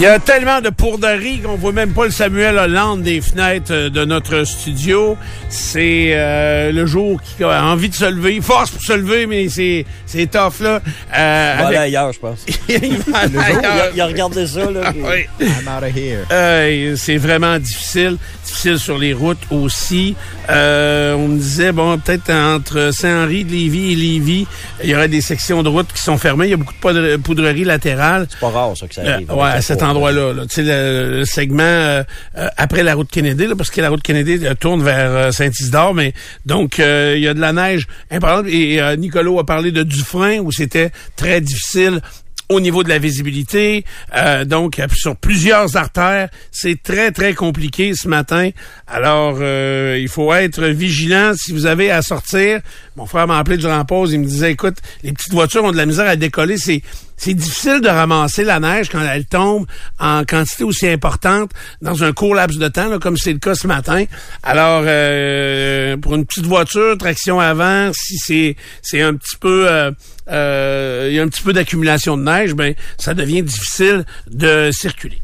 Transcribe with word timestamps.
Il 0.00 0.02
y 0.02 0.06
a 0.06 0.20
tellement 0.20 0.60
de 0.60 0.70
pourderies 0.70 1.40
qu'on 1.40 1.56
voit 1.56 1.72
même 1.72 1.90
pas 1.92 2.04
le 2.04 2.12
Samuel 2.12 2.56
Hollande 2.56 3.02
des 3.02 3.20
fenêtres 3.20 3.72
euh, 3.72 3.90
de 3.90 4.04
notre 4.04 4.44
studio. 4.44 5.16
C'est 5.48 6.10
euh, 6.12 6.70
le 6.70 6.86
jour 6.86 7.20
qui 7.20 7.42
a 7.42 7.64
envie 7.64 7.88
de 7.88 7.94
se 7.96 8.04
lever. 8.04 8.36
Il 8.36 8.42
force 8.42 8.70
pour 8.70 8.80
se 8.80 8.92
lever, 8.92 9.26
mais 9.26 9.48
c'est 9.48 9.84
c'est 10.06 10.30
tough 10.30 10.60
là. 10.60 10.80
Euh, 11.16 11.54
il 11.56 11.62
va 11.62 11.66
aller 11.66 11.76
ailleurs, 11.78 12.12
je 12.12 12.20
pense. 12.20 12.46
il 12.68 12.98
va 13.08 13.18
aller 13.18 13.38
ailleurs. 13.38 13.90
Il 13.92 14.00
a, 14.00 14.06
regardé 14.06 14.46
ça 14.46 14.70
là. 14.70 14.92
oui. 14.94 15.26
I'm 15.40 15.66
out 15.66 15.82
of 15.82 15.96
here. 15.96 16.20
Euh, 16.30 16.94
c'est 16.96 17.16
vraiment 17.16 17.58
difficile. 17.58 18.18
Difficile 18.44 18.78
sur 18.78 18.98
les 18.98 19.12
routes 19.12 19.42
aussi. 19.50 20.14
Euh, 20.48 21.14
on 21.14 21.26
me 21.28 21.38
disait, 21.38 21.72
bon, 21.72 21.98
peut-être 21.98 22.30
entre 22.30 22.90
Saint-Henri 22.92 23.44
de 23.44 23.50
Lévis 23.50 23.92
et 23.92 23.96
Lévis, 23.96 24.46
il 24.84 24.90
y 24.90 24.94
aurait 24.94 25.08
des 25.08 25.20
sections 25.20 25.62
de 25.64 25.68
route 25.68 25.88
qui 25.92 26.00
sont 26.00 26.16
fermées. 26.18 26.46
Il 26.46 26.50
y 26.50 26.54
a 26.54 26.56
beaucoup 26.56 26.72
de 26.72 26.78
poudre- 26.78 27.16
poudreries 27.18 27.64
latérales. 27.64 28.26
C'est 28.30 28.38
pas 28.40 28.48
rare, 28.50 28.76
ça, 28.76 28.86
que 28.86 28.94
ça 28.94 29.02
Euh, 29.02 29.14
arrive. 29.14 29.32
ouais, 29.34 29.50
à 29.50 29.60
cet 29.60 29.82
endroit-là. 29.90 30.32
Là. 30.32 30.46
Tu 30.46 30.56
sais, 30.56 30.62
le, 30.62 31.18
le 31.18 31.24
segment 31.24 31.62
euh, 31.62 32.02
euh, 32.36 32.48
après 32.56 32.82
la 32.82 32.94
route 32.94 33.10
Kennedy, 33.10 33.46
là, 33.46 33.56
parce 33.56 33.70
que 33.70 33.80
la 33.80 33.90
route 33.90 34.02
Kennedy 34.02 34.46
euh, 34.46 34.54
tourne 34.54 34.82
vers 34.82 35.10
euh, 35.10 35.30
Saint-Isidore, 35.30 35.94
mais 35.94 36.14
donc 36.46 36.78
il 36.78 37.20
y 37.20 37.28
a 37.28 37.34
de 37.34 37.40
la 37.40 37.52
neige 37.52 37.86
importante. 38.10 38.46
Et 38.48 38.80
Nicolo 38.96 39.38
a 39.38 39.46
parlé 39.46 39.72
de 39.72 39.82
Dufresne, 39.82 40.40
où 40.40 40.52
c'était 40.52 40.90
très 41.16 41.40
difficile 41.40 42.00
au 42.48 42.60
niveau 42.60 42.82
de 42.82 42.88
la 42.88 42.98
visibilité. 42.98 43.84
Euh, 44.16 44.44
donc, 44.44 44.80
sur 44.94 45.16
plusieurs 45.16 45.76
artères, 45.76 46.28
c'est 46.50 46.82
très, 46.82 47.10
très 47.10 47.34
compliqué 47.34 47.92
ce 47.94 48.08
matin. 48.08 48.50
Alors, 48.86 49.38
euh, 49.40 49.98
il 50.00 50.08
faut 50.08 50.32
être 50.32 50.64
vigilant 50.64 51.32
si 51.36 51.52
vous 51.52 51.66
avez 51.66 51.90
à 51.90 52.02
sortir. 52.02 52.60
Mon 52.96 53.06
frère 53.06 53.26
m'a 53.26 53.38
appelé 53.38 53.58
durant 53.58 53.76
la 53.76 53.84
pause, 53.84 54.12
il 54.12 54.20
me 54.20 54.24
disait, 54.24 54.52
écoute, 54.52 54.78
les 55.02 55.12
petites 55.12 55.32
voitures 55.32 55.64
ont 55.64 55.72
de 55.72 55.76
la 55.76 55.86
misère 55.86 56.08
à 56.08 56.16
décoller. 56.16 56.56
C'est 56.56 56.82
c'est 57.18 57.34
difficile 57.34 57.80
de 57.82 57.88
ramasser 57.88 58.44
la 58.44 58.60
neige 58.60 58.88
quand 58.88 59.00
elle 59.02 59.26
tombe 59.26 59.66
en 59.98 60.24
quantité 60.24 60.64
aussi 60.64 60.88
importante 60.88 61.50
dans 61.82 62.02
un 62.04 62.12
court 62.12 62.34
laps 62.34 62.58
de 62.58 62.68
temps, 62.68 62.88
là, 62.88 62.98
comme 62.98 63.16
c'est 63.16 63.32
le 63.32 63.38
cas 63.38 63.54
ce 63.54 63.66
matin. 63.66 64.04
Alors, 64.42 64.84
euh, 64.86 65.96
pour 65.98 66.14
une 66.14 66.24
petite 66.24 66.46
voiture, 66.46 66.96
traction 66.96 67.40
avant, 67.40 67.90
si 67.92 68.16
c'est 68.18 68.56
c'est 68.82 69.02
un 69.02 69.14
petit 69.14 69.36
peu 69.36 69.68
euh, 69.68 69.90
euh, 70.30 71.08
il 71.10 71.16
y 71.16 71.20
a 71.20 71.22
un 71.22 71.28
petit 71.28 71.42
peu 71.42 71.52
d'accumulation 71.52 72.16
de 72.16 72.22
neige, 72.22 72.54
ben 72.54 72.74
ça 72.98 73.14
devient 73.14 73.42
difficile 73.42 74.04
de 74.30 74.70
circuler. 74.72 75.20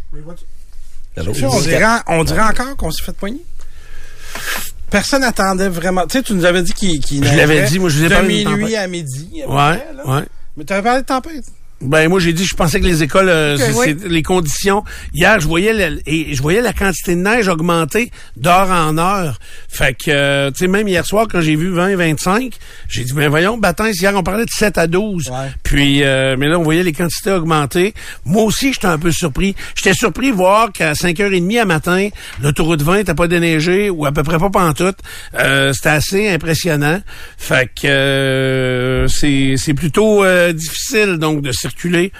On 1.16 1.60
dirait, 1.60 1.84
on 2.08 2.24
dirait 2.24 2.42
encore 2.42 2.76
qu'on 2.76 2.90
s'est 2.90 3.04
fait 3.04 3.16
poigner. 3.16 3.40
Personne 4.90 5.22
n'attendait 5.22 5.68
vraiment. 5.68 6.06
Tu 6.06 6.18
sais, 6.18 6.22
tu 6.22 6.34
nous 6.34 6.44
avais 6.44 6.62
dit 6.62 6.72
qu'il 6.72 7.00
qu'il 7.00 7.24
Je 7.24 7.36
l'avais 7.36 7.62
dit, 7.64 7.78
moi, 7.78 7.88
je 7.88 7.98
vous 7.98 8.04
ai 8.04 8.08
de 8.08 8.14
parlé 8.14 8.44
de 8.44 8.48
minuit 8.50 8.76
à 8.76 8.86
midi. 8.86 9.42
à 9.42 9.48
Ouais, 9.48 9.76
près, 9.76 9.94
là. 9.96 10.06
ouais. 10.06 10.24
Mais 10.56 10.64
tu 10.64 10.72
avais 10.72 10.82
parlé 10.82 11.02
de 11.02 11.06
tempête. 11.06 11.44
Ben 11.80 12.08
moi 12.08 12.18
j'ai 12.20 12.32
dit 12.32 12.44
je 12.46 12.54
pensais 12.54 12.80
que 12.80 12.86
les 12.86 13.02
écoles 13.02 13.28
euh, 13.28 13.58
oui. 13.76 13.94
les 14.06 14.22
conditions 14.22 14.84
hier 15.12 15.38
je 15.40 15.46
voyais 15.46 15.72
le- 15.90 16.00
et 16.06 16.34
je 16.34 16.40
voyais 16.40 16.62
la 16.62 16.72
quantité 16.72 17.14
de 17.14 17.20
neige 17.20 17.48
augmenter 17.48 18.10
d'heure 18.36 18.70
en 18.70 18.96
heure. 18.96 19.38
Fait 19.68 19.92
que 19.92 20.08
euh, 20.10 20.50
tu 20.50 20.60
sais 20.60 20.66
même 20.66 20.88
hier 20.88 21.04
soir 21.04 21.26
quand 21.30 21.40
j'ai 21.42 21.56
vu 21.56 21.70
20 21.70 21.96
25, 21.96 22.54
j'ai 22.88 23.04
dit 23.04 23.12
ben 23.12 23.28
voyons 23.28 23.58
Batin 23.58 23.90
hier 23.90 24.12
on 24.14 24.22
parlait 24.22 24.44
de 24.46 24.50
7 24.50 24.78
à 24.78 24.86
12. 24.86 25.28
Ouais. 25.28 25.36
Puis 25.62 26.02
euh, 26.04 26.36
mais 26.38 26.48
là 26.48 26.58
on 26.58 26.62
voyait 26.62 26.84
les 26.84 26.92
quantités 26.92 27.32
augmenter. 27.32 27.92
Moi 28.24 28.44
aussi 28.44 28.72
j'étais 28.72 28.86
un 28.86 28.98
peu 28.98 29.10
surpris. 29.12 29.54
J'étais 29.74 29.94
surpris 29.94 30.30
de 30.30 30.36
voir 30.36 30.72
qu'à 30.72 30.92
5h30 30.94 31.60
à 31.60 31.64
matin, 31.66 32.08
l'autoroute 32.40 32.80
20 32.82 32.96
n'était 32.98 33.14
pas 33.14 33.28
déneigée 33.28 33.90
ou 33.90 34.06
à 34.06 34.12
peu 34.12 34.22
près 34.22 34.38
pas 34.38 34.48
pantoute. 34.48 34.98
Euh, 35.38 35.72
c'était 35.74 35.88
assez 35.90 36.28
impressionnant. 36.30 37.00
Fait 37.36 37.66
que 37.68 37.86
euh, 39.04 39.08
c'est 39.08 39.54
c'est 39.56 39.74
plutôt 39.74 40.24
euh, 40.24 40.52
difficile 40.52 41.18
donc 41.18 41.42
de 41.42 41.52
circuler. 41.52 42.12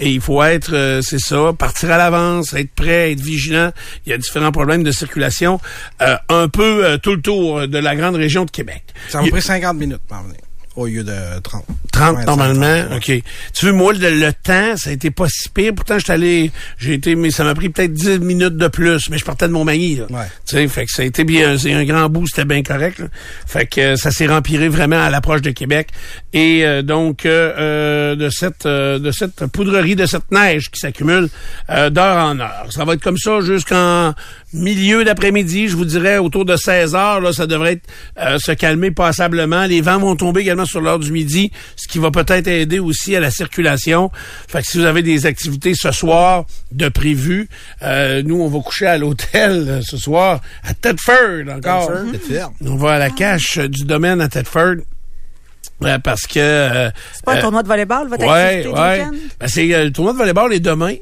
Et 0.00 0.10
il 0.10 0.20
faut 0.20 0.42
être, 0.42 0.74
euh, 0.74 1.02
c'est 1.02 1.18
ça, 1.18 1.52
partir 1.52 1.90
à 1.90 1.98
l'avance, 1.98 2.54
être 2.54 2.72
prêt, 2.72 3.12
être 3.12 3.20
vigilant. 3.20 3.70
Il 4.06 4.10
y 4.10 4.12
a 4.14 4.18
différents 4.18 4.50
problèmes 4.50 4.82
de 4.82 4.90
circulation 4.92 5.60
euh, 6.00 6.16
un 6.30 6.48
peu 6.48 6.86
euh, 6.86 6.96
tout 6.96 7.14
le 7.14 7.20
tour 7.20 7.68
de 7.68 7.78
la 7.78 7.94
grande 7.94 8.16
région 8.16 8.46
de 8.46 8.50
Québec. 8.50 8.82
Ça 9.10 9.20
m'a 9.20 9.28
pris 9.28 9.42
50 9.42 9.76
minutes 9.76 10.00
pour 10.08 10.16
en 10.16 10.22
venir. 10.22 10.40
Au 10.76 10.86
lieu 10.86 11.02
de 11.02 11.12
30. 11.42 11.64
30 11.92 12.16
Ouais, 12.16 12.24
normalement, 12.24 12.84
30, 12.90 12.96
OK. 12.98 13.22
Tu 13.52 13.66
veux, 13.66 13.72
moi, 13.72 13.92
le, 13.92 14.10
le 14.10 14.32
temps, 14.32 14.76
ça 14.76 14.90
a 14.90 14.92
été 14.92 15.10
pas 15.10 15.26
si 15.28 15.48
pire. 15.48 15.72
Pourtant, 15.74 15.98
j'étais 15.98 16.12
allé, 16.12 16.52
j'ai 16.78 16.94
été, 16.94 17.16
mais 17.16 17.32
ça 17.32 17.42
m'a 17.42 17.54
pris 17.56 17.68
peut-être 17.70 17.92
10 17.92 18.20
minutes 18.20 18.56
de 18.56 18.68
plus, 18.68 19.10
mais 19.10 19.18
je 19.18 19.24
partais 19.24 19.48
de 19.48 19.52
Montmagny, 19.52 19.96
là. 19.96 20.04
Ouais. 20.10 20.26
Tu 20.46 20.56
sais, 20.56 20.68
fait 20.68 20.86
que 20.86 20.92
ça 20.92 21.02
a 21.02 21.04
été 21.04 21.24
bien, 21.24 21.58
c'est 21.58 21.72
un 21.72 21.84
grand 21.84 22.08
bout, 22.08 22.26
c'était 22.28 22.44
bien 22.44 22.62
correct, 22.62 23.00
là. 23.00 23.06
Fait 23.46 23.66
que 23.66 23.80
euh, 23.80 23.96
ça 23.96 24.12
s'est 24.12 24.28
rempiré 24.28 24.68
vraiment 24.68 25.02
à 25.02 25.10
l'approche 25.10 25.42
de 25.42 25.50
Québec. 25.50 25.88
Et 26.32 26.64
euh, 26.64 26.82
donc, 26.82 27.26
euh, 27.26 27.52
euh, 27.58 28.14
de 28.16 28.30
cette 28.30 28.64
euh, 28.66 29.00
de 29.00 29.10
cette 29.10 29.46
poudrerie, 29.46 29.96
de 29.96 30.06
cette 30.06 30.30
neige 30.30 30.70
qui 30.70 30.78
s'accumule 30.78 31.28
euh, 31.68 31.90
d'heure 31.90 32.16
en 32.24 32.38
heure. 32.38 32.66
Ça 32.70 32.84
va 32.84 32.94
être 32.94 33.02
comme 33.02 33.18
ça 33.18 33.40
jusqu'en 33.40 34.14
milieu 34.52 35.04
d'après-midi, 35.04 35.68
je 35.68 35.76
vous 35.76 35.84
dirais, 35.84 36.18
autour 36.18 36.44
de 36.44 36.56
16 36.56 36.94
heures, 36.94 37.20
là, 37.20 37.32
ça 37.32 37.46
devrait 37.46 37.74
être, 37.74 37.86
euh, 38.20 38.38
se 38.38 38.52
calmer 38.52 38.90
passablement. 38.90 39.64
Les 39.66 39.80
vents 39.80 39.98
vont 39.98 40.16
tomber 40.16 40.40
également 40.40 40.66
sur 40.70 40.80
l'heure 40.80 40.98
du 40.98 41.12
midi, 41.12 41.50
ce 41.76 41.88
qui 41.88 41.98
va 41.98 42.10
peut-être 42.10 42.46
aider 42.48 42.78
aussi 42.78 43.14
à 43.16 43.20
la 43.20 43.30
circulation. 43.30 44.10
Fait 44.48 44.62
que 44.62 44.66
si 44.66 44.78
vous 44.78 44.84
avez 44.84 45.02
des 45.02 45.26
activités 45.26 45.74
ce 45.74 45.90
soir 45.92 46.44
de 46.72 46.88
prévues, 46.88 47.48
euh, 47.82 48.22
nous, 48.24 48.40
on 48.40 48.48
va 48.48 48.60
coucher 48.60 48.86
à 48.86 48.96
l'hôtel 48.98 49.50
euh, 49.68 49.80
ce 49.82 49.96
soir 49.96 50.40
à 50.64 50.74
Tedford 50.74 51.48
encore. 51.54 51.90
Tedford. 52.12 52.52
On 52.64 52.76
va 52.76 52.92
à 52.92 52.98
la 52.98 53.10
cache 53.10 53.58
euh, 53.58 53.68
du 53.68 53.84
domaine 53.84 54.20
à 54.20 54.28
Tedford. 54.28 54.76
euh, 55.82 55.98
parce 55.98 56.26
que... 56.26 56.38
euh, 56.38 56.90
C'est 57.14 57.24
pas 57.24 57.34
un 57.34 57.40
tournoi 57.40 57.62
de 57.62 57.68
volleyball, 57.68 58.08
votre 58.08 58.24
Ouais, 58.24 58.30
activité 58.30 58.68
du 58.68 58.74
ouais. 58.80 58.98
week-end? 59.00 59.14
Ben, 59.40 59.48
c'est 59.48 59.74
euh, 59.74 59.84
le 59.84 59.92
tournoi 59.92 60.12
de 60.12 60.18
volleyball 60.18 60.52
est 60.54 60.60
demain. 60.60 60.94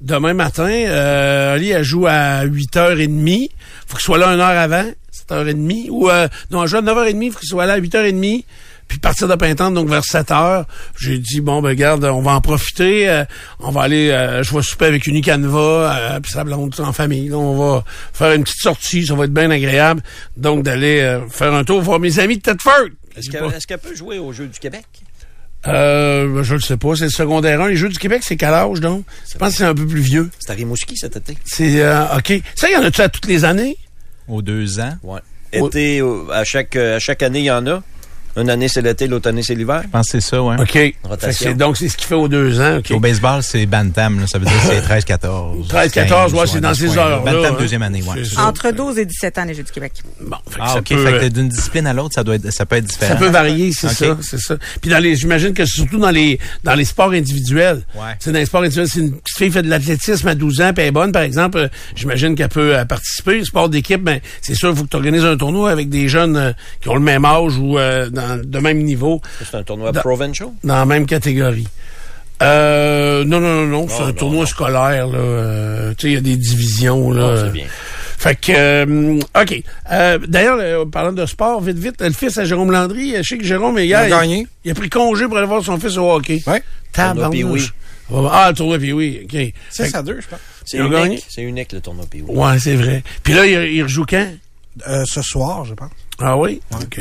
Demain 0.00 0.32
matin, 0.32 0.68
euh, 0.70 1.54
Ali, 1.54 1.70
elle 1.70 1.82
joue 1.82 2.06
à 2.06 2.44
8h30. 2.46 3.50
Faut 3.88 3.96
qu'il 3.96 4.04
soit 4.04 4.18
là 4.18 4.28
une 4.28 4.38
heure 4.40 4.46
avant, 4.56 4.84
7h30. 5.28 5.88
Ou, 5.90 6.08
euh, 6.08 6.28
non, 6.52 6.62
elle 6.62 6.68
joue 6.68 6.76
à 6.76 6.82
9h30, 6.82 7.32
faut 7.32 7.38
qu'il 7.40 7.48
soit 7.48 7.66
là 7.66 7.72
à 7.74 7.80
8h30. 7.80 8.44
Puis 8.88 8.98
partir 8.98 9.28
de 9.28 9.34
Pintante, 9.34 9.74
donc 9.74 9.88
vers 9.88 10.02
7 10.04 10.30
heures, 10.30 10.64
j'ai 10.98 11.18
dit, 11.18 11.40
bon, 11.42 11.60
ben 11.60 11.68
regarde, 11.68 12.04
on 12.04 12.22
va 12.22 12.32
en 12.32 12.40
profiter. 12.40 13.08
euh, 13.08 13.24
on 13.60 13.70
va 13.70 13.82
aller, 13.82 14.10
euh, 14.10 14.42
je 14.42 14.54
vais 14.54 14.62
souper 14.62 14.86
avec 14.86 15.06
une 15.06 15.20
Canva, 15.22 15.58
euh, 16.16 16.20
puis 16.20 16.32
sa 16.32 16.42
blonde 16.42 16.74
en 16.78 16.92
famille. 16.92 17.28
là. 17.28 17.36
on 17.36 17.56
va 17.74 17.84
faire 18.14 18.32
une 18.32 18.44
petite 18.44 18.60
sortie, 18.62 19.04
ça 19.06 19.14
va 19.14 19.24
être 19.26 19.32
bien 19.34 19.50
agréable. 19.50 20.02
Donc, 20.36 20.62
d'aller 20.64 21.00
euh, 21.00 21.28
faire 21.28 21.52
un 21.52 21.64
tour, 21.64 21.82
voir 21.82 22.00
mes 22.00 22.18
amis 22.18 22.38
de 22.38 22.42
Tedford. 22.42 22.88
Est-ce 23.16 23.30
qu'elle 23.30 23.44
est-ce 23.44 23.66
qu'elle 23.66 23.78
peut 23.78 23.94
jouer 23.94 24.18
au 24.18 24.32
Jeu 24.32 24.46
du 24.46 24.58
Québec? 24.58 24.84
Euh, 25.66 26.32
ben, 26.32 26.42
je 26.42 26.54
le 26.54 26.60
sais 26.60 26.76
pas, 26.76 26.94
c'est 26.94 27.04
le 27.04 27.10
secondaire 27.10 27.60
1. 27.60 27.68
Les 27.68 27.76
Jeux 27.76 27.88
du 27.88 27.98
Québec, 27.98 28.22
c'est 28.24 28.36
quel 28.36 28.54
âge, 28.54 28.80
donc? 28.80 29.04
Je 29.30 29.36
pense 29.38 29.50
que 29.52 29.56
c'est 29.58 29.64
un 29.64 29.74
peu 29.74 29.86
plus 29.86 30.00
vieux. 30.00 30.30
C'est 30.38 30.50
à 30.52 30.54
Rimouski 30.54 30.96
cet 30.96 31.16
été. 31.16 31.36
C'est, 31.44 31.82
euh, 31.82 32.16
OK. 32.16 32.32
Ça, 32.54 32.68
il 32.68 32.74
y 32.74 32.76
en 32.76 32.82
a-tu 32.84 33.00
à 33.00 33.08
toutes 33.08 33.26
les 33.26 33.44
années? 33.44 33.76
Aux 34.28 34.40
deux 34.40 34.78
ans? 34.80 34.94
Ouais. 35.02 35.20
Été, 35.52 36.02
à 36.32 36.44
chaque, 36.44 36.76
euh, 36.76 36.96
à 36.96 36.98
chaque 37.00 37.22
année, 37.22 37.40
il 37.40 37.46
y 37.46 37.50
en 37.50 37.66
a. 37.66 37.82
Une 38.38 38.50
année, 38.50 38.68
c'est 38.68 38.82
l'été, 38.82 39.06
l'autre 39.08 39.28
année, 39.28 39.42
c'est 39.42 39.54
l'hiver? 39.54 39.82
Je 39.84 39.88
pense 39.88 40.06
que 40.10 40.20
c'est 40.20 40.28
ça, 40.28 40.42
ouais. 40.42 40.56
OK. 40.60 40.70
Fait 40.72 40.92
que 41.02 41.08
Rotation. 41.08 41.50
c'est- 41.50 41.54
donc, 41.54 41.76
c'est 41.76 41.88
ce 41.88 41.96
qu'il 41.96 42.06
fait 42.06 42.14
aux 42.14 42.28
deux 42.28 42.60
ans. 42.60 42.76
OK. 42.78 42.84
Puis 42.84 42.94
Au 42.94 43.00
baseball, 43.00 43.42
c'est 43.42 43.66
Bantam, 43.66 44.20
là. 44.20 44.26
ça 44.26 44.38
veut 44.38 44.44
dire 44.46 44.54
que 44.54 44.68
c'est 44.68 44.80
13-14. 44.80 45.66
13-14, 45.68 46.32
ouais, 46.32 46.38
15, 46.40 46.50
c'est 46.52 46.60
dans 46.60 46.74
ces 46.74 46.88
ce 46.88 46.94
coin-là. 46.94 47.02
heures-là, 47.16 47.32
Bantam, 47.32 47.54
hein. 47.54 47.56
deuxième 47.58 47.82
année, 47.82 48.02
ouais. 48.02 48.22
C'est. 48.24 48.38
Entre 48.38 48.70
12 48.70 48.98
et 48.98 49.04
17 49.06 49.38
ans, 49.38 49.44
les 49.44 49.54
Jeux 49.54 49.62
du 49.62 49.72
Québec. 49.72 49.92
Bon, 50.20 50.36
fait 50.48 50.56
que 50.58 50.64
Ah, 50.64 50.68
ça 50.74 50.78
OK. 50.78 50.88
peut, 50.88 51.04
fait 51.04 51.12
euh, 51.14 51.20
que 51.20 51.26
d'une 51.26 51.48
discipline 51.48 51.86
à 51.86 51.92
l'autre, 51.92 52.14
ça 52.14 52.24
doit 52.24 52.36
être, 52.36 52.50
ça 52.52 52.66
peut 52.66 52.76
être 52.76 52.84
différent. 52.84 53.12
ça 53.14 53.18
peut 53.18 53.28
varier, 53.28 53.72
c'est 53.72 53.88
ça, 53.88 54.16
c'est 54.22 54.38
ça. 54.40 54.56
Puis 54.80 54.90
dans 54.90 54.98
les, 55.02 55.16
j'imagine 55.16 55.52
que 55.54 55.64
c'est 55.64 55.76
surtout 55.76 55.98
dans 55.98 56.10
les, 56.10 56.38
dans 56.64 56.74
les 56.74 56.84
sports 56.84 57.10
individuels. 57.12 57.82
Ouais. 57.94 58.02
C'est 58.20 58.32
dans 58.32 58.38
les 58.38 58.46
sports 58.46 58.60
individuels, 58.62 58.88
si 58.88 59.00
une 59.00 59.12
petite 59.12 59.38
fille 59.38 59.50
fait 59.50 59.62
de 59.62 59.68
l'athlétisme 59.70 60.28
à 60.28 60.34
12 60.34 60.60
ans, 60.60 60.72
puis 60.72 60.82
elle 60.82 60.88
est 60.88 60.92
bonne, 60.92 61.12
par 61.12 61.22
exemple, 61.22 61.58
euh, 61.58 61.68
j'imagine 61.96 62.34
qu'elle 62.34 62.48
peut 62.48 62.76
euh, 62.76 62.84
participer. 62.84 63.44
Sport 63.44 63.68
d'équipe, 63.68 64.02
ben, 64.02 64.20
c'est 64.42 64.54
sûr, 64.54 64.70
il 64.70 64.76
faut 64.76 64.84
que 64.84 64.90
tu 64.90 64.96
organises 64.96 65.24
un 65.24 65.36
tournoi 65.36 65.70
avec 65.70 65.88
des 65.88 66.08
jeunes 66.08 66.36
euh, 66.36 66.52
qui 66.80 66.88
ont 66.88 66.94
le 66.94 67.00
même 67.00 67.24
âge 67.24 67.56
ou 67.58 67.78
euh, 67.78 68.10
dans, 68.10 68.27
de 68.36 68.58
même 68.58 68.82
niveau. 68.82 69.20
C'est 69.44 69.56
un 69.56 69.62
tournoi 69.62 69.92
Dans- 69.92 70.00
provincial? 70.00 70.48
dans 70.62 70.74
la 70.76 70.86
même 70.86 71.06
catégorie. 71.06 71.66
Euh, 72.42 73.24
non, 73.24 73.40
non, 73.40 73.64
non, 73.64 73.66
non, 73.66 73.88
c'est 73.88 74.02
un 74.02 74.06
non, 74.06 74.12
tournoi 74.12 74.40
non. 74.40 74.46
scolaire, 74.46 75.06
là. 75.08 75.18
euh, 75.18 75.94
tu 75.98 76.02
sais, 76.02 76.08
il 76.08 76.14
y 76.14 76.16
a 76.16 76.20
des 76.20 76.36
divisions, 76.36 77.10
là. 77.10 77.44
C'est 77.46 77.52
bien. 77.52 77.66
Fait 78.16 78.34
que, 78.36 78.52
euh, 78.52 79.20
OK. 79.40 79.62
Euh, 79.92 80.18
D'ailleurs, 80.26 80.58
euh, 80.60 80.84
parlant 80.84 81.12
de 81.12 81.24
sport, 81.26 81.60
vite, 81.60 81.78
vite, 81.78 82.00
le 82.00 82.10
fils 82.12 82.36
à 82.38 82.44
Jérôme 82.44 82.70
Landry, 82.70 83.14
je 83.16 83.22
sais 83.22 83.38
que 83.38 83.44
Jérôme, 83.44 83.78
hier, 83.78 84.06
Il 84.06 84.12
a 84.12 84.20
gagné. 84.20 84.46
il 84.64 84.70
a 84.70 84.74
pris 84.74 84.88
congé 84.88 85.26
pour 85.26 85.36
aller 85.38 85.46
voir 85.46 85.64
son 85.64 85.78
fils 85.78 85.96
au 85.96 86.10
hockey. 86.10 86.42
Ouais. 86.46 86.62
Tabarnouche. 86.92 87.30
Tournoi 88.08 88.30
Pee-wee. 88.30 88.30
Ah, 88.32 88.48
le 88.50 88.54
tournoi 88.56 88.78
puis 88.78 88.92
oui, 88.92 89.20
OK. 89.24 89.30
Fait 89.32 89.52
6 89.70 89.92
que- 89.92 89.96
à 89.98 90.02
2, 90.02 90.20
je 90.20 90.26
pense. 90.28 90.38
C'est 90.64 90.78
unique. 90.78 91.26
C'est 91.28 91.42
unique, 91.42 91.72
le 91.72 91.80
tournoi 91.80 92.06
Pee-Wee. 92.10 92.30
Ouais, 92.34 92.58
c'est 92.58 92.74
vrai. 92.76 93.02
Puis 93.22 93.34
là, 93.34 93.46
il, 93.46 93.72
il 93.74 93.82
rejoue 93.82 94.06
quand? 94.08 94.26
Euh, 94.88 95.04
ce 95.06 95.22
soir, 95.22 95.64
je 95.64 95.74
pense. 95.74 95.90
Ah 96.20 96.36
oui? 96.36 96.60
OK. 96.72 97.00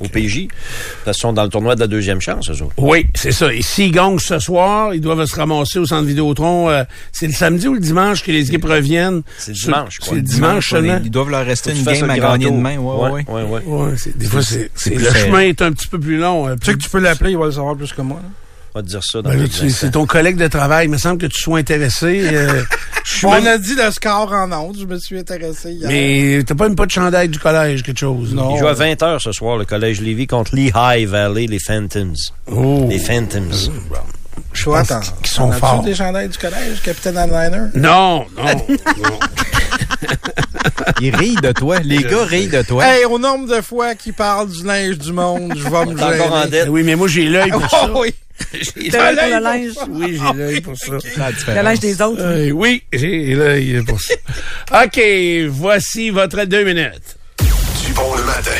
Au 0.00 0.06
PJ. 0.06 0.46
Qu'ils 1.02 1.14
sont 1.14 1.32
dans 1.32 1.42
le 1.42 1.48
tournoi 1.48 1.74
de 1.74 1.80
la 1.80 1.88
deuxième 1.88 2.20
chance, 2.20 2.48
eux 2.50 2.62
autres. 2.62 2.74
Oui, 2.76 3.04
c'est 3.16 3.32
ça. 3.32 3.52
Et 3.52 3.62
s'ils 3.62 3.90
gagnent 3.90 4.18
ce 4.20 4.38
soir, 4.38 4.94
ils 4.94 5.00
doivent 5.00 5.24
se 5.24 5.34
ramasser 5.34 5.80
au 5.80 5.86
centre 5.86 6.06
Vidéotron. 6.06 6.70
euh, 6.70 6.84
c'est 7.10 7.26
le 7.26 7.32
samedi 7.32 7.66
ou 7.66 7.74
le 7.74 7.80
dimanche 7.80 8.22
que 8.22 8.30
les 8.30 8.46
équipes 8.46 8.66
reviennent? 8.66 9.22
C'est 9.38 9.50
le 9.50 9.56
dimanche, 9.56 9.98
crois. 9.98 10.10
C'est 10.10 10.14
le 10.16 10.22
dimanche 10.22 10.70
seulement. 10.70 11.00
Ils 11.02 11.10
doivent 11.10 11.30
leur 11.30 11.44
rester 11.44 11.72
une 11.72 11.82
game 11.82 12.10
à 12.10 12.16
gagner 12.18 12.46
demain. 12.50 12.76
Ouais, 12.78 13.10
ouais, 13.10 13.24
ouais, 13.28 13.42
ouais. 13.42 13.62
Ouais, 13.64 13.94
c'est- 13.96 14.16
des 14.16 14.26
fois, 14.26 14.42
c'est, 14.42 14.70
le 14.94 15.10
chemin 15.12 15.40
est 15.40 15.62
un 15.62 15.72
petit 15.72 15.88
peu 15.88 15.98
plus 15.98 16.18
long. 16.18 16.48
Tu 16.56 16.66
sais 16.66 16.72
que 16.74 16.78
tu 16.78 16.88
peux 16.90 17.00
l'appeler, 17.00 17.32
il 17.32 17.38
va 17.38 17.46
le 17.46 17.52
savoir 17.52 17.74
plus 17.76 17.92
que 17.92 18.02
moi. 18.02 18.20
Te 18.82 18.88
dire 18.88 19.00
ça 19.02 19.22
dans 19.22 19.30
Ben 19.30 19.46
c'est 19.70 19.90
ton 19.92 20.06
collègue 20.06 20.36
de 20.36 20.48
travail. 20.48 20.86
Il 20.86 20.90
me 20.90 20.98
semble 20.98 21.18
que 21.18 21.26
tu 21.26 21.40
sois 21.40 21.58
intéressé. 21.58 22.20
euh, 22.32 22.62
je 23.04 23.14
suis 23.16 23.26
On 23.26 23.32
même- 23.32 23.46
a 23.46 23.58
dit 23.58 23.74
le 23.74 23.90
score 23.90 24.32
en 24.32 24.50
ondes. 24.52 24.76
Je 24.80 24.86
me 24.86 24.98
suis 24.98 25.18
intéressé 25.18 25.72
hier. 25.72 25.88
Mais 25.88 26.42
t'as 26.44 26.54
pas 26.54 26.64
même 26.68 26.76
pas 26.76 26.86
de 26.86 26.90
chandail 26.90 27.28
du 27.28 27.38
collège, 27.38 27.82
quelque 27.82 27.98
chose. 27.98 28.34
Non. 28.34 28.54
Il 28.54 28.58
joue 28.58 28.66
à 28.68 28.74
20h 28.74 29.18
ce 29.20 29.32
soir, 29.32 29.56
le 29.56 29.64
Collège 29.64 30.00
Lévis, 30.00 30.26
contre 30.26 30.54
Lehigh 30.54 31.06
Valley, 31.06 31.46
les 31.46 31.58
Phantoms. 31.58 32.14
Oh. 32.50 32.86
Les 32.88 32.98
Phantoms. 32.98 33.70
Je 34.52 34.62
Toi, 34.64 34.78
pense 34.80 34.90
attends. 34.90 35.16
qu'ils 35.22 35.26
sont 35.32 35.52
forts. 35.52 35.82
des 35.82 35.94
chandails 35.94 36.28
du 36.28 36.38
collège, 36.38 36.80
Capitaine 36.82 37.16
Airliner? 37.16 37.66
Non, 37.74 38.24
non, 38.36 38.44
non. 39.02 39.18
Ils 41.00 41.14
rient 41.14 41.36
de 41.36 41.52
toi. 41.52 41.78
Les 41.80 42.02
gars 42.02 42.24
rient 42.24 42.48
de 42.48 42.62
toi. 42.62 42.84
Hey, 42.86 43.04
au 43.04 43.18
nombre 43.18 43.48
de 43.54 43.60
fois 43.60 43.94
qu'il 43.94 44.14
parle 44.14 44.48
du 44.50 44.64
linge 44.64 44.98
du 44.98 45.12
monde, 45.12 45.52
je 45.56 45.62
vais 45.62 45.86
me 45.86 45.94
T'es 45.94 46.02
encore 46.02 46.32
en 46.32 46.38
gêner. 46.42 46.50
dette. 46.50 46.68
Oui, 46.68 46.82
mais 46.82 46.96
moi, 46.96 47.08
j'ai 47.08 47.24
l'œil 47.28 47.50
pour 47.50 47.68
ça. 47.70 47.88
Oh, 47.94 48.00
oui. 48.02 48.14
J'ai 48.52 48.88
T'as 48.90 49.12
l'œil 49.12 49.30
pour 49.30 49.38
le 49.38 49.44
linge. 49.44 49.74
pour. 49.74 49.88
Oui, 49.90 50.20
j'ai 50.20 50.38
l'œil 50.38 50.60
pour 50.60 50.76
ça. 50.76 50.92
Le 51.48 51.62
linge 51.62 51.80
des 51.80 52.00
autres. 52.02 52.22
Euh, 52.22 52.50
oui, 52.50 52.82
j'ai 52.92 53.34
l'œil 53.34 53.82
pour 53.84 54.00
ça. 54.00 54.14
OK, 54.84 55.00
voici 55.48 56.10
votre 56.10 56.44
deux 56.44 56.64
minutes. 56.64 57.16
Du 57.86 57.92
bon 57.92 58.14
le 58.16 58.24
matin. 58.24 58.50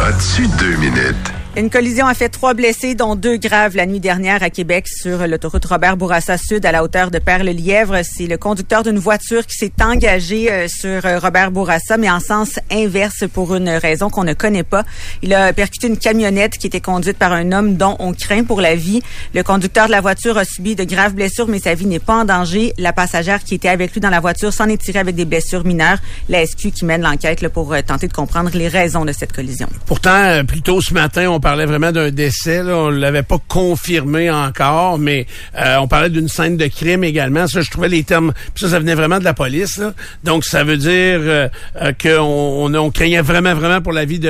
As-tu 0.00 0.46
deux 0.58 0.76
minutes? 0.76 1.16
Une 1.54 1.68
collision 1.68 2.06
a 2.06 2.14
fait 2.14 2.30
trois 2.30 2.54
blessés, 2.54 2.94
dont 2.94 3.14
deux 3.14 3.36
graves 3.36 3.76
la 3.76 3.84
nuit 3.84 4.00
dernière 4.00 4.42
à 4.42 4.48
Québec 4.48 4.88
sur 4.88 5.26
l'autoroute 5.26 5.66
Robert 5.66 5.98
Bourassa 5.98 6.38
Sud 6.38 6.64
à 6.64 6.72
la 6.72 6.82
hauteur 6.82 7.10
de 7.10 7.18
Perle-Lièvre. 7.18 8.00
C'est 8.04 8.26
le 8.26 8.38
conducteur 8.38 8.82
d'une 8.82 8.98
voiture 8.98 9.44
qui 9.46 9.58
s'est 9.58 9.72
engagé 9.82 10.50
euh, 10.50 10.66
sur 10.66 11.04
euh, 11.04 11.18
Robert 11.18 11.50
Bourassa, 11.50 11.98
mais 11.98 12.10
en 12.10 12.20
sens 12.20 12.58
inverse 12.70 13.24
pour 13.30 13.54
une 13.54 13.68
raison 13.68 14.08
qu'on 14.08 14.24
ne 14.24 14.32
connaît 14.32 14.62
pas. 14.62 14.84
Il 15.20 15.34
a 15.34 15.52
percuté 15.52 15.88
une 15.88 15.98
camionnette 15.98 16.56
qui 16.56 16.68
était 16.68 16.80
conduite 16.80 17.18
par 17.18 17.32
un 17.32 17.52
homme 17.52 17.76
dont 17.76 17.96
on 17.98 18.14
craint 18.14 18.44
pour 18.44 18.62
la 18.62 18.74
vie. 18.74 19.02
Le 19.34 19.42
conducteur 19.42 19.88
de 19.88 19.92
la 19.92 20.00
voiture 20.00 20.38
a 20.38 20.46
subi 20.46 20.74
de 20.74 20.84
graves 20.84 21.12
blessures, 21.12 21.48
mais 21.48 21.58
sa 21.58 21.74
vie 21.74 21.84
n'est 21.84 21.98
pas 21.98 22.14
en 22.14 22.24
danger. 22.24 22.72
La 22.78 22.94
passagère 22.94 23.44
qui 23.44 23.56
était 23.56 23.68
avec 23.68 23.92
lui 23.92 24.00
dans 24.00 24.08
la 24.08 24.20
voiture 24.20 24.54
s'en 24.54 24.70
est 24.70 24.80
tirée 24.80 25.00
avec 25.00 25.16
des 25.16 25.26
blessures 25.26 25.66
mineures. 25.66 25.98
La 26.30 26.46
SQ 26.46 26.70
qui 26.70 26.86
mène 26.86 27.02
l'enquête 27.02 27.46
pour 27.48 27.74
euh, 27.74 27.82
tenter 27.86 28.08
de 28.08 28.14
comprendre 28.14 28.48
les 28.54 28.68
raisons 28.68 29.04
de 29.04 29.12
cette 29.12 29.34
collision. 29.34 29.68
Pourtant, 29.84 30.46
plus 30.46 30.62
tôt 30.62 30.80
ce 30.80 30.94
matin, 30.94 31.28
on 31.28 31.41
parlait 31.42 31.66
vraiment 31.66 31.92
d'un 31.92 32.10
décès. 32.10 32.62
Là. 32.62 32.78
On 32.78 32.88
l'avait 32.88 33.22
pas 33.22 33.36
confirmé 33.48 34.30
encore, 34.30 34.98
mais 34.98 35.26
euh, 35.58 35.76
on 35.76 35.88
parlait 35.88 36.08
d'une 36.08 36.28
scène 36.28 36.56
de 36.56 36.66
crime 36.68 37.04
également. 37.04 37.46
Ça, 37.46 37.60
je 37.60 37.70
trouvais 37.70 37.90
les 37.90 38.04
termes... 38.04 38.32
puis 38.54 38.64
Ça, 38.64 38.70
ça 38.70 38.78
venait 38.78 38.94
vraiment 38.94 39.18
de 39.18 39.24
la 39.24 39.34
police. 39.34 39.78
Donc, 40.24 40.44
ça 40.44 40.64
veut 40.64 40.78
dire 40.78 40.90
euh, 40.92 41.48
euh, 41.76 41.92
qu'on 42.00 42.72
on, 42.72 42.74
on 42.74 42.90
craignait 42.90 43.20
vraiment, 43.20 43.54
vraiment 43.54 43.82
pour 43.82 43.92
la 43.92 44.06
vie 44.06 44.20
du, 44.20 44.28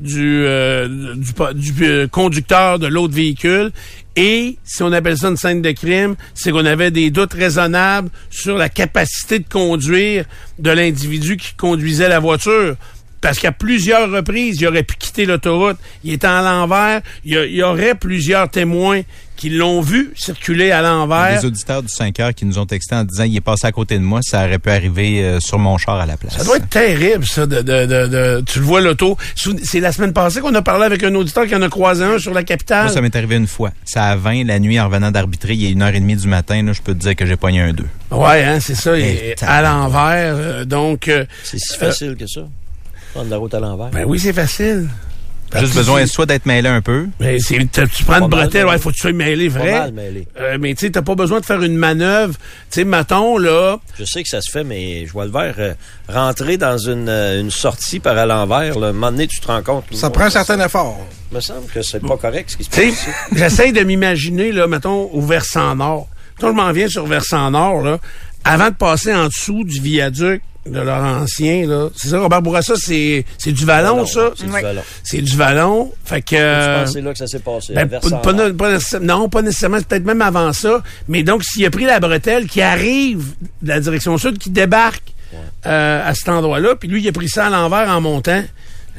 du, 0.00 0.44
conducteur 2.10 2.78
de 2.78 2.88
l'autre 2.88 3.14
véhicule. 3.14 3.70
Et 4.16 4.58
si 4.64 4.82
on 4.82 4.92
appelle 4.92 5.16
ça 5.16 5.28
une 5.28 5.38
scène 5.38 5.62
de 5.62 5.70
crime, 5.70 6.16
c'est 6.34 6.50
qu'on 6.50 6.66
avait 6.66 6.90
des 6.90 7.10
doutes 7.10 7.32
raisonnables 7.32 8.10
sur 8.28 8.58
la 8.58 8.68
capacité 8.68 9.38
de 9.38 9.48
conduire 9.48 10.26
de 10.58 10.70
l'individu 10.70 11.38
qui 11.38 11.54
conduisait 11.54 12.10
la 12.10 12.18
voiture. 12.18 12.76
Parce 13.22 13.38
qu'à 13.38 13.52
plusieurs 13.52 14.10
reprises, 14.10 14.60
il 14.60 14.66
aurait 14.66 14.82
pu 14.82 14.96
quitter 14.96 15.24
l'autoroute. 15.24 15.78
Il 16.04 16.12
était 16.12 16.26
à 16.26 16.42
l'envers. 16.42 17.00
Il 17.24 17.32
y, 17.32 17.36
a- 17.38 17.46
il 17.46 17.54
y 17.54 17.62
aurait 17.62 17.94
plusieurs 17.94 18.50
témoins 18.50 19.00
qui 19.36 19.48
l'ont 19.48 19.80
vu 19.80 20.12
circuler 20.14 20.70
à 20.72 20.82
l'envers. 20.82 21.40
Des 21.40 21.46
auditeurs 21.46 21.82
du 21.82 21.88
5 21.88 22.20
heures 22.20 22.34
qui 22.34 22.44
nous 22.44 22.58
ont 22.58 22.66
texté 22.66 22.94
en 22.94 23.02
disant 23.04 23.24
il 23.24 23.34
est 23.36 23.40
passé 23.40 23.66
à 23.66 23.72
côté 23.72 23.96
de 23.98 24.02
moi, 24.04 24.20
ça 24.22 24.44
aurait 24.44 24.58
pu 24.58 24.70
arriver 24.70 25.22
euh, 25.24 25.40
sur 25.40 25.58
mon 25.58 25.78
char 25.78 25.98
à 25.98 26.06
la 26.06 26.16
place. 26.16 26.36
Ça 26.36 26.44
doit 26.44 26.58
être 26.58 26.68
terrible, 26.68 27.24
ça, 27.24 27.46
de, 27.46 27.56
de, 27.62 27.86
de, 27.86 28.06
de- 28.08 28.44
tu 28.46 28.58
le 28.60 28.64
vois 28.64 28.80
l'auto. 28.80 29.16
C'est 29.64 29.80
la 29.80 29.90
semaine 29.92 30.12
passée 30.12 30.40
qu'on 30.40 30.54
a 30.54 30.62
parlé 30.62 30.84
avec 30.84 31.02
un 31.02 31.14
auditeur 31.14 31.46
qui 31.46 31.54
en 31.56 31.62
a 31.62 31.68
croisé 31.68 32.04
un 32.04 32.18
sur 32.18 32.34
la 32.34 32.42
capitale. 32.44 32.84
Moi, 32.84 32.92
ça 32.92 33.00
m'est 33.00 33.14
arrivé 33.16 33.36
une 33.36 33.46
fois. 33.48 33.72
Ça 33.84 34.04
à 34.06 34.16
20 34.16 34.44
la 34.46 34.58
nuit 34.60 34.78
en 34.78 34.86
revenant 34.86 35.10
d'arbitrer, 35.10 35.54
il 35.54 35.64
est 35.66 35.70
une 35.70 35.82
heure 35.82 35.94
et 35.94 36.00
demie 36.00 36.16
du 36.16 36.28
matin, 36.28 36.62
là, 36.62 36.72
je 36.72 36.82
peux 36.82 36.92
te 36.94 36.98
dire 37.00 37.16
que 37.16 37.24
j'ai 37.26 37.36
pogné 37.36 37.60
un 37.62 37.72
2. 37.72 37.84
Ouais, 38.10 38.44
hein, 38.44 38.58
c'est 38.60 38.74
ça, 38.74 38.96
Hey, 38.96 39.04
et- 39.16 39.32
à 39.32 39.34
tabarouette. 39.36 39.64
l'envers. 39.64 40.34
euh, 40.36 40.64
donc, 40.64 41.08
euh, 41.08 41.24
C'est 41.44 41.58
si 41.58 41.76
facile 41.78 42.16
que 42.16 42.26
ça. 42.26 42.42
Prendre 43.14 43.30
la 43.30 43.36
route 43.36 43.54
à 43.54 43.60
l'envers. 43.60 43.88
ben 43.90 44.04
oui, 44.06 44.18
c'est 44.18 44.32
facile. 44.32 44.88
Juste 45.54 45.74
besoin 45.74 46.06
soit 46.06 46.24
d'être 46.24 46.46
mêlé 46.46 46.66
un 46.70 46.80
peu. 46.80 47.08
Mais 47.20 47.38
c'est, 47.38 47.58
t'as- 47.70 47.86
tu 47.86 48.04
prends 48.04 48.14
une 48.24 48.30
Pas 48.30 48.38
bretelle, 48.44 48.64
ouais, 48.64 48.78
faut 48.78 48.88
que 48.88 48.94
tu 48.94 49.02
sois 49.02 49.12
mêlé, 49.12 49.50
Pas 49.50 49.58
vrai. 49.58 49.72
mal 49.72 49.92
mêlé. 49.92 50.26
Euh, 50.40 50.56
mais 50.58 50.72
tu 50.72 50.86
sais, 50.86 50.92
t'as 50.92 51.02
pas 51.02 51.14
besoin 51.14 51.40
de 51.40 51.44
faire 51.44 51.60
une 51.60 51.76
manœuvre. 51.76 52.32
Tu 52.38 52.40
sais, 52.70 52.84
mettons, 52.84 53.36
là, 53.36 53.76
Je 53.98 54.04
sais 54.06 54.22
que 54.22 54.30
ça 54.30 54.40
se 54.40 54.50
fait, 54.50 54.64
mais 54.64 55.04
je 55.04 55.12
vois 55.12 55.26
le 55.26 55.30
verre 55.30 55.54
euh, 55.58 55.74
rentrer 56.08 56.56
dans 56.56 56.78
une, 56.78 57.06
euh, 57.10 57.38
une 57.42 57.50
sortie 57.50 58.00
par 58.00 58.16
à 58.16 58.24
l'envers. 58.24 58.78
là. 58.78 58.86
Un 58.88 58.92
moment 58.94 59.10
donné, 59.12 59.26
tu 59.26 59.40
te 59.40 59.46
rends 59.46 59.62
compte. 59.62 59.84
Ça 59.92 60.08
prend 60.08 60.24
un 60.24 60.30
certain 60.30 60.58
effort. 60.64 60.98
Il 61.30 61.34
me 61.34 61.40
semble 61.42 61.66
que 61.66 61.82
c'est 61.82 62.00
pas 62.00 62.16
correct 62.16 62.48
ce 62.52 62.56
qui 62.56 62.64
se 62.64 62.70
Tu 62.70 62.80
passe 62.88 63.06
j'essaie 63.36 63.72
de 63.72 63.80
m'imaginer, 63.82 64.52
là, 64.52 64.66
mettons, 64.66 65.10
au 65.12 65.20
versant 65.20 65.74
nord. 65.76 66.08
Quand 66.40 66.48
je 66.48 66.56
m'en 66.56 66.72
viens 66.72 66.88
sur 66.88 67.04
versant 67.06 67.50
nord, 67.50 67.82
là, 67.82 67.98
avant 68.44 68.70
de 68.70 68.74
passer 68.74 69.12
en 69.14 69.26
dessous 69.26 69.64
du 69.64 69.80
viaduc 69.82 70.40
de 70.64 70.78
Laurentien, 70.78 71.66
là, 71.66 71.88
c'est 71.96 72.08
ça, 72.08 72.20
Robert 72.20 72.40
Bourassa, 72.40 72.74
c'est, 72.76 73.24
c'est 73.36 73.50
du 73.52 73.64
vallon, 73.64 74.06
ça? 74.06 74.30
C'est 74.36 74.46
du 74.46 74.52
vallon. 74.52 74.82
C'est 75.02 75.20
du 75.20 75.36
vallon. 75.36 75.92
Fait 76.04 76.22
que... 76.22 76.36
Euh, 76.38 76.84
que 76.84 76.90
c'est 76.90 77.00
là 77.00 77.12
que 77.12 77.18
ça 77.18 77.26
s'est 77.26 77.40
passé. 77.40 77.74
ben, 77.74 77.88
pas- 77.88 77.98
pas 78.00 78.52
pas 78.52 78.78
non, 79.00 79.28
pas 79.28 79.42
nécessairement, 79.42 79.78
c'est 79.78 79.88
peut-être 79.88 80.04
même 80.04 80.22
avant 80.22 80.52
ça. 80.52 80.82
Mais 81.08 81.24
donc, 81.24 81.42
s'il 81.42 81.66
a 81.66 81.70
pris 81.70 81.84
la 81.84 81.98
bretelle 81.98 82.46
qui 82.46 82.62
arrive 82.62 83.24
de 83.62 83.68
la 83.68 83.80
direction 83.80 84.16
sud, 84.18 84.38
qui 84.38 84.50
débarque 84.50 85.12
euh, 85.66 86.08
à 86.08 86.14
cet 86.14 86.28
endroit-là, 86.28 86.76
puis 86.76 86.88
lui, 86.88 87.02
il 87.02 87.08
a 87.08 87.12
pris 87.12 87.28
ça 87.28 87.46
à 87.46 87.50
l'envers 87.50 87.88
en 87.88 88.00
montant. 88.00 88.44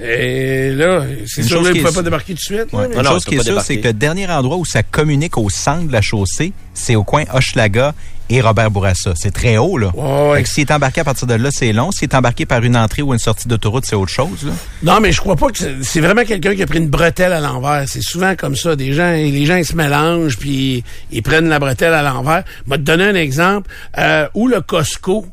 Et 0.01 0.71
là, 0.71 1.03
c'est 1.27 1.43
sûr, 1.43 1.57
chose 1.57 1.65
là, 1.65 1.69
il 1.69 1.73
qui 1.73 1.79
ne 1.79 1.85
pouvait 1.85 1.95
pas 1.99 2.03
débarquer 2.03 2.33
tout 2.33 2.39
de 2.39 2.57
suite. 2.57 2.73
Ouais. 2.73 2.87
Une 2.87 3.01
non, 3.01 3.11
chose 3.11 3.25
qui 3.25 3.35
est 3.35 3.43
sûre, 3.43 3.61
c'est 3.61 3.79
que 3.79 3.87
le 3.87 3.93
dernier 3.93 4.27
endroit 4.27 4.57
où 4.57 4.65
ça 4.65 4.81
communique 4.81 5.37
au 5.37 5.49
centre 5.49 5.87
de 5.87 5.93
la 5.93 6.01
chaussée, 6.01 6.51
c'est 6.73 6.95
au 6.95 7.03
coin 7.03 7.25
Hochelaga 7.31 7.93
et 8.29 8.41
Robert 8.41 8.71
Bourassa. 8.71 9.13
C'est 9.15 9.31
très 9.33 9.57
haut, 9.57 9.77
là. 9.77 9.91
Ouais, 9.95 10.29
ouais. 10.31 10.37
Fait 10.37 10.43
que 10.43 10.49
s'il 10.49 10.61
est 10.61 10.71
embarqué 10.71 11.01
à 11.01 11.03
partir 11.03 11.27
de 11.27 11.33
là, 11.35 11.49
c'est 11.51 11.73
long. 11.73 11.91
S'il 11.91 12.03
est 12.09 12.15
embarqué 12.15 12.45
par 12.45 12.63
une 12.63 12.75
entrée 12.77 13.01
ou 13.01 13.13
une 13.13 13.19
sortie 13.19 13.47
d'autoroute, 13.47 13.85
c'est 13.85 13.95
autre 13.95 14.11
chose, 14.11 14.45
là. 14.45 14.53
Non, 14.83 14.99
mais 15.01 15.11
je 15.11 15.19
crois 15.19 15.35
pas 15.35 15.47
que 15.49 15.57
c'est- 15.81 15.99
vraiment 16.01 16.23
quelqu'un 16.23 16.55
qui 16.55 16.63
a 16.63 16.65
pris 16.67 16.79
une 16.79 16.87
bretelle 16.89 17.33
à 17.33 17.39
l'envers. 17.41 17.83
C'est 17.87 18.01
souvent 18.03 18.35
comme 18.35 18.55
ça. 18.55 18.75
Des 18.75 18.93
gens, 18.93 19.11
les 19.11 19.45
gens, 19.45 19.55
ils 19.57 19.65
se 19.65 19.75
mélangent 19.75 20.37
puis 20.37 20.83
ils 21.11 21.21
prennent 21.21 21.49
la 21.49 21.59
bretelle 21.59 21.93
à 21.93 22.01
l'envers. 22.01 22.43
Je 22.65 22.71
vais 22.71 22.77
te 22.77 22.83
donner 22.83 23.05
un 23.05 23.15
exemple. 23.15 23.69
Euh, 23.97 24.27
où 24.33 24.47
le 24.47 24.61
Costco, 24.61 25.25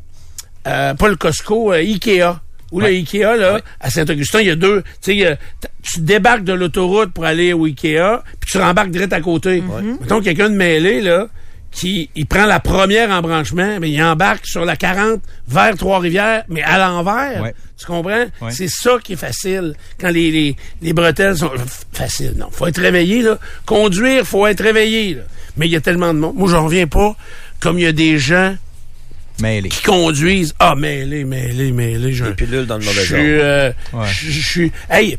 euh, 0.67 0.95
pas 0.95 1.09
le 1.09 1.17
Costco, 1.17 1.73
euh, 1.73 1.77
Ikea. 1.77 2.41
Où 2.73 2.79
le 2.79 2.87
Ikea, 2.87 3.37
là, 3.37 3.61
à 3.81 3.91
Saint-Augustin, 3.91 4.41
il 4.43 4.47
y 4.47 4.51
a 4.51 4.55
deux. 4.55 4.85
Tu 5.03 5.19
sais, 5.21 5.39
tu 5.83 6.01
débarques 6.03 6.45
de 6.45 6.53
l'autoroute 6.53 7.13
pour 7.13 7.25
aller 7.25 7.53
au 7.53 7.65
Ikea, 7.65 8.21
puis 8.39 8.49
tu 8.53 8.59
rembarques 8.59 8.91
direct 8.93 9.13
à 9.13 9.21
côté. 9.21 9.61
Mettons 10.01 10.21
quelqu'un 10.21 10.51
de 10.51 10.55
mêlé, 10.55 11.01
là, 11.01 11.27
qui 11.71 12.11
il 12.17 12.27
prend 12.27 12.47
la 12.47 12.59
première 12.61 13.11
embranchement, 13.11 13.79
mais 13.81 13.91
il 13.91 14.03
embarque 14.03 14.45
sur 14.47 14.65
la 14.65 14.77
40 14.77 15.21
vers 15.49 15.77
Trois-Rivières, 15.77 16.45
mais 16.49 16.63
à 16.63 16.79
l'envers. 16.79 17.43
Ouais. 17.43 17.55
Tu 17.79 17.87
comprends? 17.87 18.27
Ouais. 18.43 18.51
C'est 18.51 18.69
ça 18.69 18.99
qui 19.03 19.13
est 19.15 19.17
facile. 19.17 19.75
Quand 19.99 20.11
les, 20.11 20.31
les, 20.31 20.57
les 20.83 20.93
bretelles 20.93 21.37
sont 21.39 21.47
f- 21.49 21.83
faciles. 21.93 22.35
Non, 22.37 22.49
faut 22.51 22.67
être 22.67 22.81
réveillé, 22.81 23.23
là. 23.23 23.39
Conduire, 23.67 24.27
faut 24.27 24.47
être 24.47 24.63
réveillé, 24.63 25.15
là. 25.15 25.23
Mais 25.57 25.67
il 25.67 25.73
y 25.73 25.77
a 25.77 25.81
tellement 25.81 26.13
de 26.13 26.19
monde. 26.19 26.35
Moi, 26.37 26.49
j'en 26.51 26.65
reviens 26.65 26.87
pas. 26.87 27.15
Comme 27.61 27.79
il 27.79 27.83
y 27.83 27.87
a 27.87 27.93
des 27.93 28.19
gens 28.19 28.55
Mêlé. 29.41 29.69
qui 29.69 29.83
conduisent. 29.83 30.55
Ah, 30.59 30.75
mêlé, 30.75 31.25
mêlé, 31.25 31.73
mêlé. 31.73 32.13
Je, 32.13 32.25
Des 32.27 32.35
pilules 32.35 32.67
dans 32.67 32.79
le 32.79 32.85
mauvais 32.85 33.05
je 33.05 33.15
ordre. 33.15 33.25
suis, 33.25 33.39
euh, 33.41 33.73
Ouais. 33.93 34.07
je 34.13 34.41
suis. 34.49 34.73
Hey, 34.91 35.19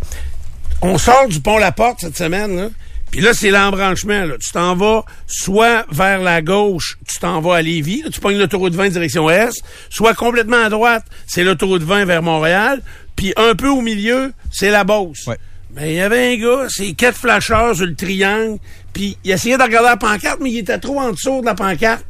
on 0.81 0.98
sort 0.98 1.27
du 1.29 1.39
pont 1.39 1.58
La 1.58 1.72
Porte 1.72 2.01
cette 2.01 2.17
semaine, 2.17 2.55
là. 2.55 2.70
Puis 3.11 3.19
là, 3.19 3.33
c'est 3.33 3.51
l'embranchement. 3.51 4.25
Là. 4.25 4.35
Tu 4.39 4.51
t'en 4.51 4.75
vas 4.75 5.03
soit 5.27 5.85
vers 5.91 6.21
la 6.21 6.41
gauche, 6.41 6.97
tu 7.07 7.19
t'en 7.19 7.41
vas 7.41 7.57
à 7.57 7.61
Lévis, 7.61 8.03
là, 8.03 8.09
tu 8.09 8.19
pognes 8.19 8.37
l'autoroute 8.37 8.73
20 8.73 8.89
direction 8.89 9.29
Est, 9.29 9.61
soit 9.89 10.13
complètement 10.13 10.63
à 10.63 10.69
droite, 10.69 11.05
c'est 11.27 11.43
l'autoroute 11.43 11.83
20 11.83 12.05
vers 12.05 12.23
Montréal, 12.23 12.81
puis 13.15 13.33
un 13.35 13.53
peu 13.53 13.67
au 13.67 13.81
milieu, 13.81 14.31
c'est 14.49 14.71
la 14.71 14.85
Beauce. 14.85 15.27
Ouais. 15.27 15.37
Mais 15.75 15.93
il 15.93 15.97
y 15.97 16.01
avait 16.01 16.33
un 16.33 16.37
gars, 16.37 16.67
c'est 16.69 16.93
quatre 16.93 17.17
flasheurs 17.17 17.75
sur 17.75 17.85
le 17.85 17.95
triangle, 17.95 18.59
puis 18.93 19.17
il 19.23 19.31
essayait 19.31 19.57
de 19.57 19.63
regarder 19.63 19.89
la 19.89 19.97
pancarte, 19.97 20.39
mais 20.41 20.51
il 20.51 20.59
était 20.59 20.77
trop 20.77 20.99
en 20.99 21.11
dessous 21.11 21.41
de 21.41 21.45
la 21.45 21.55
pancarte. 21.55 22.05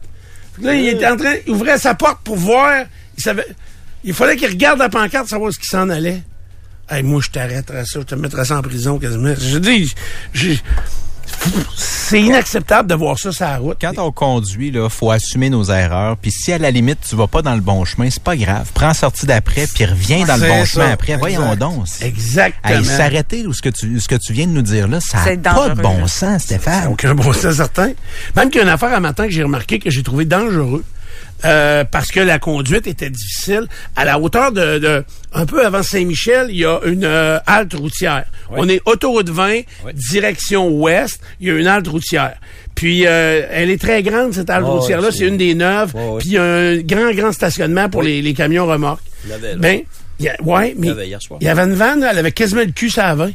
Fait 0.55 0.61
que 0.61 0.67
Là, 0.67 0.75
il 0.75 0.87
était 0.87 1.07
en 1.07 1.17
train, 1.17 1.35
il 1.45 1.51
ouvrait 1.51 1.77
sa 1.77 1.95
porte 1.95 2.21
pour 2.23 2.35
voir, 2.35 2.85
il 3.17 3.23
savait, 3.23 3.45
il 4.03 4.13
fallait 4.13 4.35
qu'il 4.35 4.49
regarde 4.49 4.79
la 4.79 4.89
pancarte 4.89 5.27
savoir 5.27 5.51
ce 5.51 5.59
qui 5.59 5.67
s'en 5.67 5.89
allait. 5.89 6.21
Hey, 6.91 7.03
moi, 7.03 7.21
je 7.23 7.29
t'arrêterais 7.29 7.85
ça, 7.85 7.99
je 7.99 8.05
te 8.05 8.15
mettrais 8.15 8.45
ça 8.45 8.57
en 8.57 8.61
prison 8.61 8.99
quasiment. 8.99 9.33
Je 9.39 9.57
dis, 9.57 9.93
c'est 11.75 12.21
inacceptable 12.21 12.89
de 12.89 12.95
voir 12.95 13.17
ça 13.17 13.31
sur 13.31 13.45
la 13.45 13.57
route. 13.57 13.77
Quand 13.79 13.97
on 13.97 14.11
conduit, 14.11 14.69
là, 14.71 14.89
faut 14.89 15.11
assumer 15.11 15.49
nos 15.49 15.63
erreurs. 15.63 16.17
Puis 16.17 16.31
si 16.31 16.51
à 16.51 16.57
la 16.57 16.69
limite 16.69 16.99
tu 17.07 17.15
vas 17.15 17.27
pas 17.27 17.41
dans 17.41 17.55
le 17.55 17.61
bon 17.61 17.85
chemin, 17.85 18.09
c'est 18.09 18.21
pas 18.21 18.35
grave. 18.35 18.69
Prends 18.73 18.89
la 18.89 18.93
sortie 18.93 19.25
d'après, 19.25 19.65
puis 19.67 19.85
reviens 19.85 20.25
dans 20.25 20.35
le 20.35 20.47
bon 20.47 20.59
ça. 20.59 20.65
chemin 20.65 20.91
après. 20.91 21.15
Voyons 21.17 21.41
Exact. 21.43 21.59
donc. 21.59 21.85
Exactement. 22.01 22.77
Hey, 22.79 22.85
s'arrêter 22.85 23.47
ou 23.47 23.53
ce 23.53 23.61
que 23.61 23.69
tu 23.69 23.99
ce 23.99 24.07
que 24.07 24.15
tu 24.15 24.33
viens 24.33 24.45
de 24.47 24.51
nous 24.51 24.61
dire 24.61 24.87
là, 24.87 24.99
ça 24.99 25.19
C'est 25.23 25.37
n'a 25.37 25.53
pas 25.53 25.69
de 25.69 25.81
bon 25.81 26.05
sens, 26.07 26.43
Stéphane. 26.43 26.87
Aucun 26.89 27.15
bon 27.15 27.31
sens 27.33 27.55
certain. 27.55 27.91
Même 28.35 28.49
qu'il 28.49 28.57
y 28.57 28.59
a 28.59 28.63
une 28.63 28.69
affaire 28.73 28.93
à 28.93 28.99
matin 28.99 29.25
que 29.25 29.31
j'ai 29.31 29.43
remarqué 29.43 29.79
que 29.79 29.89
j'ai 29.89 30.03
trouvé 30.03 30.25
dangereux. 30.25 30.83
Euh, 31.45 31.83
parce 31.83 32.07
que 32.11 32.19
la 32.19 32.39
conduite 32.39 32.87
était 32.87 33.09
difficile. 33.09 33.67
À 33.95 34.05
la 34.05 34.19
hauteur 34.19 34.51
de, 34.51 34.79
de 34.79 35.03
un 35.33 35.45
peu 35.45 35.65
avant 35.65 35.83
Saint-Michel, 35.83 36.47
il 36.49 36.57
y 36.57 36.65
a 36.65 36.79
une 36.85 37.03
euh, 37.05 37.39
halte 37.47 37.73
routière. 37.73 38.25
On 38.49 38.67
est 38.69 38.81
autoroute 38.85 39.29
20, 39.29 39.61
direction 39.93 40.67
ouest. 40.69 41.19
Il 41.39 41.47
y 41.47 41.51
a 41.51 41.53
une 41.55 41.67
halte 41.67 41.87
routière. 41.87 42.35
Puis 42.75 43.05
euh, 43.05 43.45
elle 43.51 43.69
est 43.69 43.79
très 43.81 44.01
grande 44.03 44.33
cette 44.33 44.49
halte 44.49 44.65
Ouais, 44.65 44.71
routière 44.71 45.01
là. 45.01 45.09
C'est 45.11 45.27
une 45.27 45.37
des 45.37 45.55
neuves. 45.55 45.93
Puis 46.19 46.29
il 46.29 46.33
y 46.33 46.37
a 46.37 46.43
un 46.43 46.77
grand 46.77 47.11
grand 47.13 47.31
stationnement 47.31 47.89
pour 47.89 48.01
les, 48.03 48.21
les 48.21 48.33
camions 48.33 48.65
remorques. 48.65 49.03
Il 49.25 49.29
l'avait, 49.29 49.51
là. 49.53 49.55
Ben, 49.57 49.81
il 50.19 50.25
y 50.25 50.29
a- 50.29 50.41
ouais, 50.43 50.73
mais 50.77 50.87
Il 50.87 50.89
l'avait 50.91 51.07
hier 51.07 51.21
soir. 51.21 51.39
il 51.41 51.45
y 51.45 51.49
avait 51.49 51.63
une 51.63 51.73
vanne, 51.73 52.05
elle 52.09 52.17
avait 52.17 52.31
quasiment 52.31 52.61
le 52.61 52.71
cul 52.71 52.91
la 52.95 53.15
20. 53.15 53.31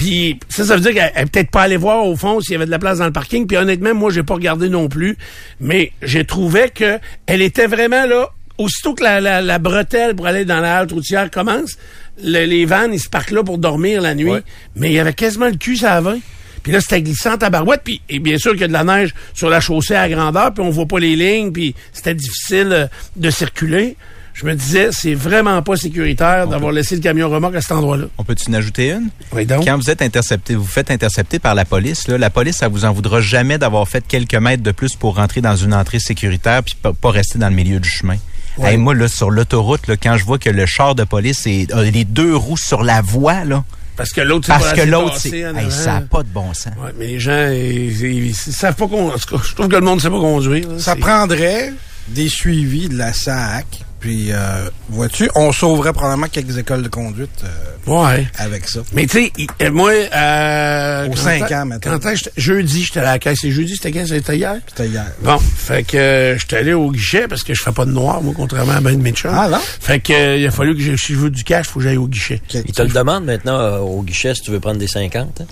Puis 0.00 0.38
ça, 0.48 0.64
ça 0.64 0.76
veut 0.76 0.80
dire 0.80 0.94
qu'elle 0.94 1.12
est 1.14 1.26
peut-être 1.30 1.50
pas 1.50 1.60
allée 1.60 1.76
voir 1.76 2.06
au 2.06 2.16
fond 2.16 2.40
s'il 2.40 2.52
y 2.52 2.54
avait 2.54 2.64
de 2.64 2.70
la 2.70 2.78
place 2.78 3.00
dans 3.00 3.04
le 3.04 3.12
parking. 3.12 3.46
Puis 3.46 3.58
honnêtement, 3.58 3.94
moi, 3.94 4.10
j'ai 4.10 4.22
pas 4.22 4.32
regardé 4.32 4.70
non 4.70 4.88
plus. 4.88 5.18
Mais 5.60 5.92
j'ai 6.00 6.24
trouvé 6.24 6.70
que 6.74 6.98
elle 7.26 7.42
était 7.42 7.66
vraiment 7.66 8.06
là. 8.06 8.30
Aussitôt 8.56 8.94
que 8.94 9.02
la, 9.04 9.20
la, 9.20 9.42
la 9.42 9.58
bretelle 9.58 10.16
pour 10.16 10.26
aller 10.26 10.46
dans 10.46 10.60
la 10.60 10.78
halte 10.78 10.92
routière 10.92 11.30
commence, 11.30 11.76
le- 12.22 12.46
les 12.46 12.64
vannes, 12.64 12.94
ils 12.94 12.98
se 12.98 13.10
parquent 13.10 13.32
là 13.32 13.42
pour 13.44 13.58
dormir 13.58 14.00
la 14.00 14.14
nuit. 14.14 14.30
Ouais. 14.30 14.42
Mais 14.74 14.88
il 14.88 14.94
y 14.94 14.98
avait 14.98 15.12
quasiment 15.12 15.48
le 15.48 15.56
cul 15.56 15.76
la 15.82 16.00
20. 16.00 16.18
Puis 16.62 16.72
là, 16.72 16.80
c'était 16.80 17.02
glissant 17.02 17.34
à 17.36 17.50
barouette. 17.50 17.82
Puis 17.84 18.00
et 18.08 18.20
bien 18.20 18.38
sûr 18.38 18.52
qu'il 18.52 18.62
y 18.62 18.64
a 18.64 18.68
de 18.68 18.72
la 18.72 18.84
neige 18.84 19.14
sur 19.34 19.50
la 19.50 19.60
chaussée 19.60 19.96
à 19.96 20.08
grandeur. 20.08 20.54
Puis 20.54 20.62
on 20.64 20.70
voit 20.70 20.86
pas 20.86 20.98
les 20.98 21.14
lignes. 21.14 21.52
Puis 21.52 21.74
c'était 21.92 22.14
difficile 22.14 22.68
euh, 22.72 22.86
de 23.16 23.28
circuler. 23.28 23.96
Je 24.40 24.46
me 24.46 24.54
disais, 24.54 24.88
c'est 24.92 25.14
vraiment 25.14 25.60
pas 25.60 25.76
sécuritaire 25.76 26.46
d'avoir 26.48 26.72
laissé 26.72 26.94
le 26.94 27.02
camion 27.02 27.28
remorque 27.28 27.56
à 27.56 27.60
cet 27.60 27.72
endroit-là. 27.72 28.06
On 28.16 28.24
peut-tu 28.24 28.48
en 28.50 28.54
ajouter 28.54 28.90
une? 28.92 29.10
Oui, 29.32 29.44
donc. 29.44 29.66
Quand 29.66 29.76
vous 29.76 29.90
êtes 29.90 30.00
intercepté, 30.00 30.54
vous 30.54 30.64
faites 30.64 30.90
intercepter 30.90 31.38
par 31.38 31.54
la 31.54 31.66
police, 31.66 32.08
là, 32.08 32.16
la 32.16 32.30
police, 32.30 32.56
ça 32.56 32.68
vous 32.68 32.86
en 32.86 32.92
voudra 32.92 33.20
jamais 33.20 33.58
d'avoir 33.58 33.86
fait 33.86 34.02
quelques 34.06 34.34
mètres 34.34 34.62
de 34.62 34.70
plus 34.72 34.96
pour 34.96 35.16
rentrer 35.16 35.42
dans 35.42 35.56
une 35.56 35.74
entrée 35.74 35.98
sécuritaire 35.98 36.62
puis 36.62 36.74
pas, 36.80 36.92
pas 36.94 37.10
rester 37.10 37.38
dans 37.38 37.48
le 37.50 37.54
milieu 37.54 37.80
du 37.80 37.88
chemin. 37.88 38.16
Ouais. 38.56 38.72
Hey, 38.72 38.76
moi, 38.78 38.94
là, 38.94 39.08
sur 39.08 39.30
l'autoroute, 39.30 39.86
là, 39.88 39.96
quand 39.96 40.16
je 40.16 40.24
vois 40.24 40.38
que 40.38 40.48
le 40.50 40.64
char 40.64 40.94
de 40.94 41.04
police 41.04 41.46
est, 41.46 41.70
a 41.72 41.82
les 41.82 42.04
deux 42.04 42.34
roues 42.34 42.56
sur 42.56 42.82
la 42.82 43.02
voie, 43.02 43.44
là, 43.44 43.62
Parce 43.96 44.10
que 44.10 44.22
l'autre, 44.22 44.46
c'est 44.46 44.52
parce 44.52 44.70
pas 44.70 44.76
que 44.76 44.88
l'autre, 44.88 45.16
c'est, 45.18 45.46
en 45.46 45.54
hey, 45.56 45.70
ça 45.70 45.94
n'a 45.94 46.00
pas 46.00 46.22
de 46.22 46.28
bon 46.28 46.54
sens. 46.54 46.72
Ouais, 46.82 46.92
mais 46.98 47.06
les 47.08 47.20
gens, 47.20 47.48
ils, 47.52 48.00
ils- 48.04 48.26
ils 48.28 48.34
savent 48.34 48.74
pas 48.74 48.88
cas, 48.88 48.96
Je 49.44 49.54
trouve 49.54 49.68
que 49.68 49.76
le 49.76 49.80
monde 49.82 49.96
ne 49.96 50.00
sait 50.00 50.08
pas 50.10 50.18
conduire. 50.20 50.66
là. 50.68 50.78
Ça 50.78 50.94
C'est- 50.94 51.00
prendrait 51.00 51.72
des 52.08 52.28
suivis 52.30 52.88
de 52.88 52.96
la 52.96 53.12
SAC. 53.12 53.66
Puis, 54.00 54.32
euh, 54.32 54.68
vois-tu, 54.88 55.28
on 55.34 55.52
sauverait 55.52 55.92
probablement 55.92 56.26
quelques 56.28 56.56
écoles 56.56 56.82
de 56.82 56.88
conduite 56.88 57.44
euh, 57.44 57.86
Ouais. 57.86 58.26
avec 58.38 58.66
ça. 58.66 58.80
Mais 58.94 59.06
tu 59.06 59.24
sais, 59.24 59.32
il- 59.36 59.46
euh, 59.62 59.70
moi, 59.70 59.90
euh, 59.92 61.06
Aux 61.06 61.10
quand 61.10 61.16
cinq 61.16 61.50
est- 61.50 61.54
ans, 61.54 61.66
mettons. 61.66 61.98
Quand 61.98 62.14
jeudi, 62.36 62.82
j'étais 62.84 63.00
à 63.00 63.04
la 63.04 63.18
caisse. 63.18 63.38
C'est 63.42 63.50
jeudi, 63.50 63.76
c'était 63.76 63.92
quand? 63.92 64.06
C'était 64.06 64.36
hier? 64.38 64.56
C'était 64.68 64.88
hier. 64.88 65.04
Bon, 65.22 65.38
fait 65.38 65.82
que 65.86 65.96
euh, 65.98 66.38
j'étais 66.38 66.56
allé 66.56 66.72
au 66.72 66.90
guichet 66.90 67.28
parce 67.28 67.42
que 67.42 67.52
je 67.52 67.62
fais 67.62 67.72
pas 67.72 67.84
de 67.84 67.90
noir, 67.90 68.22
moi, 68.22 68.32
contrairement 68.34 68.72
à 68.72 68.80
ben 68.80 68.96
de 68.96 69.02
mes 69.02 69.12
chums. 69.12 69.32
Ah, 69.34 69.48
non? 69.50 69.58
Fait 69.80 70.00
que 70.00 70.12
euh, 70.14 70.36
il 70.38 70.46
a 70.46 70.50
fallu 70.50 70.74
que 70.74 70.80
je, 70.82 70.96
si 70.96 71.12
je 71.12 71.18
veux 71.18 71.30
du 71.30 71.44
cash, 71.44 71.66
faut 71.66 71.78
que 71.80 71.84
j'aille 71.84 71.96
au 71.98 72.08
guichet. 72.08 72.40
Ok. 72.54 72.62
Il 72.66 72.72
te 72.72 72.82
le 72.82 72.88
demande 72.88 73.24
maintenant 73.26 73.58
euh, 73.60 73.78
au 73.78 74.02
guichet 74.02 74.34
si 74.34 74.40
tu 74.42 74.50
veux 74.50 74.60
prendre 74.60 74.78
des 74.78 74.88
50. 74.88 75.42
hein? 75.42 75.44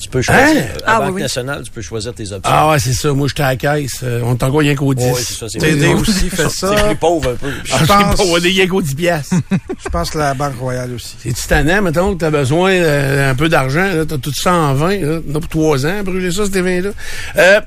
Tu 0.00 0.08
peux 0.08 0.22
choisir. 0.22 0.44
Hein? 0.44 0.54
euh, 0.56 0.78
À 0.86 0.96
Ah, 0.96 0.98
Banque 1.00 1.08
oui, 1.08 1.14
oui. 1.16 1.22
nationale, 1.22 1.62
tu 1.62 1.70
peux 1.70 1.82
choisir 1.82 2.14
tes 2.14 2.24
options. 2.32 2.40
Ah 2.44 2.70
ouais, 2.70 2.78
c'est 2.78 2.92
ça. 2.92 3.12
Moi, 3.12 3.28
j'étais 3.28 3.42
à 3.42 3.48
la 3.48 3.56
caisse. 3.56 4.00
Euh, 4.02 4.22
on 4.24 4.32
est 4.34 4.42
encore 4.42 4.60
rien 4.60 4.74
qu'au 4.74 4.94
10. 4.94 5.04
Ouais, 5.04 5.12
c'est 5.16 5.34
ça, 5.34 5.46
c'est 5.48 5.58
TD 5.58 5.78
plus- 5.90 6.00
aussi 6.00 6.30
fait 6.30 6.48
C'est 6.48 6.66
ça. 6.66 6.74
plus 6.74 6.96
pauvre 6.96 7.30
un 7.32 7.34
peu. 7.34 7.50
Ah, 7.50 7.62
Je 7.64 7.76
je 7.76 7.84
pense- 7.86 8.20
on 8.26 8.36
est 8.38 8.40
rien 8.48 8.66
qu'au 8.66 8.80
10 8.82 8.94
piastres. 8.94 9.34
Je 9.84 9.88
pense 9.90 10.10
que 10.10 10.18
la 10.18 10.34
Banque 10.34 10.58
Royale 10.58 10.92
aussi. 10.94 11.16
C'est 11.22 11.46
tannant, 11.48 11.82
mettons 11.82 12.14
que 12.14 12.20
t'as 12.20 12.30
besoin 12.30 12.72
euh, 12.72 13.30
un 13.30 13.34
peu 13.34 13.48
d'argent, 13.48 13.86
là, 13.92 14.04
t'as 14.06 14.18
tout 14.18 14.32
ça 14.34 14.52
en 14.54 14.74
vin, 14.74 14.96
là, 14.96 15.20
t'en 15.20 15.38
as 15.38 15.40
pour 15.40 15.48
trois 15.48 15.86
ans, 15.86 16.02
brûler 16.02 16.30
ça, 16.30 16.44
ces 16.50 16.62
vins-là. 16.62 16.90
Euh, 17.36 17.60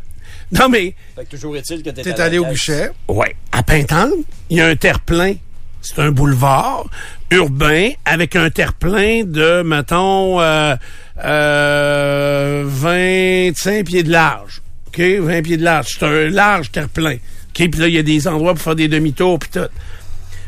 non, 0.52 0.70
mais, 0.70 0.96
Fait 1.16 1.26
que 1.26 1.30
toujours 1.32 1.56
est-il 1.58 1.82
que 1.84 1.90
t'es 1.90 2.04
la 2.04 2.24
allé 2.26 2.38
au 2.40 2.46
guichet. 2.46 2.92
ouais, 3.08 3.36
à 3.52 3.64
Pintante, 3.64 4.12
il 4.50 4.58
y 4.58 4.62
a 4.62 4.68
un 4.68 4.76
terre-plein. 4.76 5.34
C'est 5.82 6.00
un 6.00 6.12
boulevard 6.12 6.86
urbain 7.30 7.90
avec 8.06 8.36
un 8.38 8.50
terre-plein 8.50 9.24
de, 9.26 9.64
mettons, 9.64 10.40
euh, 10.40 10.76
euh, 11.24 12.64
25 12.66 13.86
pieds 13.86 14.04
de 14.04 14.12
large. 14.12 14.62
OK? 14.88 15.00
20 15.00 15.42
pieds 15.42 15.58
de 15.58 15.64
large. 15.64 15.88
C'est 16.00 16.06
un 16.06 16.30
large 16.30 16.72
terre-plein. 16.72 17.16
OK? 17.16 17.70
Puis 17.70 17.80
là, 17.80 17.88
il 17.88 17.94
y 17.94 18.00
a 18.00 18.04
des 18.04 18.28
endroits 18.28 18.54
pour 18.54 18.64
faire 18.64 18.76
des 18.76 18.88
demi-tours, 18.88 19.40
puis 19.40 19.50
tout. 19.52 19.68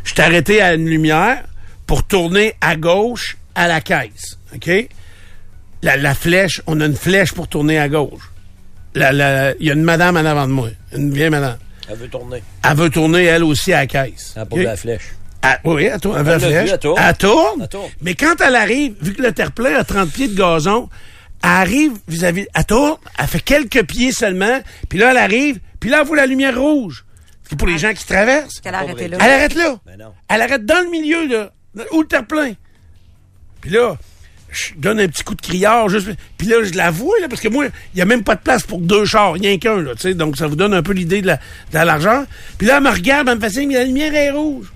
Je 0.03 0.11
suis 0.13 0.21
arrêté 0.21 0.61
à 0.61 0.73
une 0.75 0.87
lumière 0.87 1.43
pour 1.87 2.05
tourner 2.05 2.53
à 2.61 2.75
gauche 2.75 3.37
à 3.55 3.67
la 3.67 3.81
caisse. 3.81 4.37
OK? 4.55 4.69
La, 5.81 5.97
la 5.97 6.13
flèche, 6.15 6.61
on 6.67 6.79
a 6.81 6.85
une 6.85 6.95
flèche 6.95 7.33
pour 7.33 7.47
tourner 7.47 7.77
à 7.79 7.87
gauche. 7.89 8.31
La- 8.95 9.11
la- 9.11 9.53
Il 9.59 9.65
y 9.67 9.69
a 9.69 9.73
une 9.73 9.83
madame 9.83 10.15
en 10.17 10.25
avant 10.25 10.47
de 10.47 10.51
moi, 10.53 10.69
une 10.95 11.13
vieille 11.13 11.29
madame. 11.29 11.57
Elle 11.89 11.97
veut 11.97 12.07
tourner. 12.07 12.41
Elle 12.63 12.75
veut 12.77 12.89
tourner, 12.89 13.23
elle 13.25 13.43
aussi, 13.43 13.71
à 13.73 13.81
la 13.81 13.87
caisse. 13.87 14.33
Elle 14.35 14.41
a 14.41 14.45
pas 14.45 14.55
OK? 14.55 14.61
de 14.61 14.65
la 14.65 14.75
flèche. 14.77 15.09
Ah, 15.47 15.59
oui, 15.63 15.83
elle 15.85 15.99
tourne. 15.99 16.17
Elle, 16.19 16.33
Elle 16.33 16.39
flèche. 16.39 16.65
vu, 16.65 16.69
elle 16.73 16.79
tourne. 16.79 17.01
Elle 17.07 17.17
tourne. 17.17 17.61
Elle 17.61 17.67
tourne. 17.69 17.89
Mais 18.01 18.15
quand 18.15 18.35
elle 18.41 18.55
arrive, 18.55 18.95
vu 19.01 19.13
que 19.13 19.21
le 19.21 19.31
terre-plein 19.31 19.75
a 19.75 19.83
30 19.83 20.09
pieds 20.11 20.27
de 20.27 20.35
gazon, 20.35 20.89
elle 21.43 21.49
arrive 21.49 21.91
vis-à-vis, 22.07 22.47
elle 22.53 22.65
tourne, 22.65 22.97
elle 23.19 23.27
fait 23.27 23.39
quelques 23.41 23.83
pieds 23.85 24.11
seulement, 24.11 24.59
puis 24.89 24.97
là, 24.97 25.11
elle 25.11 25.17
arrive, 25.17 25.59
puis 25.79 25.89
là, 25.91 25.99
elle 26.01 26.07
voit 26.07 26.17
la 26.17 26.25
lumière 26.25 26.59
rouge. 26.59 27.05
C'est 27.47 27.57
pour 27.59 27.67
les 27.67 27.77
gens 27.77 27.93
qui 27.93 28.03
traversent. 28.05 28.59
Arrêté 28.65 29.07
là. 29.07 29.17
Elle 29.21 29.31
arrête 29.31 29.53
là. 29.53 29.75
Ben 29.85 29.97
non. 29.99 30.13
Elle 30.29 30.41
arrête 30.41 30.65
dans 30.65 30.83
le 30.83 30.89
milieu, 30.89 31.27
là, 31.27 31.51
où 31.91 32.01
le 32.01 32.07
terre-plein. 32.07 32.53
Puis 33.61 33.69
là, 33.69 33.95
je 34.51 34.71
donne 34.77 34.99
un 34.99 35.07
petit 35.07 35.23
coup 35.23 35.35
de 35.35 35.41
criard, 35.41 35.89
juste. 35.89 36.07
Puis 36.37 36.47
là, 36.47 36.63
je 36.63 36.73
la 36.73 36.89
vois, 36.89 37.19
là, 37.21 37.27
parce 37.29 37.41
que 37.41 37.49
moi, 37.49 37.65
il 37.65 37.95
n'y 37.97 38.01
a 38.01 38.05
même 38.05 38.23
pas 38.23 38.33
de 38.35 38.39
place 38.41 38.63
pour 38.63 38.79
deux 38.79 39.05
chars, 39.05 39.33
rien 39.33 39.59
qu'un, 39.59 39.81
là, 39.81 39.93
tu 39.93 40.01
sais. 40.01 40.13
Donc, 40.15 40.37
ça 40.37 40.47
vous 40.47 40.55
donne 40.55 40.73
un 40.73 40.81
peu 40.81 40.93
l'idée 40.93 41.21
de 41.21 41.27
la, 41.27 41.35
de 41.35 41.73
la 41.73 41.85
largeur. 41.85 42.25
Puis 42.57 42.65
là, 42.65 42.77
elle 42.77 42.83
me 42.83 42.89
regarde, 42.89 43.27
elle 43.29 43.35
me 43.35 43.41
fait 43.41 43.49
signe, 43.51 43.67
mais 43.69 43.75
la 43.75 43.83
lumière 43.83 44.15
est 44.15 44.31
rouge. 44.31 44.71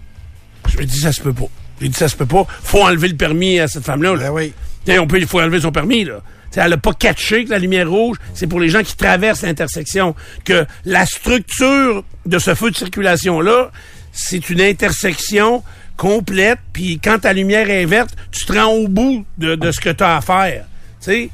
Je 0.68 0.78
me 0.78 0.86
dis, 0.86 1.00
ça 1.00 1.12
se 1.12 1.22
peut 1.22 1.34
pas. 1.34 1.48
J'ai 1.82 1.88
dit, 1.90 1.98
ça 1.98 2.08
se 2.10 2.16
peut 2.16 2.26
pas. 2.26 2.46
Faut 2.64 2.82
enlever 2.84 3.08
le 3.08 3.16
permis 3.16 3.60
à 3.60 3.68
cette 3.68 3.84
femme-là, 3.86 4.16
là. 4.16 4.24
Ben 4.26 4.32
oui. 4.32 4.54
T'sais, 4.86 5.00
on 5.00 5.08
peut, 5.08 5.20
il 5.20 5.28
faut 5.28 5.40
enlever 5.40 5.62
son 5.62 5.72
permis, 5.72 6.04
là. 6.06 6.22
T'sais, 6.52 6.62
elle 6.64 6.74
a 6.74 6.78
pas 6.78 6.94
catché 6.94 7.46
que 7.46 7.52
la 7.52 7.60
lumière 7.60 7.90
rouge, 7.90 8.18
c'est 8.34 8.48
pour 8.48 8.60
les 8.60 8.70
gens 8.70 8.82
qui 8.84 8.96
traversent 8.96 9.44
l'intersection. 9.44 10.16
Que 10.44 10.66
la 10.86 11.06
structure 11.06 12.04
de 12.26 12.40
ce 12.40 12.56
feu 12.56 12.72
de 12.72 12.76
circulation-là, 12.76 13.72
c'est 14.12 14.50
une 14.50 14.62
intersection 14.62 15.64
complète, 15.96 16.60
puis 16.74 17.00
quand 17.04 17.20
ta 17.20 17.34
lumière 17.34 17.70
est 17.70 17.86
verte, 17.86 18.12
tu 18.32 18.46
te 18.46 18.54
rends 18.54 18.72
au 18.74 18.88
bout 18.88 19.26
de, 19.38 19.56
de 19.56 19.72
ce 19.72 19.80
que 19.80 19.90
tu 19.90 20.04
as 20.04 20.18
à 20.18 20.22
faire. 20.22 20.66
Tu 21.02 21.12
sais, 21.12 21.30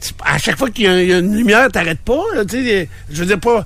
c'est- 0.00 0.14
à 0.24 0.38
chaque 0.38 0.58
fois 0.58 0.70
qu'il 0.70 0.84
y, 0.84 1.06
y 1.06 1.12
a 1.12 1.18
une 1.18 1.36
lumière, 1.36 1.68
t'arrêtes 1.70 2.00
pas. 2.00 2.22
là, 2.34 2.42
je 2.50 2.86
veux 3.20 3.26
dire 3.26 3.40
pas. 3.40 3.64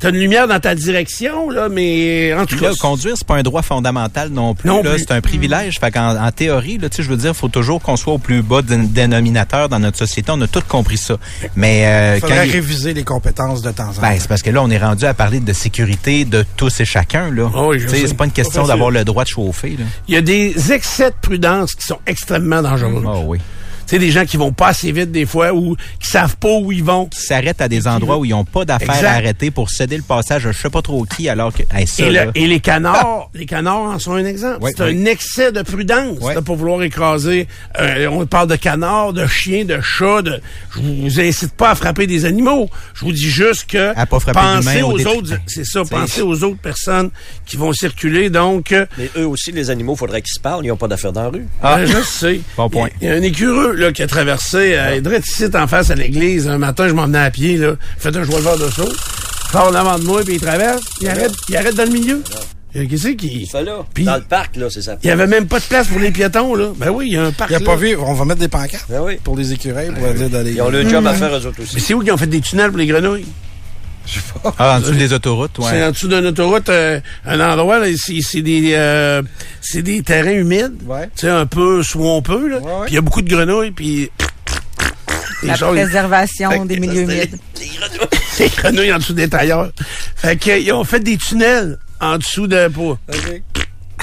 T'as 0.00 0.08
une 0.10 0.16
lumière 0.16 0.48
dans 0.48 0.58
ta 0.58 0.74
direction, 0.74 1.50
là, 1.50 1.68
mais 1.68 2.32
en 2.34 2.46
tout 2.46 2.56
là, 2.56 2.70
cas. 2.70 2.74
conduire, 2.80 3.14
c'est 3.16 3.26
pas 3.26 3.36
un 3.36 3.42
droit 3.42 3.60
fondamental 3.62 4.30
non 4.30 4.54
plus. 4.54 4.66
Non 4.68 4.82
là. 4.82 4.92
plus. 4.94 5.00
C'est 5.00 5.12
un 5.12 5.20
privilège. 5.20 5.78
Fait 5.78 5.90
qu'en 5.90 6.16
en 6.16 6.32
théorie, 6.32 6.78
là, 6.78 6.88
tu 6.88 6.96
sais, 6.96 7.02
je 7.02 7.08
veux 7.10 7.18
dire, 7.18 7.36
faut 7.36 7.48
toujours 7.48 7.82
qu'on 7.82 7.96
soit 7.96 8.14
au 8.14 8.18
plus 8.18 8.40
bas 8.42 8.62
dé- 8.62 8.78
dénominateur 8.78 9.68
dans 9.68 9.78
notre 9.78 9.98
société. 9.98 10.32
On 10.34 10.40
a 10.40 10.46
tous 10.46 10.62
compris 10.62 10.96
ça. 10.96 11.16
Mais 11.54 11.84
euh, 11.86 12.14
Il 12.16 12.20
quand 12.22 12.28
faudrait 12.28 12.48
il- 12.48 12.52
réviser 12.52 12.94
les 12.94 13.04
compétences 13.04 13.60
de 13.62 13.70
temps 13.70 13.90
en 13.90 13.92
temps. 13.92 14.00
ben, 14.00 14.16
c'est 14.18 14.26
parce 14.28 14.42
que 14.42 14.50
là, 14.50 14.62
on 14.62 14.70
est 14.70 14.78
rendu 14.78 15.04
à 15.04 15.12
parler 15.12 15.40
de 15.40 15.52
sécurité 15.52 16.24
de 16.24 16.44
tous 16.56 16.80
et 16.80 16.84
chacun. 16.86 17.30
Là. 17.30 17.50
Oui, 17.54 17.78
je 17.78 17.84
Tu 17.84 17.90
sais, 17.90 18.00
sais. 18.00 18.06
c'est 18.08 18.16
pas 18.16 18.24
une 18.24 18.30
question 18.32 18.66
d'avoir 18.66 18.90
le 18.90 19.04
droit 19.04 19.24
de 19.24 19.28
chauffer. 19.28 19.76
Là. 19.78 19.84
Il 20.08 20.14
y 20.14 20.16
a 20.16 20.22
des 20.22 20.72
excès 20.72 21.10
de 21.10 21.16
prudence 21.20 21.74
qui 21.74 21.84
sont 21.86 21.98
extrêmement 22.06 22.62
dangereux. 22.62 23.04
Oh 23.06 23.22
oui. 23.26 23.38
Tu 23.90 23.96
sais, 23.96 23.98
des 23.98 24.12
gens 24.12 24.24
qui 24.24 24.36
vont 24.36 24.52
pas 24.52 24.68
assez 24.68 24.92
vite 24.92 25.10
des 25.10 25.26
fois 25.26 25.52
ou 25.52 25.74
qui 25.98 26.06
savent 26.08 26.36
pas 26.36 26.52
où 26.60 26.70
ils 26.70 26.84
vont. 26.84 27.06
Qui 27.06 27.20
s'arrêtent 27.22 27.60
à 27.60 27.66
des 27.66 27.88
endroits 27.88 28.18
où 28.18 28.24
ils 28.24 28.30
n'ont 28.30 28.44
pas 28.44 28.64
d'affaires 28.64 29.04
à 29.04 29.14
arrêter 29.14 29.50
pour 29.50 29.68
céder 29.68 29.96
le 29.96 30.04
passage 30.04 30.46
à 30.46 30.52
je 30.52 30.58
sais 30.58 30.70
pas 30.70 30.80
trop 30.80 31.02
qui, 31.04 31.28
alors 31.28 31.52
que. 31.52 31.64
Hey, 31.74 31.88
ça, 31.88 32.04
Et, 32.04 32.06
le- 32.06 32.12
là, 32.12 32.26
et 32.36 32.46
les 32.46 32.60
canards, 32.60 33.30
les 33.34 33.46
canards 33.46 33.78
en 33.80 33.98
sont 33.98 34.12
un 34.12 34.24
exemple. 34.24 34.58
Oui, 34.60 34.70
c'est 34.76 34.84
oui. 34.84 34.96
un 34.96 35.04
excès 35.06 35.50
de 35.50 35.62
prudence 35.62 36.18
Oui. 36.20 36.36
de 36.36 36.38
pas 36.40 36.54
vouloir 36.54 36.80
écraser. 36.84 37.48
euh, 37.80 38.06
on 38.06 38.24
parle 38.26 38.46
de 38.46 38.54
canards, 38.54 39.12
de 39.12 39.26
chiens, 39.26 39.64
de 39.64 39.80
chats. 39.80 40.22
De, 40.22 40.40
je 40.72 40.78
vous 40.80 41.20
incite 41.20 41.54
pas 41.54 41.70
à 41.70 41.74
frapper 41.74 42.06
des 42.06 42.26
animaux. 42.26 42.70
Je 42.94 43.04
vous 43.04 43.12
dis 43.12 43.28
juste 43.28 43.66
que 43.68 43.92
À 43.96 44.06
pas 44.06 44.20
frapper 44.20 44.38
pensez 44.38 44.82
aux 44.82 45.04
autres. 45.04 45.34
C'est 45.48 45.64
ça. 45.64 45.82
Pensez 45.84 46.22
aux 46.22 46.44
autres 46.44 46.60
personnes 46.60 47.10
qui 47.44 47.56
vont 47.56 47.72
circuler. 47.72 48.30
Donc, 48.30 48.70
euh, 48.70 48.86
Mais 48.98 49.10
eux 49.16 49.26
aussi, 49.26 49.50
les 49.50 49.68
animaux, 49.68 49.96
faudrait 49.96 50.22
qu'ils 50.22 50.34
se 50.34 50.40
parlent. 50.40 50.64
Ils 50.64 50.68
n'ont 50.68 50.76
pas 50.76 50.86
d'affaires 50.86 51.12
dans 51.12 51.22
la 51.24 51.28
rue. 51.30 51.46
Ah, 51.60 51.84
je 51.84 52.00
sais. 52.02 52.40
Bon 52.56 52.70
point. 52.70 52.88
Il 53.00 53.08
y, 53.08 53.10
a 53.10 53.14
un 53.14 53.22
écureux 53.22 53.74
là, 53.80 53.92
qui 53.92 54.02
a 54.02 54.06
traversé, 54.06 54.74
euh, 54.76 54.96
il 54.96 55.02
devrait 55.02 55.20
ici 55.20 55.44
en 55.54 55.66
face 55.66 55.90
à 55.90 55.94
l'église. 55.94 56.48
Un 56.48 56.58
matin, 56.58 56.86
je 56.88 56.92
m'en 56.94 57.06
venais 57.06 57.18
à 57.18 57.30
pied, 57.30 57.56
là. 57.56 57.72
Fait 57.98 58.14
un 58.16 58.22
joie 58.22 58.38
de 58.56 58.70
saut. 58.70 58.88
Il 58.88 59.52
part 59.52 59.68
en 59.68 59.74
avant 59.74 59.98
de 59.98 60.04
moi, 60.04 60.22
puis 60.24 60.34
il 60.34 60.40
traverse. 60.40 60.82
Il 61.00 61.08
arrête, 61.08 61.32
il 61.48 61.56
arrête 61.56 61.74
dans 61.74 61.84
le 61.84 61.90
milieu. 61.90 62.22
Euh, 62.76 62.86
Qu'est-ce 62.88 63.08
qui... 63.08 63.48
Là. 63.52 63.84
Dans 64.04 64.14
le 64.16 64.22
parc, 64.22 64.54
là, 64.54 64.68
c'est 64.70 64.82
ça. 64.82 64.96
Il 65.02 65.08
y 65.08 65.10
avait 65.10 65.26
même 65.26 65.46
pas 65.48 65.58
de 65.58 65.64
place 65.64 65.88
pour 65.88 65.98
les 65.98 66.12
piétons, 66.12 66.54
là. 66.54 66.68
Ben 66.76 66.90
oui, 66.90 67.08
il 67.08 67.14
y 67.14 67.16
a 67.16 67.24
un 67.24 67.32
parc. 67.32 67.50
Il 67.50 67.56
n'y 67.56 67.56
a 67.56 67.58
là. 67.58 67.64
pas 67.66 67.76
vu, 67.76 67.96
on 67.96 68.12
va 68.14 68.24
mettre 68.24 68.38
des 68.38 68.46
pancartes 68.48 68.86
Ben 68.88 69.00
oui. 69.02 69.18
pour 69.24 69.36
les 69.36 69.52
écureuils, 69.52 69.90
pour 69.90 70.04
leur 70.04 70.14
dire 70.14 70.30
d'aller. 70.30 70.52
Ils 70.52 70.62
ont 70.62 70.68
le 70.70 70.88
job 70.88 71.04
à 71.04 71.14
faire, 71.14 71.32
eux 71.36 71.46
autres 71.46 71.56
Mais 71.58 71.64
aussi. 71.64 71.80
c'est 71.80 71.94
où 71.94 72.00
qu'ils 72.00 72.12
ont 72.12 72.16
fait 72.16 72.28
des 72.28 72.40
tunnels 72.40 72.68
pour 72.70 72.78
les 72.78 72.86
grenouilles? 72.86 73.26
Ah, 74.58 74.76
en 74.76 74.80
dessous 74.80 74.92
des 74.92 75.12
autoroutes, 75.12 75.52
C'est 75.56 75.62
ouais. 75.62 75.84
en 75.84 75.90
dessous 75.90 76.08
d'une 76.08 76.26
autoroute, 76.26 76.68
euh, 76.68 77.00
un 77.26 77.40
endroit, 77.40 77.78
là, 77.78 77.86
c'est 77.96 78.20
c'est 78.20 78.42
des, 78.42 78.72
euh, 78.74 79.22
c'est 79.60 79.82
des 79.82 80.02
terrains 80.02 80.32
humides. 80.32 80.82
Ouais. 80.86 81.06
Tu 81.14 81.22
sais, 81.22 81.28
un 81.28 81.46
peu 81.46 81.82
swampeux, 81.82 82.48
là. 82.48 82.58
Ouais, 82.58 82.64
ouais. 82.64 82.72
Puis 82.86 82.92
il 82.92 82.94
y 82.94 82.98
a 82.98 83.02
beaucoup 83.02 83.22
de 83.22 83.28
grenouilles, 83.28 83.70
puis... 83.70 84.10
La 85.42 85.56
préservation 85.56 86.66
des 86.66 86.78
milieux 86.78 87.02
humides. 87.02 87.38
les 88.38 88.48
grenouilles 88.56 88.92
en 88.92 88.98
dessous 88.98 89.14
des 89.14 89.28
tailleurs. 89.28 89.70
Fait 90.16 90.36
qu'ils 90.36 90.72
ont 90.72 90.84
fait 90.84 91.00
des 91.00 91.16
tunnels 91.16 91.78
en 92.00 92.18
dessous 92.18 92.46
de... 92.46 92.68
Pour, 92.68 92.98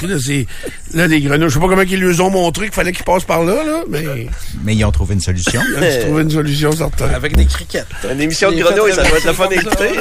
Là, 0.01 0.16
c'est, 0.24 0.46
là, 0.94 1.08
des 1.08 1.22
grenouilles. 1.22 1.50
Je 1.50 1.54
sais 1.54 1.60
pas 1.60 1.68
comment 1.68 1.82
ils 1.82 2.00
lui 2.00 2.22
ont 2.22 2.30
montré 2.30 2.66
qu'il 2.66 2.74
fallait 2.74 2.92
qu'ils 2.92 3.06
passent 3.06 3.24
par 3.24 3.44
là, 3.44 3.63
là, 3.63 3.84
mais 3.89 4.27
Mais 4.63 4.75
ils 4.75 4.86
ont 4.86 4.92
trouvé 4.92 5.16
une 5.16 5.22
solution. 5.22 5.62
ils 5.77 5.84
ont 5.84 6.01
trouvé 6.06 6.24
une 6.24 6.32
solution 6.32 6.72
certaine. 6.72 7.13
Avec 7.13 7.36
des 7.36 7.46
criquettes. 7.46 7.88
Une 8.12 8.22
émission 8.22 8.51
de 8.51 8.58
grenouilles, 8.58 8.94
ça 8.94 9.04
doit 9.04 9.18
être 9.18 9.25
le 9.25 9.34
fun 9.34 9.46
à 9.46 9.48
comme 9.48 9.56
ça. 9.56 9.86
écouter. 9.86 10.00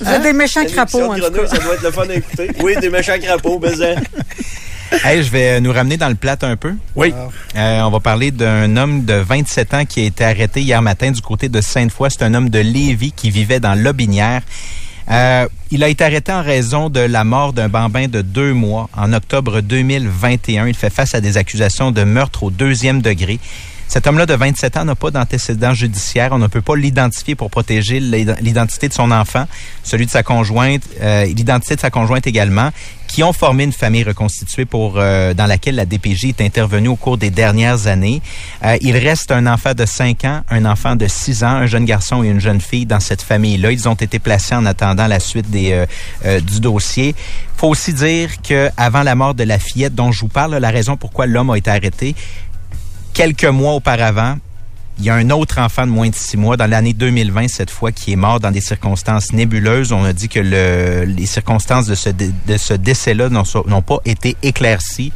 Vous 0.00 0.10
êtes 0.10 0.22
des 0.22 0.32
méchants 0.32 0.60
Une 0.60 0.66
émission 0.66 0.84
crapauds, 0.84 1.10
en 1.10 1.14
de 1.14 1.20
grenouilles, 1.20 1.48
ça 1.48 1.58
doit 1.58 1.74
être 1.74 1.82
le 1.82 1.90
fun 1.90 2.08
à 2.08 2.14
écouter. 2.14 2.50
Oui, 2.60 2.74
des 2.80 2.90
méchants 2.90 3.18
crapauds, 3.20 3.60
mais 3.60 3.82
hein. 3.82 3.94
Hey, 5.02 5.22
je 5.22 5.30
vais 5.30 5.60
nous 5.60 5.72
ramener 5.72 5.96
dans 5.96 6.08
le 6.08 6.14
plat 6.14 6.36
un 6.42 6.56
peu. 6.56 6.74
Oui. 6.94 7.12
Euh, 7.56 7.80
on 7.82 7.90
va 7.90 8.00
parler 8.00 8.30
d'un 8.30 8.76
homme 8.76 9.04
de 9.04 9.14
27 9.14 9.74
ans 9.74 9.84
qui 9.84 10.00
a 10.00 10.04
été 10.04 10.24
arrêté 10.24 10.60
hier 10.60 10.80
matin 10.82 11.10
du 11.10 11.20
côté 11.20 11.48
de 11.48 11.60
Sainte-Foy. 11.60 12.10
C'est 12.10 12.22
un 12.22 12.34
homme 12.34 12.48
de 12.48 12.60
Lévis 12.60 13.12
qui 13.12 13.30
vivait 13.30 13.60
dans 13.60 13.74
l'Aubinière. 13.74 14.42
Euh, 15.10 15.46
il 15.70 15.84
a 15.84 15.88
été 15.88 16.04
arrêté 16.04 16.32
en 16.32 16.42
raison 16.42 16.88
de 16.88 17.00
la 17.00 17.24
mort 17.24 17.52
d'un 17.52 17.68
bambin 17.68 18.08
de 18.08 18.22
deux 18.22 18.54
mois 18.54 18.88
en 18.96 19.12
octobre 19.12 19.60
2021. 19.60 20.68
Il 20.68 20.74
fait 20.74 20.90
face 20.90 21.14
à 21.14 21.20
des 21.20 21.36
accusations 21.36 21.90
de 21.90 22.04
meurtre 22.04 22.44
au 22.44 22.50
deuxième 22.50 23.02
degré. 23.02 23.38
Cet 23.88 24.06
homme-là 24.06 24.26
de 24.26 24.34
27 24.34 24.76
ans 24.78 24.84
n'a 24.84 24.94
pas 24.94 25.10
d'antécédent 25.10 25.72
judiciaire. 25.74 26.30
On 26.32 26.38
ne 26.38 26.46
peut 26.46 26.62
pas 26.62 26.74
l'identifier 26.76 27.34
pour 27.34 27.50
protéger 27.50 28.00
l'id- 28.00 28.36
l'identité 28.40 28.88
de 28.88 28.94
son 28.94 29.10
enfant, 29.10 29.46
celui 29.82 30.06
de 30.06 30.10
sa 30.10 30.22
conjointe, 30.22 30.82
euh, 31.00 31.24
l'identité 31.26 31.76
de 31.76 31.80
sa 31.80 31.90
conjointe 31.90 32.26
également, 32.26 32.70
qui 33.06 33.22
ont 33.22 33.32
formé 33.32 33.62
une 33.64 33.72
famille 33.72 34.02
reconstituée 34.02 34.64
pour 34.64 34.94
euh, 34.96 35.34
dans 35.34 35.46
laquelle 35.46 35.76
la 35.76 35.86
DPJ 35.86 36.24
est 36.30 36.40
intervenue 36.40 36.88
au 36.88 36.96
cours 36.96 37.18
des 37.18 37.30
dernières 37.30 37.86
années. 37.86 38.20
Euh, 38.64 38.76
il 38.80 38.96
reste 38.96 39.30
un 39.30 39.46
enfant 39.46 39.74
de 39.74 39.84
5 39.86 40.24
ans, 40.24 40.40
un 40.50 40.64
enfant 40.64 40.96
de 40.96 41.06
6 41.06 41.44
ans, 41.44 41.48
un 41.48 41.66
jeune 41.66 41.84
garçon 41.84 42.24
et 42.24 42.28
une 42.28 42.40
jeune 42.40 42.60
fille 42.60 42.86
dans 42.86 42.98
cette 43.00 43.22
famille-là. 43.22 43.70
Ils 43.70 43.88
ont 43.88 43.94
été 43.94 44.18
placés 44.18 44.56
en 44.56 44.66
attendant 44.66 45.06
la 45.06 45.20
suite 45.20 45.48
des, 45.50 45.72
euh, 45.72 45.86
euh, 46.24 46.40
du 46.40 46.58
dossier. 46.58 47.14
faut 47.56 47.68
aussi 47.68 47.92
dire 47.92 48.30
que 48.42 48.68
avant 48.76 49.02
la 49.04 49.14
mort 49.14 49.34
de 49.34 49.44
la 49.44 49.60
fillette 49.60 49.94
dont 49.94 50.10
je 50.10 50.20
vous 50.20 50.28
parle, 50.28 50.56
la 50.56 50.70
raison 50.70 50.96
pourquoi 50.96 51.26
l'homme 51.26 51.50
a 51.50 51.56
été 51.56 51.70
arrêté, 51.70 52.16
quelques 53.14 53.44
mois 53.44 53.72
auparavant, 53.72 54.36
il 54.98 55.04
y 55.04 55.10
a 55.10 55.14
un 55.14 55.30
autre 55.30 55.58
enfant 55.58 55.86
de 55.86 55.90
moins 55.90 56.08
de 56.08 56.14
six 56.14 56.36
mois, 56.36 56.56
dans 56.56 56.68
l'année 56.68 56.92
2020 56.92 57.48
cette 57.48 57.70
fois, 57.70 57.90
qui 57.90 58.12
est 58.12 58.16
mort 58.16 58.38
dans 58.38 58.50
des 58.50 58.60
circonstances 58.60 59.32
nébuleuses. 59.32 59.92
On 59.92 60.04
a 60.04 60.12
dit 60.12 60.28
que 60.28 60.40
le, 60.40 61.04
les 61.04 61.26
circonstances 61.26 61.86
de 61.86 61.94
ce, 61.94 62.10
de 62.10 62.56
ce 62.56 62.74
décès-là 62.74 63.28
n'ont 63.28 63.82
pas 63.82 63.98
été 64.04 64.36
éclaircies. 64.42 65.12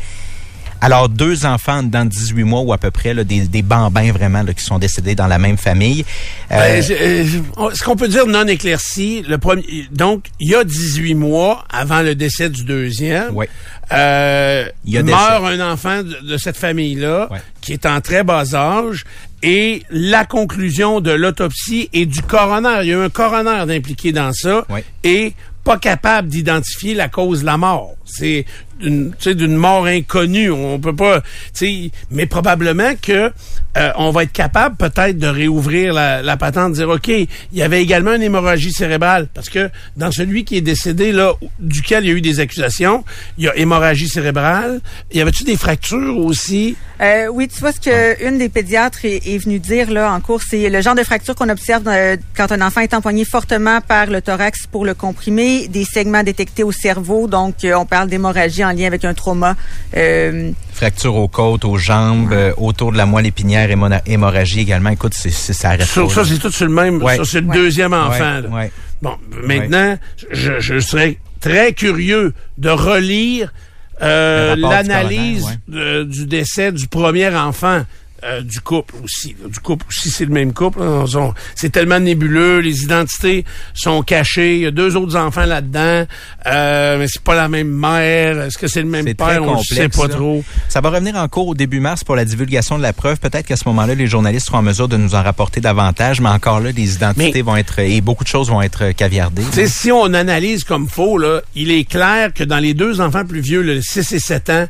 Alors, 0.80 1.08
deux 1.08 1.44
enfants 1.44 1.82
dans 1.82 2.04
18 2.04 2.44
mois 2.44 2.60
ou 2.60 2.72
à 2.72 2.78
peu 2.78 2.90
près, 2.90 3.12
là, 3.14 3.24
des, 3.24 3.40
des 3.48 3.62
bambins 3.62 4.12
vraiment 4.12 4.42
là, 4.42 4.54
qui 4.54 4.62
sont 4.62 4.78
décédés 4.78 5.14
dans 5.14 5.26
la 5.26 5.38
même 5.38 5.56
famille. 5.56 6.04
Euh, 6.52 6.56
Ben, 6.56 6.82
je- 6.82 6.92
euh, 6.94 7.70
ce 7.74 7.82
qu'on 7.82 7.96
peut 7.96 8.08
dire 8.08 8.26
non 8.26 8.46
éclairci, 8.46 9.24
le 9.28 9.38
premier, 9.38 9.64
donc 9.90 10.26
il 10.38 10.50
y 10.50 10.54
a 10.54 10.62
18 10.64 11.14
mois 11.14 11.64
avant 11.70 12.02
le 12.02 12.14
décès 12.14 12.48
du 12.48 12.64
deuxième, 12.64 13.34
Ouais. 13.34 13.48
euh, 13.92 14.66
Il 14.84 14.92
y 14.92 14.98
a 14.98 15.02
meurt 15.02 15.44
un 15.44 15.72
enfant 15.72 16.02
de, 16.02 16.16
de 16.26 16.36
cette 16.36 16.56
famille-là 16.56 17.28
qui 17.60 17.72
est 17.72 17.84
en 17.86 18.00
très 18.00 18.22
bas 18.22 18.54
âge 18.54 19.04
et 19.42 19.82
la 19.90 20.24
conclusion 20.24 21.00
de 21.00 21.10
l'autopsie 21.10 21.88
et 21.92 22.06
du 22.06 22.22
coroner, 22.22 22.78
il 22.82 22.88
y 22.88 22.92
a 22.92 22.96
eu 22.98 23.04
un 23.04 23.08
coroner 23.10 23.64
d'impliqué 23.66 24.12
dans 24.12 24.32
ça 24.32 24.64
et 25.04 25.34
pas 25.64 25.76
capable 25.76 26.28
d'identifier 26.28 26.94
la 26.94 27.08
cause 27.08 27.40
de 27.40 27.46
la 27.46 27.56
mort. 27.56 27.94
C'est 28.08 28.44
une, 28.80 29.10
tu 29.10 29.16
sais, 29.24 29.34
d'une 29.34 29.56
mort 29.56 29.86
inconnue. 29.86 30.50
On 30.50 30.78
peut 30.78 30.94
pas, 30.94 31.20
tu 31.20 31.26
sais, 31.52 31.90
mais 32.10 32.26
probablement 32.26 32.92
que 33.00 33.32
euh, 33.76 33.92
on 33.96 34.10
va 34.10 34.22
être 34.22 34.32
capable 34.32 34.76
peut-être 34.76 35.18
de 35.18 35.26
réouvrir 35.26 35.92
la, 35.92 36.22
la 36.22 36.36
patente, 36.36 36.72
de 36.72 36.78
dire 36.78 36.88
ok, 36.88 37.08
il 37.08 37.28
y 37.52 37.62
avait 37.62 37.82
également 37.82 38.14
une 38.14 38.22
hémorragie 38.22 38.72
cérébrale 38.72 39.28
parce 39.32 39.48
que 39.48 39.70
dans 39.96 40.10
celui 40.10 40.44
qui 40.44 40.56
est 40.56 40.62
décédé 40.62 41.12
là, 41.12 41.34
duquel 41.58 42.04
il 42.04 42.08
y 42.08 42.10
a 42.10 42.14
eu 42.14 42.20
des 42.20 42.40
accusations, 42.40 43.04
il 43.36 43.44
y 43.44 43.48
a 43.48 43.56
hémorragie 43.56 44.08
cérébrale. 44.08 44.80
Y 45.12 45.20
avait-tu 45.20 45.44
des 45.44 45.56
fractures 45.56 46.16
aussi? 46.18 46.76
Euh, 47.00 47.28
oui, 47.28 47.46
tu 47.46 47.60
vois 47.60 47.72
ce 47.72 47.80
que 47.80 48.26
une 48.26 48.38
des 48.38 48.48
pédiatres 48.48 49.04
est, 49.04 49.26
est 49.26 49.38
venue 49.38 49.60
dire 49.60 49.90
là 49.90 50.12
en 50.12 50.20
cours, 50.20 50.42
c'est 50.42 50.68
le 50.68 50.80
genre 50.80 50.96
de 50.96 51.04
fracture 51.04 51.36
qu'on 51.36 51.48
observe 51.48 51.86
euh, 51.86 52.16
quand 52.36 52.50
un 52.50 52.60
enfant 52.60 52.80
est 52.80 52.94
empoigné 52.94 53.24
fortement 53.24 53.80
par 53.80 54.06
le 54.06 54.20
thorax 54.20 54.66
pour 54.66 54.84
le 54.84 54.94
comprimer, 54.94 55.68
des 55.68 55.84
segments 55.84 56.24
détectés 56.24 56.64
au 56.64 56.72
cerveau, 56.72 57.28
donc 57.28 57.64
euh, 57.64 57.74
on 57.74 57.86
parle 57.98 58.10
d'hémorragie 58.10 58.64
en 58.64 58.70
lien 58.70 58.86
avec 58.86 59.04
un 59.04 59.12
trauma. 59.12 59.56
Euh, 59.96 60.52
fracture 60.72 61.16
aux 61.16 61.26
côtes, 61.26 61.64
aux 61.64 61.78
jambes, 61.78 62.32
euh, 62.32 62.52
autour 62.56 62.92
de 62.92 62.96
la 62.96 63.06
moelle 63.06 63.26
épinière, 63.26 63.68
hémorragie 64.06 64.60
également. 64.60 64.90
Écoute, 64.90 65.14
c'est, 65.14 65.30
ça 65.32 65.70
arrête 65.70 65.82
Sur 65.82 66.06
pas, 66.06 66.14
ça, 66.14 66.24
c'est 66.24 66.38
tout 66.38 66.50
sur 66.52 66.66
le 66.66 66.72
même. 66.72 67.02
Ouais. 67.02 67.16
Ça, 67.16 67.24
c'est 67.24 67.40
le 67.40 67.48
Ouais. 67.48 67.56
deuxième 67.56 67.92
enfant. 67.92 68.12
Ouais, 68.36 68.42
là. 68.42 68.48
ouais. 68.50 68.72
Bon, 69.02 69.16
maintenant, 69.44 69.98
je, 70.30 70.60
je 70.60 70.78
serais 70.78 71.18
très 71.40 71.72
curieux 71.72 72.34
de 72.56 72.70
relire 72.70 73.52
euh, 74.00 74.54
du 74.54 74.60
l'analyse 74.60 75.58
du 75.66 76.26
décès 76.26 76.70
du 76.70 76.86
premier 76.86 77.34
enfant. 77.34 77.82
Euh, 78.24 78.40
du 78.42 78.60
couple 78.60 78.94
aussi. 79.04 79.36
là. 79.42 79.48
Du 79.48 79.58
couple 79.60 79.86
aussi, 79.88 80.10
c'est 80.10 80.24
le 80.24 80.32
même 80.32 80.52
couple. 80.52 80.80
sont- 81.06 81.34
C'est 81.54 81.70
tellement 81.70 82.00
nébuleux, 82.00 82.58
les 82.60 82.82
identités 82.82 83.44
sont 83.74 84.02
cachées. 84.02 84.56
Il 84.56 84.62
y 84.62 84.66
a 84.66 84.70
deux 84.70 84.96
autres 84.96 85.16
enfants 85.16 85.44
là-dedans, 85.46 86.06
euh, 86.46 86.98
mais 86.98 87.06
c'est 87.08 87.22
pas 87.22 87.34
la 87.34 87.48
même 87.48 87.68
mère. 87.68 88.42
Est-ce 88.42 88.58
que 88.58 88.66
c'est 88.68 88.82
le 88.82 88.88
même 88.88 89.04
père? 89.14 89.42
On 89.42 89.58
ne 89.58 89.62
sait 89.62 89.88
pas 89.88 90.06
là. 90.08 90.14
trop. 90.14 90.44
Ça 90.68 90.80
va 90.80 90.90
revenir 90.90 91.16
en 91.16 91.28
cours 91.28 91.48
au 91.48 91.54
début 91.54 91.80
mars 91.80 92.04
pour 92.04 92.16
la 92.16 92.24
divulgation 92.24 92.76
de 92.78 92.82
la 92.82 92.92
preuve. 92.92 93.18
Peut-être 93.18 93.46
qu'à 93.46 93.56
ce 93.56 93.66
moment-là, 93.68 93.94
les 93.94 94.06
journalistes 94.06 94.46
seront 94.46 94.58
en 94.58 94.62
mesure 94.62 94.88
de 94.88 94.96
nous 94.96 95.14
en 95.14 95.22
rapporter 95.22 95.60
davantage, 95.60 96.20
mais 96.20 96.28
encore 96.28 96.60
là, 96.60 96.70
les 96.72 96.94
identités 96.94 97.32
Mais- 97.34 97.42
vont 97.42 97.56
être 97.56 97.78
et 97.78 98.00
beaucoup 98.00 98.24
de 98.24 98.28
choses 98.28 98.48
vont 98.50 98.62
être 98.62 98.92
caviardées. 98.92 99.42
Tu 99.50 99.52
sais, 99.52 99.66
si 99.68 99.92
on 99.92 100.12
analyse 100.14 100.64
comme 100.64 100.88
faux, 100.88 101.18
là, 101.18 101.40
il 101.54 101.70
est 101.70 101.84
clair 101.84 102.32
que 102.34 102.44
dans 102.44 102.58
les 102.58 102.74
deux 102.74 103.00
enfants 103.00 103.24
plus 103.24 103.40
vieux, 103.40 103.62
le 103.62 103.80
6 103.80 104.12
et 104.12 104.18
7 104.18 104.50
ans, 104.50 104.66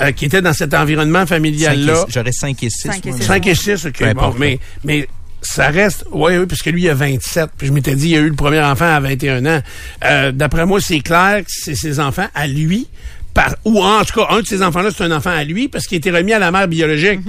euh, 0.00 0.12
qui 0.12 0.24
étaient 0.26 0.42
dans 0.42 0.52
cet 0.52 0.74
environnement 0.74 1.26
familial-là, 1.26 2.06
J'aurais 2.08 2.32
5 2.32 2.62
et 2.62 2.70
6. 2.70 2.78
Cinq 2.88 3.06
et 3.06 3.12
six. 3.12 3.22
5 3.22 3.46
et 3.46 3.54
6, 3.54 3.86
OK, 3.86 3.98
Peu 3.98 4.12
bon, 4.14 4.34
mais, 4.38 4.58
mais 4.84 5.08
ça 5.42 5.68
reste, 5.68 6.04
oui, 6.12 6.36
oui, 6.36 6.46
parce 6.46 6.62
que 6.62 6.70
lui, 6.70 6.82
il 6.82 6.90
a 6.90 6.94
27, 6.94 7.50
puis 7.56 7.66
je 7.66 7.72
m'étais 7.72 7.94
dit, 7.94 8.10
il 8.10 8.16
a 8.16 8.20
eu 8.20 8.28
le 8.28 8.34
premier 8.34 8.60
enfant 8.60 8.86
à 8.86 9.00
21 9.00 9.46
ans. 9.46 9.62
Euh, 10.04 10.32
D'après 10.32 10.66
moi, 10.66 10.80
c'est 10.80 11.00
clair 11.00 11.40
que 11.40 11.50
c'est 11.50 11.74
ses 11.74 12.00
enfants 12.00 12.28
à 12.34 12.46
lui, 12.46 12.88
par, 13.34 13.54
ou 13.64 13.82
en 13.82 14.04
tout 14.04 14.20
cas, 14.20 14.26
un 14.34 14.40
de 14.40 14.46
ces 14.46 14.62
enfants-là, 14.62 14.90
c'est 14.96 15.04
un 15.04 15.12
enfant 15.12 15.30
à 15.30 15.44
lui, 15.44 15.68
parce 15.68 15.86
qu'il 15.86 15.96
a 15.96 15.98
été 15.98 16.10
remis 16.10 16.32
à 16.32 16.38
la 16.38 16.50
mère 16.50 16.68
biologique. 16.68 17.20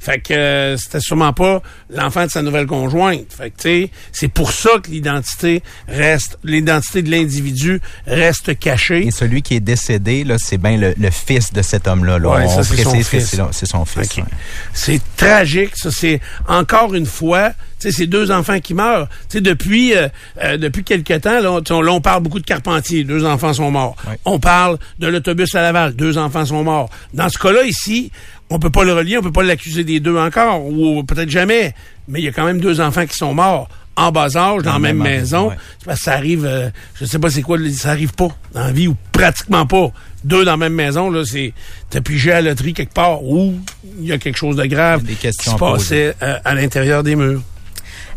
Fait 0.00 0.20
que 0.20 0.32
euh, 0.32 0.76
c'était 0.76 1.00
sûrement 1.00 1.32
pas 1.32 1.60
l'enfant 1.90 2.24
de 2.24 2.30
sa 2.30 2.42
nouvelle 2.42 2.66
conjointe. 2.66 3.32
Fait 3.36 3.50
que 3.50 3.56
tu 3.56 3.62
sais, 3.62 3.90
c'est 4.12 4.28
pour 4.28 4.52
ça 4.52 4.70
que 4.82 4.90
l'identité 4.90 5.62
reste, 5.88 6.38
l'identité 6.44 7.02
de 7.02 7.10
l'individu 7.10 7.80
reste 8.06 8.58
cachée. 8.58 9.06
Et 9.06 9.10
celui 9.10 9.42
qui 9.42 9.54
est 9.54 9.60
décédé, 9.60 10.24
là, 10.24 10.36
c'est 10.38 10.58
bien 10.58 10.76
le, 10.76 10.94
le 10.96 11.10
fils 11.10 11.52
de 11.52 11.62
cet 11.62 11.88
homme-là. 11.88 12.18
Là. 12.18 12.28
Ouais, 12.28 12.44
On 12.46 12.48
ça, 12.48 12.62
c'est 12.62 12.82
son 12.82 12.90
précise 12.90 13.08
que 13.08 13.18
fils. 13.18 13.28
c'est, 13.30 13.42
c'est 13.52 13.66
son 13.66 13.84
fils. 13.84 14.18
OK. 14.18 14.24
ouais. 14.24 14.30
C'est 14.72 15.00
tragique, 15.16 15.72
ça. 15.76 15.90
C'est 15.90 16.20
encore 16.46 16.94
une 16.94 17.06
fois, 17.06 17.50
tu 17.50 17.90
sais, 17.90 17.92
ces 17.92 18.06
deux 18.06 18.30
enfants 18.30 18.60
qui 18.60 18.74
meurent. 18.74 19.08
Tu 19.28 19.38
sais, 19.38 19.40
depuis 19.40 19.94
euh, 19.96 20.08
euh, 20.42 20.56
depuis 20.56 20.84
quelque 20.84 21.14
temps, 21.18 21.40
là, 21.40 21.60
on, 21.70 21.80
là, 21.82 22.00
parle 22.00 22.22
beaucoup 22.22 22.40
de 22.40 22.46
Carpentier, 22.46 23.04
deux 23.04 23.24
enfants 23.24 23.52
sont 23.52 23.70
morts. 23.70 23.96
Ouais. 24.08 24.18
On 24.24 24.38
parle 24.38 24.78
de 24.98 25.08
l'autobus 25.08 25.54
à 25.54 25.62
Laval, 25.62 25.94
deux 25.94 26.18
enfants 26.18 26.44
sont 26.44 26.62
morts. 26.62 26.88
Dans 27.14 27.28
ce 27.28 27.38
cas-là 27.38 27.64
ici, 27.64 28.10
on 28.50 28.58
peut 28.58 28.70
pas 28.70 28.84
le 28.84 28.92
relier, 28.92 29.18
on 29.18 29.22
peut 29.22 29.32
pas 29.32 29.42
l'accuser 29.42 29.84
des 29.84 30.00
deux 30.00 30.16
encore, 30.16 30.64
ou 30.66 31.02
peut-être 31.04 31.30
jamais. 31.30 31.74
Mais 32.08 32.20
il 32.20 32.24
y 32.24 32.28
a 32.28 32.32
quand 32.32 32.44
même 32.44 32.60
deux 32.60 32.80
enfants 32.80 33.06
qui 33.06 33.16
sont 33.16 33.34
morts 33.34 33.68
en 33.96 34.12
bas 34.12 34.36
âge, 34.36 34.62
dans 34.62 34.74
la 34.74 34.78
même 34.78 34.98
maison. 34.98 35.48
ouais. 35.48 35.56
C'est 35.78 35.86
parce 35.86 35.98
que 35.98 36.04
ça 36.04 36.12
arrive, 36.14 36.46
euh, 36.46 36.70
je 36.94 37.04
sais 37.04 37.18
pas 37.18 37.30
c'est 37.30 37.42
quoi, 37.42 37.58
ça 37.72 37.90
arrive 37.90 38.12
pas 38.12 38.28
dans 38.54 38.64
la 38.64 38.72
vie, 38.72 38.86
ou 38.86 38.96
pratiquement 39.12 39.66
pas. 39.66 39.90
Deux 40.24 40.44
dans 40.44 40.52
la 40.52 40.56
même 40.56 40.74
maison, 40.74 41.10
là, 41.10 41.24
c'est, 41.24 41.52
t'as 41.90 42.00
pigé 42.00 42.32
à 42.32 42.40
la 42.40 42.50
loterie 42.50 42.74
quelque 42.74 42.94
part, 42.94 43.24
ou 43.24 43.58
il 44.00 44.06
y 44.06 44.12
a 44.12 44.18
quelque 44.18 44.38
chose 44.38 44.56
de 44.56 44.64
grave 44.66 45.02
Des 45.02 45.14
qui 45.14 45.32
se 45.32 45.50
à 45.50 45.54
passait 45.56 46.14
euh, 46.22 46.38
à 46.44 46.54
l'intérieur 46.54 47.02
des 47.02 47.16
murs. 47.16 47.42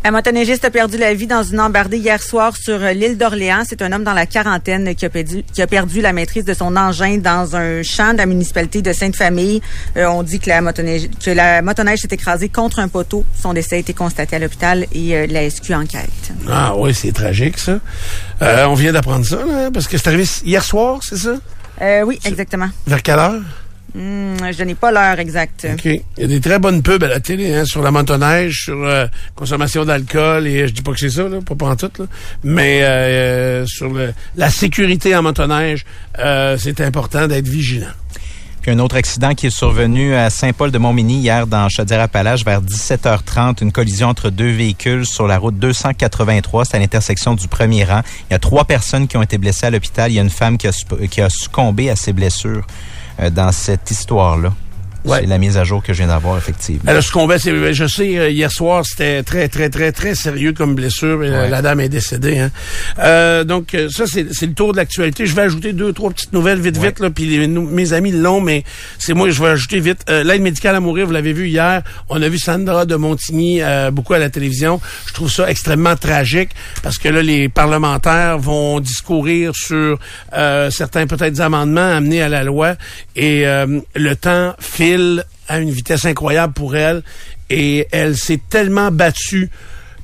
Un 0.04 0.10
motoneigiste 0.10 0.64
a 0.64 0.70
perdu 0.70 0.98
la 0.98 1.14
vie 1.14 1.28
dans 1.28 1.44
une 1.44 1.60
embardée 1.60 1.96
hier 1.96 2.20
soir 2.20 2.56
sur 2.56 2.74
euh, 2.74 2.92
l'île 2.92 3.16
d'Orléans. 3.16 3.62
C'est 3.64 3.82
un 3.82 3.92
homme 3.92 4.02
dans 4.02 4.14
la 4.14 4.26
quarantaine 4.26 4.96
qui 4.96 5.04
a, 5.04 5.08
perdu, 5.08 5.44
qui 5.44 5.62
a 5.62 5.68
perdu 5.68 6.00
la 6.00 6.12
maîtrise 6.12 6.44
de 6.44 6.54
son 6.54 6.76
engin 6.76 7.18
dans 7.18 7.54
un 7.54 7.84
champ 7.84 8.12
de 8.12 8.18
la 8.18 8.26
municipalité 8.26 8.82
de 8.82 8.92
Sainte-Famille. 8.92 9.62
Euh, 9.96 10.06
on 10.06 10.24
dit 10.24 10.40
que 10.40 10.48
la, 10.48 10.60
motoneige, 10.60 11.08
que 11.24 11.30
la 11.30 11.62
motoneige 11.62 12.00
s'est 12.00 12.08
écrasée 12.10 12.48
contre 12.48 12.80
un 12.80 12.88
poteau. 12.88 13.24
Son 13.40 13.52
décès 13.52 13.76
a 13.76 13.78
été 13.78 13.94
constaté 13.94 14.34
à 14.34 14.38
l'hôpital 14.40 14.86
et 14.92 15.16
euh, 15.16 15.26
la 15.28 15.48
SQ 15.48 15.70
enquête. 15.72 16.32
Ah 16.50 16.74
oui, 16.76 16.92
c'est 16.94 17.12
tragique, 17.12 17.58
ça. 17.58 17.78
Euh, 18.42 18.64
on 18.64 18.74
vient 18.74 18.92
d'apprendre 18.92 19.24
ça, 19.24 19.36
là, 19.36 19.70
parce 19.72 19.86
que 19.86 19.98
c'est 19.98 20.08
arrivé 20.08 20.24
hier 20.44 20.64
soir, 20.64 20.98
c'est 21.08 21.18
ça? 21.18 21.34
Euh, 21.80 22.02
oui, 22.02 22.18
exactement. 22.24 22.68
Vers 22.88 23.02
quelle 23.02 23.20
heure? 23.20 23.40
Hmm, 23.94 24.36
je 24.56 24.64
n'ai 24.64 24.74
pas 24.74 24.90
l'heure 24.90 25.18
exacte. 25.18 25.66
OK. 25.70 25.84
Il 25.84 26.02
y 26.18 26.24
a 26.24 26.26
des 26.26 26.40
très 26.40 26.58
bonnes 26.58 26.82
pubs 26.82 27.02
à 27.04 27.08
la 27.08 27.20
télé 27.20 27.54
hein, 27.54 27.64
sur 27.66 27.82
la 27.82 27.90
motoneige, 27.90 28.64
sur 28.64 28.82
euh, 28.82 29.06
consommation 29.34 29.84
d'alcool, 29.84 30.46
et 30.46 30.66
je 30.66 30.72
dis 30.72 30.82
pas 30.82 30.92
que 30.92 30.98
c'est 30.98 31.10
ça, 31.10 31.28
là, 31.28 31.40
pas 31.42 31.66
en 31.66 31.76
tout, 31.76 31.90
là, 31.98 32.06
mais 32.42 32.82
euh, 32.82 33.66
sur 33.66 33.92
le, 33.92 34.14
la 34.36 34.48
sécurité 34.48 35.14
en 35.14 35.22
motoneige, 35.22 35.84
euh, 36.18 36.56
c'est 36.58 36.80
important 36.80 37.28
d'être 37.28 37.48
vigilant. 37.48 37.92
Puis 38.62 38.70
un 38.70 38.78
autre 38.78 38.96
accident 38.96 39.34
qui 39.34 39.48
est 39.48 39.50
survenu 39.50 40.14
à 40.14 40.30
Saint-Paul-de-Montmagny 40.30 41.18
hier 41.18 41.48
dans 41.48 41.68
Chaudière-Appalaches 41.68 42.44
vers 42.44 42.62
17h30, 42.62 43.60
une 43.60 43.72
collision 43.72 44.08
entre 44.08 44.30
deux 44.30 44.52
véhicules 44.52 45.04
sur 45.04 45.26
la 45.26 45.36
route 45.36 45.58
283, 45.58 46.64
c'est 46.64 46.76
à 46.76 46.80
l'intersection 46.80 47.34
du 47.34 47.48
premier 47.48 47.82
rang. 47.84 48.02
Il 48.30 48.34
y 48.34 48.36
a 48.36 48.38
trois 48.38 48.64
personnes 48.64 49.08
qui 49.08 49.16
ont 49.16 49.22
été 49.22 49.36
blessées 49.36 49.66
à 49.66 49.70
l'hôpital. 49.70 50.12
Il 50.12 50.14
y 50.14 50.20
a 50.20 50.22
une 50.22 50.30
femme 50.30 50.58
qui 50.58 50.68
a, 50.68 50.72
qui 51.10 51.20
a 51.20 51.28
succombé 51.28 51.90
à 51.90 51.96
ses 51.96 52.12
blessures 52.12 52.64
euh, 52.64 53.01
dans 53.30 53.52
cette 53.52 53.90
histoire-là. 53.90 54.52
Ouais. 55.04 55.18
C'est 55.22 55.26
la 55.26 55.38
mise 55.38 55.56
à 55.56 55.64
jour 55.64 55.82
que 55.82 55.92
je 55.92 55.98
viens 55.98 56.06
d'avoir, 56.08 56.38
effectivement. 56.38 56.82
Elle 56.86 56.96
a 56.96 57.02
succombé. 57.02 57.38
c'est- 57.38 57.72
Je 57.72 57.86
sais, 57.86 58.18
euh, 58.18 58.30
hier 58.30 58.50
soir, 58.50 58.84
c'était 58.86 59.22
très, 59.22 59.48
très, 59.48 59.68
très, 59.70 59.90
très 59.92 60.14
sérieux 60.14 60.52
comme 60.52 60.74
blessure. 60.74 61.20
euh, 61.22 61.42
Ouais. 61.44 61.48
La 61.50 61.62
dame 61.62 61.80
est 61.80 61.88
décédée. 61.88 62.38
Hein. 62.38 62.50
Euh, 62.98 63.44
donc, 63.44 63.74
euh, 63.74 63.88
ça, 63.88 64.04
c'est 64.06 64.32
c'est 64.32 64.46
le 64.46 64.54
tour 64.54 64.72
de 64.72 64.76
l'actualité. 64.76 65.26
Je 65.26 65.34
vais 65.34 65.42
ajouter 65.42 65.72
deux, 65.72 65.92
trois 65.92 66.10
petites 66.10 66.32
nouvelles 66.32 66.60
vite, 66.60 66.76
vite. 66.76 67.00
Là, 67.00 67.10
puis 67.10 67.24
les- 67.26 67.46
nous- 67.46 67.68
mes 67.68 67.92
amis 67.92 68.12
l'ont, 68.12 68.40
mais 68.40 68.64
c'est 68.98 69.14
moi, 69.14 69.30
je 69.30 69.42
vais 69.42 69.48
ajouter 69.48 69.80
vite. 69.80 70.04
Euh, 70.08 70.22
L'aide 70.22 70.42
médicale 70.42 70.74
à 70.76 70.80
mourir, 70.80 71.06
vous 71.06 71.12
l'avez 71.12 71.32
vu 71.32 71.48
hier. 71.48 71.82
On 72.08 72.20
a 72.22 72.28
vu 72.28 72.38
Sandra 72.38 72.84
de 72.86 72.94
Montigny 72.96 73.60
euh, 73.62 73.90
beaucoup 73.90 74.12
à 74.14 74.18
la 74.18 74.30
télévision. 74.30 74.80
Je 75.06 75.14
trouve 75.14 75.30
ça 75.30 75.50
extrêmement 75.50 75.96
tragique 75.96 76.50
parce 76.82 76.98
que 76.98 77.08
là, 77.08 77.22
les 77.22 77.48
parlementaires 77.48 78.38
vont 78.38 78.78
discourir 78.80 79.52
sur 79.54 79.98
euh, 80.36 80.70
certains 80.70 81.06
peut-être 81.06 81.40
amendements 81.40 81.96
amenés 81.96 82.22
à 82.22 82.28
la 82.28 82.44
loi 82.44 82.74
et 83.16 83.46
euh, 83.46 83.80
le 83.96 84.14
temps 84.16 84.54
file 84.60 84.91
à 85.48 85.58
une 85.58 85.70
vitesse 85.70 86.04
incroyable 86.04 86.52
pour 86.52 86.76
elle 86.76 87.02
et 87.50 87.86
elle 87.92 88.16
s'est 88.16 88.40
tellement 88.48 88.90
battue 88.90 89.50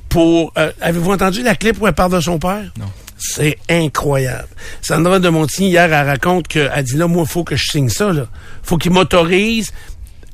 pour... 0.09 0.51
euh, 0.57 0.71
Avez-vous 0.81 1.11
entendu 1.11 1.41
la 1.43 1.55
clip 1.55 1.81
où 1.81 1.87
elle 1.87 1.93
parle 1.93 2.13
de 2.13 2.19
son 2.21 2.39
père? 2.39 2.71
Non. 2.79 2.85
C'est 3.17 3.57
incroyable. 3.69 4.47
Sandra 4.81 5.19
de 5.19 5.27
Montigny, 5.29 5.69
hier, 5.71 5.91
elle 5.91 6.07
raconte 6.07 6.47
qu'elle 6.47 6.71
dit 6.83 6.95
là, 6.95 7.07
moi, 7.07 7.23
il 7.27 7.29
faut 7.29 7.43
que 7.43 7.55
je 7.55 7.65
signe 7.69 7.89
ça. 7.89 8.13
Là. 8.13 8.27
faut 8.63 8.77
qu'il 8.77 8.91
m'autorise 8.91 9.71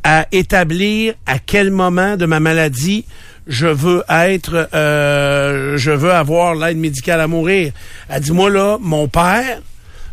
à 0.04 0.28
établir 0.32 1.16
à 1.26 1.40
quel 1.40 1.72
moment 1.72 2.16
de 2.16 2.28
ma 2.28 2.40
maladie 2.40 3.06
je 3.48 3.66
veux 3.68 4.04
être, 4.10 4.70
euh, 4.74 5.78
je 5.78 5.92
veux 5.92 6.12
avoir 6.12 6.54
l'aide 6.56 6.78
médicale 6.78 7.22
à 7.22 7.28
mourir. 7.28 7.74
Elle 8.10 8.22
dit, 8.22 8.32
moi, 8.32 8.50
là, 8.52 8.78
mon 8.80 9.08
père, 9.08 9.62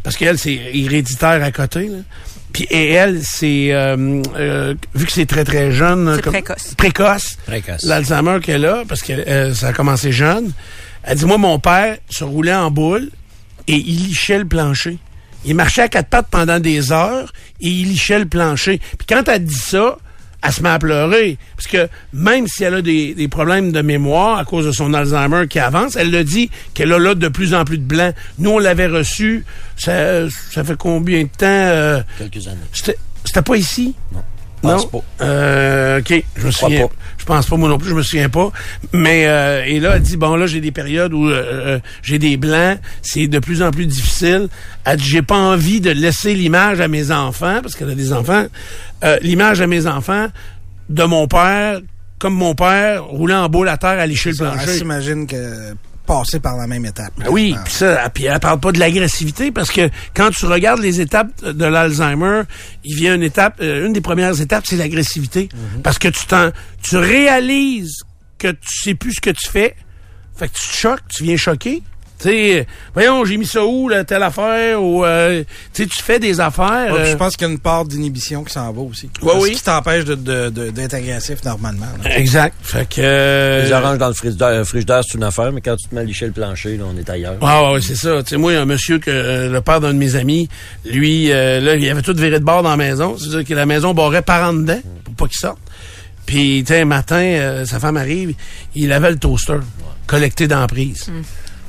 parce 0.03 0.17
qu'elle, 0.17 0.39
c'est 0.39 0.59
héréditaire 0.73 1.43
à 1.43 1.51
côté, 1.53 1.89
là. 1.89 1.99
Puis, 2.53 2.67
et 2.71 2.91
elle, 2.93 3.21
c'est, 3.23 3.73
euh, 3.73 4.23
euh, 4.37 4.75
vu 4.95 5.07
que 5.07 5.13
c'est 5.13 5.27
très, 5.27 5.45
très 5.45 5.73
jeune. 5.73 6.13
C'est 6.17 6.31
précoce. 6.31 6.75
Précoce. 6.77 7.37
Précoce. 7.47 7.85
L'Alzheimer 7.85 8.41
qu'elle 8.43 8.67
a, 8.67 8.83
parce 8.87 9.03
que 9.03 9.13
euh, 9.13 9.55
ça 9.55 9.69
a 9.69 9.73
commencé 9.73 10.13
jeune. 10.13 10.53
Elle 11.03 11.19
dit, 11.19 11.25
moi, 11.25 11.39
mon 11.39 11.59
père 11.59 11.97
se 12.11 12.25
roulait 12.25 12.55
en 12.55 12.71
boule 12.71 13.11
et 13.69 13.77
il 13.77 14.07
lichait 14.07 14.39
le 14.39 14.45
plancher. 14.45 14.99
Il 15.45 15.55
marchait 15.57 15.83
à 15.83 15.89
quatre 15.89 16.09
pattes 16.09 16.29
pendant 16.31 16.61
des 16.61 16.93
heures 16.93 17.33
et 17.61 17.69
il 17.69 17.89
lichait 17.89 18.19
le 18.19 18.27
plancher. 18.27 18.81
Puis 18.99 19.07
quand 19.09 19.27
elle 19.29 19.45
dit 19.45 19.55
ça, 19.55 19.97
elle 20.45 20.53
se 20.53 20.63
met 20.63 20.69
à 20.71 20.79
pleurer. 20.79 21.39
Parce 21.57 21.67
que 21.69 21.89
même 22.13 22.47
si 22.49 22.65
elle 22.65 22.75
a 22.75 22.83
des, 22.83 23.15
des 23.15 23.29
problèmes 23.29 23.73
de 23.73 23.81
mémoire 23.83 24.39
à 24.39 24.45
cause 24.45 24.67
de 24.67 24.73
son 24.73 24.93
Alzheimer 24.95 25.47
qui 25.49 25.59
avance, 25.59 25.97
elle 25.97 26.11
le 26.11 26.25
dit 26.25 26.51
qu'elle 26.75 26.93
a 26.93 26.99
là 26.99 27.15
de 27.15 27.29
plus 27.29 27.55
en 27.55 27.65
plus 27.65 27.79
de 27.79 27.85
blanc. 27.85 28.13
Nous, 28.39 28.51
on 28.51 28.59
l'avait 28.59 28.87
reçu, 28.89 29.45
ça, 29.77 30.29
ça 30.51 30.65
fait 30.65 30.77
combien 30.77 31.23
de 31.23 31.29
temps? 31.29 31.47
euh, 31.47 32.03
Quelques 32.19 32.47
années. 32.49 32.59
c'était 32.73 32.99
c'était 33.25 33.43
pas 33.43 33.57
ici? 33.57 33.95
Non. 34.13 34.23
Non? 34.63 34.71
Pense 34.79 34.91
pas. 34.91 34.99
Euh, 35.23 35.99
OK. 36.01 36.25
Je 36.37 36.47
me 36.47 36.51
souviens. 36.51 36.87
pas. 36.87 36.95
Je 37.19 37.25
pense 37.25 37.47
pas, 37.47 37.57
moi 37.57 37.69
non 37.69 37.79
plus, 37.79 37.91
je 37.91 37.95
me 37.95 38.03
souviens 38.03 38.29
pas. 38.29 38.51
Mais, 38.93 39.27
euh, 39.27 39.65
et 39.65 39.79
là, 39.81 39.93
elle 39.97 40.03
dit, 40.03 40.17
bon, 40.17 40.35
là, 40.37 40.47
j'ai 40.47 40.61
des 40.61 40.73
périodes 40.73 41.13
où 41.15 41.29
euh, 41.29 41.43
euh, 41.77 41.79
j'ai 42.03 42.19
des 42.19 42.37
blancs, 42.37 42.79
c'est 43.01 43.27
de 43.29 43.39
plus 43.39 43.63
en 43.63 43.71
plus 43.71 43.87
difficile. 43.87 44.49
Elle 44.85 44.97
dit, 44.99 45.09
j'ai 45.09 45.23
pas 45.23 45.37
envie 45.39 45.81
de 45.81 45.91
laisser 45.91 46.35
l'image 46.35 46.81
à 46.81 46.89
mes 46.89 47.11
enfants, 47.13 47.59
parce 47.63 47.75
qu'elle 47.75 47.91
a 47.91 47.95
des 47.95 48.13
enfants, 48.13 48.47
euh, 49.05 49.19
l'image 49.23 49.61
à 49.61 49.67
mes 49.67 49.87
enfants 49.87 50.27
de 50.89 51.05
mon 51.05 51.27
père, 51.29 51.81
comme 52.19 52.35
mon 52.35 52.55
père, 52.55 53.05
roulant 53.05 53.45
en 53.45 53.49
boule 53.49 53.69
à 53.69 53.77
terre 53.77 53.99
à 53.99 54.07
lécher 54.07 54.31
le 54.31 54.37
Elle 54.41 54.53
plancher. 54.53 54.79
s'imagine 54.79 55.27
que 55.27 55.75
passer 56.07 56.41
par 56.41 56.57
la 56.57 56.67
même 56.67 56.85
étape. 56.85 57.13
Ben 57.19 57.27
oui, 57.31 57.55
Ah. 57.57 57.63
puis 57.65 57.73
ça, 57.73 58.11
puis 58.11 58.25
elle 58.25 58.41
parle 58.41 58.59
pas 58.61 58.73
de 58.73 58.79
l'agressivité 58.79 59.53
parce 59.53 59.71
que 59.71 59.89
quand 60.15 60.31
tu 60.31 60.47
regardes 60.47 60.81
les 60.81 61.01
étapes 61.01 61.29
de 61.45 61.65
l'Alzheimer, 61.65 62.43
il 62.85 62.97
vient 62.97 63.15
une 63.15 63.23
étape, 63.23 63.57
euh, 63.61 63.87
une 63.87 63.93
des 63.93 64.01
premières 64.01 64.41
étapes, 64.41 64.65
c'est 64.67 64.77
l'agressivité, 64.77 65.49
parce 65.83 65.99
que 65.99 66.09
tu 66.09 66.27
t'en, 66.27 66.51
tu 66.83 66.97
réalises 66.97 68.03
que 68.39 68.49
tu 68.49 68.83
sais 68.83 68.95
plus 68.95 69.13
ce 69.15 69.21
que 69.21 69.31
tu 69.31 69.49
fais, 69.49 69.77
fait 70.37 70.49
que 70.49 70.55
tu 70.55 70.69
te 70.69 70.75
choques, 70.75 71.03
tu 71.09 71.23
viens 71.25 71.37
choquer. 71.37 71.83
Tu 72.23 72.29
sais, 72.29 72.67
voyons, 72.95 73.25
j'ai 73.25 73.37
mis 73.37 73.47
ça 73.47 73.65
où, 73.65 73.89
là, 73.89 74.05
telle 74.05 74.23
affaire, 74.23 74.81
ou, 74.81 75.05
euh, 75.05 75.43
tu 75.75 75.83
sais, 75.83 75.89
tu 75.89 76.01
fais 76.03 76.21
des 76.21 76.39
affaires. 76.39 76.93
Ouais, 76.93 77.01
euh, 77.01 77.11
je 77.11 77.17
pense 77.17 77.37
qu'il 77.37 77.49
y 77.49 77.51
a 77.51 77.53
une 77.53 77.59
part 77.59 77.85
d'inhibition 77.85 78.45
qui 78.45 78.53
s'en 78.53 78.73
va 78.73 78.81
aussi. 78.81 79.11
Ouais, 79.23 79.33
Ce 79.33 79.39
oui. 79.39 79.51
qui 79.53 79.63
t'empêche 79.63 80.05
de, 80.05 80.15
de, 80.15 80.49
de- 80.51 80.71
d'être 80.71 80.95
agressif 80.95 81.43
normalement. 81.45 81.87
là. 82.05 82.17
Exact. 82.17 82.55
Fait 82.63 82.89
que. 82.89 83.01
euh, 83.01 83.65
Les 83.65 83.73
oranges 83.73 83.99
dans 83.99 84.07
le 84.09 84.15
frigidaire, 84.15 84.51
le 84.59 84.65
frigidaire, 84.65 85.03
c'est 85.05 85.19
une 85.19 85.25
affaire, 85.25 85.51
mais 85.51 85.61
quand 85.61 85.75
tu 85.75 85.89
te 85.89 85.95
mets 85.95 86.03
à 86.03 86.05
licher 86.05 86.27
le 86.27 86.33
plancher, 86.33 86.77
là, 86.77 86.85
on 86.87 86.97
est 86.97 87.11
ailleurs. 87.11 87.35
Ah 87.41 87.65
ouais, 87.67 87.73
ouais, 87.75 87.81
c'est 87.81 87.97
ça. 87.97 88.23
Tu 88.23 88.31
sais, 88.31 88.37
moi, 88.37 88.53
il 88.53 88.55
y 88.55 88.59
a 88.59 88.63
un 88.63 88.67
monsieur 88.67 88.99
que 89.01 89.11
euh, 89.11 89.51
le 89.51 89.61
père 89.61 89.81
d'un 89.81 89.93
de 89.93 89.99
mes 89.99 90.15
amis, 90.15 90.49
lui, 90.85 91.33
euh, 91.33 91.59
là, 91.61 91.75
il 91.75 91.89
avait 91.91 92.03
tout 92.03 92.15
viré 92.15 92.39
de 92.39 92.45
bord 92.45 92.63
dans 92.63 92.71
la 92.71 92.77
maison. 92.77 93.17
C'est-à-dire 93.19 93.45
que 93.45 93.55
la 93.55 93.67
maison 93.67 93.95
barrait 93.95 94.23
par 94.23 94.49
en 94.49 94.53
dedans 94.53 94.81
pour 95.05 95.15
pas 95.15 95.27
qu'il 95.27 95.39
sorte. 95.39 95.59
Puis, 96.25 96.63
tu 96.65 96.73
sais, 96.73 96.83
un 96.83 96.85
matin, 96.85 97.17
euh, 97.17 97.65
sa 97.65 97.81
femme 97.81 97.97
arrive, 97.97 98.35
il 98.77 98.93
avait 98.93 99.11
le 99.11 99.19
toaster 99.19 99.57
collecté 100.07 100.47
dans 100.47 100.61
la 100.61 100.69
prise. 100.69 101.11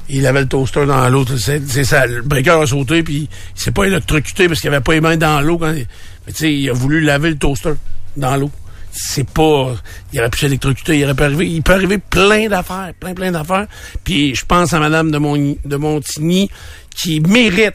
Il 0.09 0.27
avait 0.27 0.41
le 0.41 0.47
toaster 0.47 0.85
dans 0.85 1.07
l'eau. 1.09 1.25
C'est 1.37 1.83
ça. 1.85 2.05
Le 2.05 2.21
breaker 2.21 2.61
a 2.61 2.67
sauté, 2.67 3.03
puis 3.03 3.29
il 3.55 3.59
s'est 3.61 3.71
pas 3.71 3.85
électrocuté 3.85 4.47
parce 4.47 4.59
qu'il 4.59 4.69
avait 4.69 4.81
pas 4.81 4.93
les 4.93 5.01
mains 5.01 5.17
dans 5.17 5.39
l'eau. 5.41 5.57
quand 5.57 5.71
il- 5.71 5.87
Mais 6.27 6.33
tu 6.33 6.39
sais, 6.39 6.53
il 6.53 6.69
a 6.69 6.73
voulu 6.73 7.01
laver 7.01 7.29
le 7.29 7.37
toaster 7.37 7.73
dans 8.17 8.35
l'eau. 8.35 8.51
C'est 8.91 9.27
pas... 9.27 9.73
Il 10.11 10.19
aurait 10.19 10.29
pu 10.29 10.39
s'électrocuter. 10.39 10.99
Il 10.99 11.03
aurait 11.05 11.15
pu 11.15 11.23
arriver... 11.23 11.47
Il 11.47 11.63
peut 11.63 11.73
arriver 11.73 11.97
plein 11.97 12.47
d'affaires. 12.47 12.91
Plein, 12.99 13.13
plein 13.13 13.31
d'affaires. 13.31 13.65
Puis 14.03 14.35
je 14.35 14.45
pense 14.45 14.73
à 14.73 14.79
Madame 14.79 15.09
de 15.09 15.77
Montigny 15.77 16.49
qui 16.95 17.19
mérite 17.21 17.73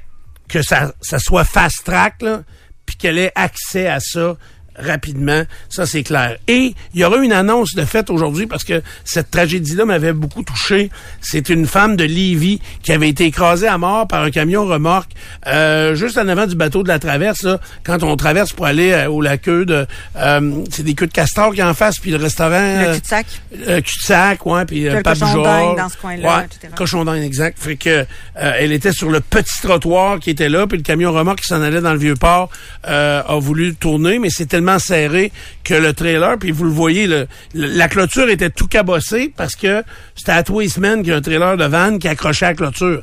que 0.48 0.62
ça, 0.62 0.92
ça 1.00 1.18
soit 1.18 1.44
fast-track, 1.44 2.22
là, 2.22 2.42
puis 2.86 2.96
qu'elle 2.96 3.18
ait 3.18 3.32
accès 3.34 3.88
à 3.88 3.98
ça 4.00 4.36
rapidement. 4.78 5.42
Ça, 5.68 5.86
c'est 5.86 6.02
clair. 6.02 6.36
Et 6.46 6.74
il 6.94 7.00
y 7.00 7.04
aura 7.04 7.18
une 7.18 7.32
annonce 7.32 7.74
de 7.74 7.84
fait 7.84 8.10
aujourd'hui 8.10 8.46
parce 8.46 8.64
que 8.64 8.82
cette 9.04 9.30
tragédie-là 9.30 9.84
m'avait 9.84 10.12
beaucoup 10.12 10.42
touché. 10.42 10.90
C'est 11.20 11.48
une 11.48 11.66
femme 11.66 11.96
de 11.96 12.04
Lévis 12.04 12.60
qui 12.82 12.92
avait 12.92 13.08
été 13.08 13.24
écrasée 13.26 13.66
à 13.68 13.78
mort 13.78 14.06
par 14.06 14.22
un 14.22 14.30
camion 14.30 14.64
remorque 14.66 15.10
euh, 15.46 15.94
juste 15.94 16.18
en 16.18 16.28
avant 16.28 16.46
du 16.46 16.54
bateau 16.54 16.82
de 16.82 16.88
la 16.88 16.98
traverse. 16.98 17.42
Là, 17.42 17.58
quand 17.84 18.02
on 18.02 18.16
traverse 18.16 18.52
pour 18.52 18.66
aller 18.66 18.92
euh, 18.92 19.10
au 19.10 19.20
laqueux 19.20 19.64
de... 19.64 19.86
euh, 20.16 20.64
c'est 20.70 20.82
des 20.82 20.94
queues 20.94 21.06
de 21.06 21.12
castor 21.12 21.54
qui 21.54 21.62
en 21.62 21.74
face, 21.74 21.98
puis 21.98 22.10
le 22.10 22.16
restaurant... 22.18 22.50
Le 22.50 22.88
euh, 22.88 22.94
cul-de-sac. 22.94 23.26
euh, 23.66 23.80
cul-de-sac, 23.80 24.46
ouais, 24.46 24.64
puis 24.64 24.88
euh, 24.88 24.96
le 24.96 25.02
cochon 25.02 25.42
d'Inde 25.42 25.76
dans 25.76 25.88
ce 25.88 25.96
coin-là, 25.96 26.38
Ouais, 26.38 26.44
etc. 26.44 26.72
cochon 26.76 27.04
d'Inde, 27.04 27.22
exact. 27.22 27.58
Fait 27.58 27.76
que 27.76 27.88
euh, 27.90 28.04
elle 28.36 28.72
était 28.72 28.92
sur 28.92 29.10
le 29.10 29.20
petit 29.20 29.60
trottoir 29.62 30.20
qui 30.20 30.30
était 30.30 30.48
là, 30.48 30.66
puis 30.66 30.78
le 30.78 30.82
camion 30.84 31.12
remorque 31.12 31.40
qui 31.40 31.46
s'en 31.46 31.62
allait 31.62 31.80
dans 31.80 31.92
le 31.92 31.98
vieux 31.98 32.14
port 32.16 32.50
euh, 32.86 33.22
a 33.26 33.38
voulu 33.38 33.74
tourner, 33.74 34.18
mais 34.18 34.28
c'est 34.30 34.46
tellement 34.46 34.67
serré 34.78 35.32
que 35.64 35.72
le 35.74 35.94
trailer, 35.94 36.36
puis 36.38 36.50
vous 36.50 36.64
le 36.64 36.70
voyez, 36.70 37.06
le, 37.06 37.26
le- 37.54 37.68
la 37.68 37.88
clôture 37.88 38.28
était 38.28 38.50
tout 38.50 38.66
cabossée 38.66 39.32
parce 39.36 39.54
que 39.56 39.82
c'était 40.14 40.32
à 40.32 40.42
les 40.60 40.68
semaines 40.68 40.98
qu'il 41.00 41.08
y 41.10 41.12
a 41.14 41.16
un 41.16 41.22
trailer 41.22 41.56
de 41.56 41.64
vanne 41.64 41.98
qui 41.98 42.08
accrochait 42.08 42.46
à 42.46 42.48
la 42.50 42.54
clôture. 42.56 43.02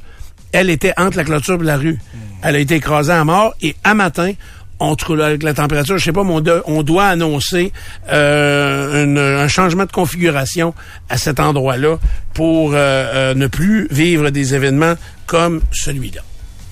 Elle 0.51 0.69
était 0.69 0.93
entre 0.97 1.17
la 1.17 1.23
clôture 1.23 1.59
et 1.61 1.65
la 1.65 1.77
rue. 1.77 1.97
Elle 2.43 2.55
a 2.55 2.59
été 2.59 2.75
écrasée 2.75 3.11
à 3.13 3.23
mort 3.23 3.55
et 3.61 3.75
à 3.83 3.93
matin, 3.95 4.31
on 4.79 4.95
trouve 4.95 5.21
avec 5.21 5.41
la 5.43 5.53
température, 5.53 5.97
je 5.97 6.03
sais 6.03 6.11
pas, 6.11 6.23
mais 6.23 6.31
on, 6.33 6.41
do- 6.41 6.61
on 6.65 6.83
doit 6.83 7.05
annoncer 7.07 7.71
euh, 8.11 9.03
une- 9.03 9.17
un 9.17 9.47
changement 9.47 9.85
de 9.85 9.91
configuration 9.91 10.73
à 11.09 11.17
cet 11.17 11.39
endroit-là 11.39 11.97
pour 12.33 12.71
euh, 12.73 12.75
euh, 12.77 13.33
ne 13.33 13.47
plus 13.47 13.87
vivre 13.91 14.29
des 14.29 14.53
événements 14.53 14.95
comme 15.25 15.61
celui-là. 15.71 16.21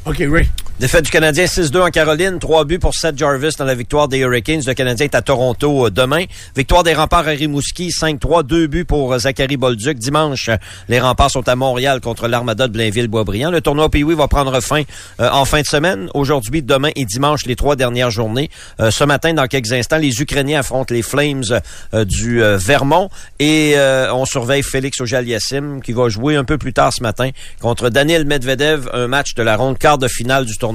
OK, 0.06 0.18
Ray. 0.30 0.50
Défaite 0.84 1.06
du 1.06 1.12
Canadien 1.12 1.46
6-2 1.46 1.80
en 1.80 1.90
Caroline, 1.92 2.40
3 2.40 2.66
buts 2.66 2.78
pour 2.78 2.94
Seth 2.94 3.18
Jarvis 3.18 3.56
dans 3.58 3.64
la 3.64 3.74
victoire 3.74 4.10
des 4.10 4.18
Hurricanes. 4.18 4.64
Le 4.68 4.74
Canadien 4.74 5.06
est 5.06 5.16
à 5.16 5.22
Toronto 5.22 5.86
euh, 5.86 5.90
demain. 5.90 6.26
Victoire 6.58 6.84
des 6.84 6.94
remparts 6.94 7.26
à 7.26 7.32
Rimouski, 7.32 7.88
5-3, 7.88 8.44
2 8.44 8.68
buts 8.68 8.84
pour 8.84 9.14
euh, 9.14 9.20
Zachary 9.20 9.56
Bolduc. 9.56 9.98
Dimanche, 9.98 10.50
euh, 10.50 10.58
les 10.90 11.00
remparts 11.00 11.32
sont 11.32 11.48
à 11.48 11.56
Montréal 11.56 12.02
contre 12.02 12.28
l'Armada 12.28 12.68
de 12.68 12.74
Blainville-Boisbriand. 12.74 13.50
Le 13.50 13.62
tournoi 13.62 13.88
pee 13.88 14.04
va 14.04 14.28
prendre 14.28 14.60
fin 14.60 14.84
en 15.20 15.46
fin 15.46 15.62
de 15.62 15.66
semaine. 15.66 16.10
Aujourd'hui, 16.16 16.62
demain 16.62 16.90
et 16.98 17.06
dimanche, 17.06 17.46
les 17.46 17.56
trois 17.56 17.78
dernières 17.78 18.12
journées. 18.12 18.50
Ce 18.78 19.06
matin, 19.06 19.34
dans 19.34 19.48
quelques 19.48 19.72
instants, 19.72 20.00
les 20.00 20.22
Ukrainiens 20.22 20.60
affrontent 20.60 20.94
les 20.94 21.02
Flames 21.02 21.46
du 21.94 22.42
Vermont. 22.42 23.10
Et 23.40 23.76
on 24.12 24.26
surveille 24.26 24.64
Félix 24.64 25.00
Auger-Aliassime 25.00 25.82
qui 25.82 25.94
va 25.94 26.10
jouer 26.10 26.36
un 26.36 26.44
peu 26.44 26.58
plus 26.58 26.74
tard 26.74 26.92
ce 26.92 27.02
matin 27.02 27.30
contre 27.62 27.90
Daniel 27.90 28.26
Medvedev, 28.26 28.90
un 28.92 29.08
match 29.08 29.34
de 29.36 29.44
la 29.44 29.56
ronde 29.56 29.78
quart 29.78 29.98
de 29.98 30.10
finale 30.10 30.46
du 30.46 30.58
tournoi 30.58 30.73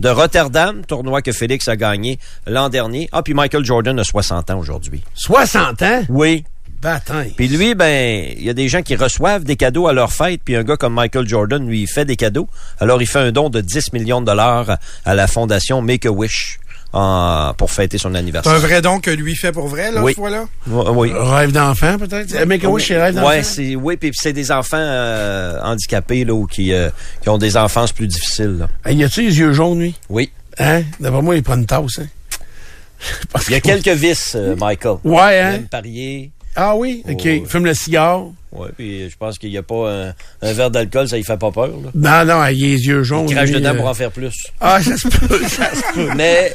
de 0.00 0.08
Rotterdam, 0.08 0.84
tournoi 0.86 1.22
que 1.22 1.32
Félix 1.32 1.68
a 1.68 1.76
gagné 1.76 2.18
l'an 2.46 2.68
dernier. 2.68 3.08
Ah, 3.12 3.22
puis 3.22 3.34
Michael 3.34 3.64
Jordan 3.64 3.98
a 3.98 4.04
60 4.04 4.50
ans 4.50 4.58
aujourd'hui. 4.58 5.02
60 5.14 5.82
ans? 5.82 6.02
Oui. 6.08 6.44
Bataille. 6.82 7.32
Puis 7.34 7.48
lui, 7.48 7.74
ben, 7.74 8.26
il 8.36 8.44
y 8.44 8.50
a 8.50 8.52
des 8.52 8.68
gens 8.68 8.82
qui 8.82 8.94
reçoivent 8.94 9.44
des 9.44 9.56
cadeaux 9.56 9.88
à 9.88 9.94
leur 9.94 10.12
fête, 10.12 10.42
puis 10.44 10.54
un 10.54 10.64
gars 10.64 10.76
comme 10.76 10.92
Michael 10.92 11.26
Jordan, 11.26 11.66
lui, 11.66 11.82
il 11.82 11.86
fait 11.86 12.04
des 12.04 12.16
cadeaux. 12.16 12.46
Alors, 12.78 13.00
il 13.00 13.06
fait 13.06 13.20
un 13.20 13.32
don 13.32 13.48
de 13.48 13.62
10 13.62 13.94
millions 13.94 14.20
de 14.20 14.26
dollars 14.26 14.76
à 15.06 15.14
la 15.14 15.26
fondation 15.26 15.80
Make-A-Wish 15.80 16.58
en- 16.94 17.52
pour 17.54 17.70
fêter 17.70 17.98
son 17.98 18.12
C'est 18.12 18.18
anniversaire. 18.18 18.52
un 18.52 18.58
vrai 18.58 18.80
don 18.80 19.00
que 19.00 19.10
lui 19.10 19.34
fait 19.34 19.52
pour 19.52 19.68
vrai, 19.68 19.90
là, 19.92 20.02
Oui. 20.02 20.12
ce 20.12 20.16
fois-là? 20.16 20.44
Ouais, 20.66 20.84
oui. 20.90 21.12
Rêve 21.14 21.52
d'enfant, 21.52 21.98
peut-être? 21.98 22.44
Make 22.46 22.64
a 22.64 22.68
wish, 22.68 22.88
c'est 22.88 23.00
rêve 23.02 23.14
d'enfant? 23.16 23.28
Ouais, 23.28 23.42
c'est 23.42 23.74
oui, 23.76 23.96
puis 23.96 24.12
c'est 24.14 24.32
des 24.32 24.50
enfants 24.52 24.76
euh, 24.78 25.58
handicapés 25.62 26.24
là 26.24 26.32
ou 26.34 26.46
qui 26.46 26.72
euh, 26.72 26.90
qui 27.22 27.28
ont 27.28 27.38
des 27.38 27.56
enfances 27.56 27.92
plus 27.92 28.06
difficiles. 28.06 28.58
là. 28.60 28.68
Hey, 28.84 28.96
y 28.96 29.04
a-tu 29.04 29.22
les 29.22 29.38
yeux 29.38 29.52
jaunes, 29.52 29.80
lui? 29.80 29.94
Oui. 30.08 30.30
Hein? 30.58 30.82
D'après 31.00 31.20
moi, 31.22 31.36
il 31.36 31.42
prend 31.42 31.56
une 31.56 31.66
tasse, 31.66 31.98
hein? 31.98 32.06
Il 33.48 33.52
y 33.52 33.54
a 33.56 33.60
que- 33.60 33.66
quelques 33.66 33.88
vices, 33.98 34.32
euh, 34.36 34.54
Michael. 34.56 34.96
Ouais, 35.04 35.36
Il 35.38 35.40
hein? 35.42 35.52
aime 35.56 35.66
parier. 35.68 36.30
Ah 36.56 36.76
oui? 36.76 37.02
OK. 37.10 37.28
Oh. 37.42 37.46
Fume 37.46 37.64
le 37.66 37.74
cigare. 37.74 38.22
Ouais, 38.54 38.68
puis 38.76 39.10
je 39.10 39.16
pense 39.16 39.38
qu'il 39.38 39.50
n'y 39.50 39.58
a 39.58 39.62
pas 39.62 39.90
un, 39.90 40.14
un 40.42 40.52
verre 40.52 40.70
d'alcool, 40.70 41.08
ça 41.08 41.18
y 41.18 41.24
fait 41.24 41.36
pas 41.36 41.50
peur. 41.50 41.68
Là. 41.68 41.90
Non, 41.94 42.24
non, 42.34 42.44
il 42.46 42.64
a 42.64 42.66
les 42.68 42.86
yeux 42.86 43.02
jaunes. 43.02 43.26
Il 43.28 43.34
crache 43.34 43.50
dedans 43.50 43.70
euh. 43.70 43.74
pour 43.74 43.86
en 43.88 43.94
faire 43.94 44.10
plus. 44.12 44.34
Ah, 44.60 44.80
ça 44.82 44.96
se 44.96 45.08
peut, 45.08 45.40
ça 45.48 45.74
se 45.74 45.82
peut. 45.94 46.08
Mais 46.16 46.54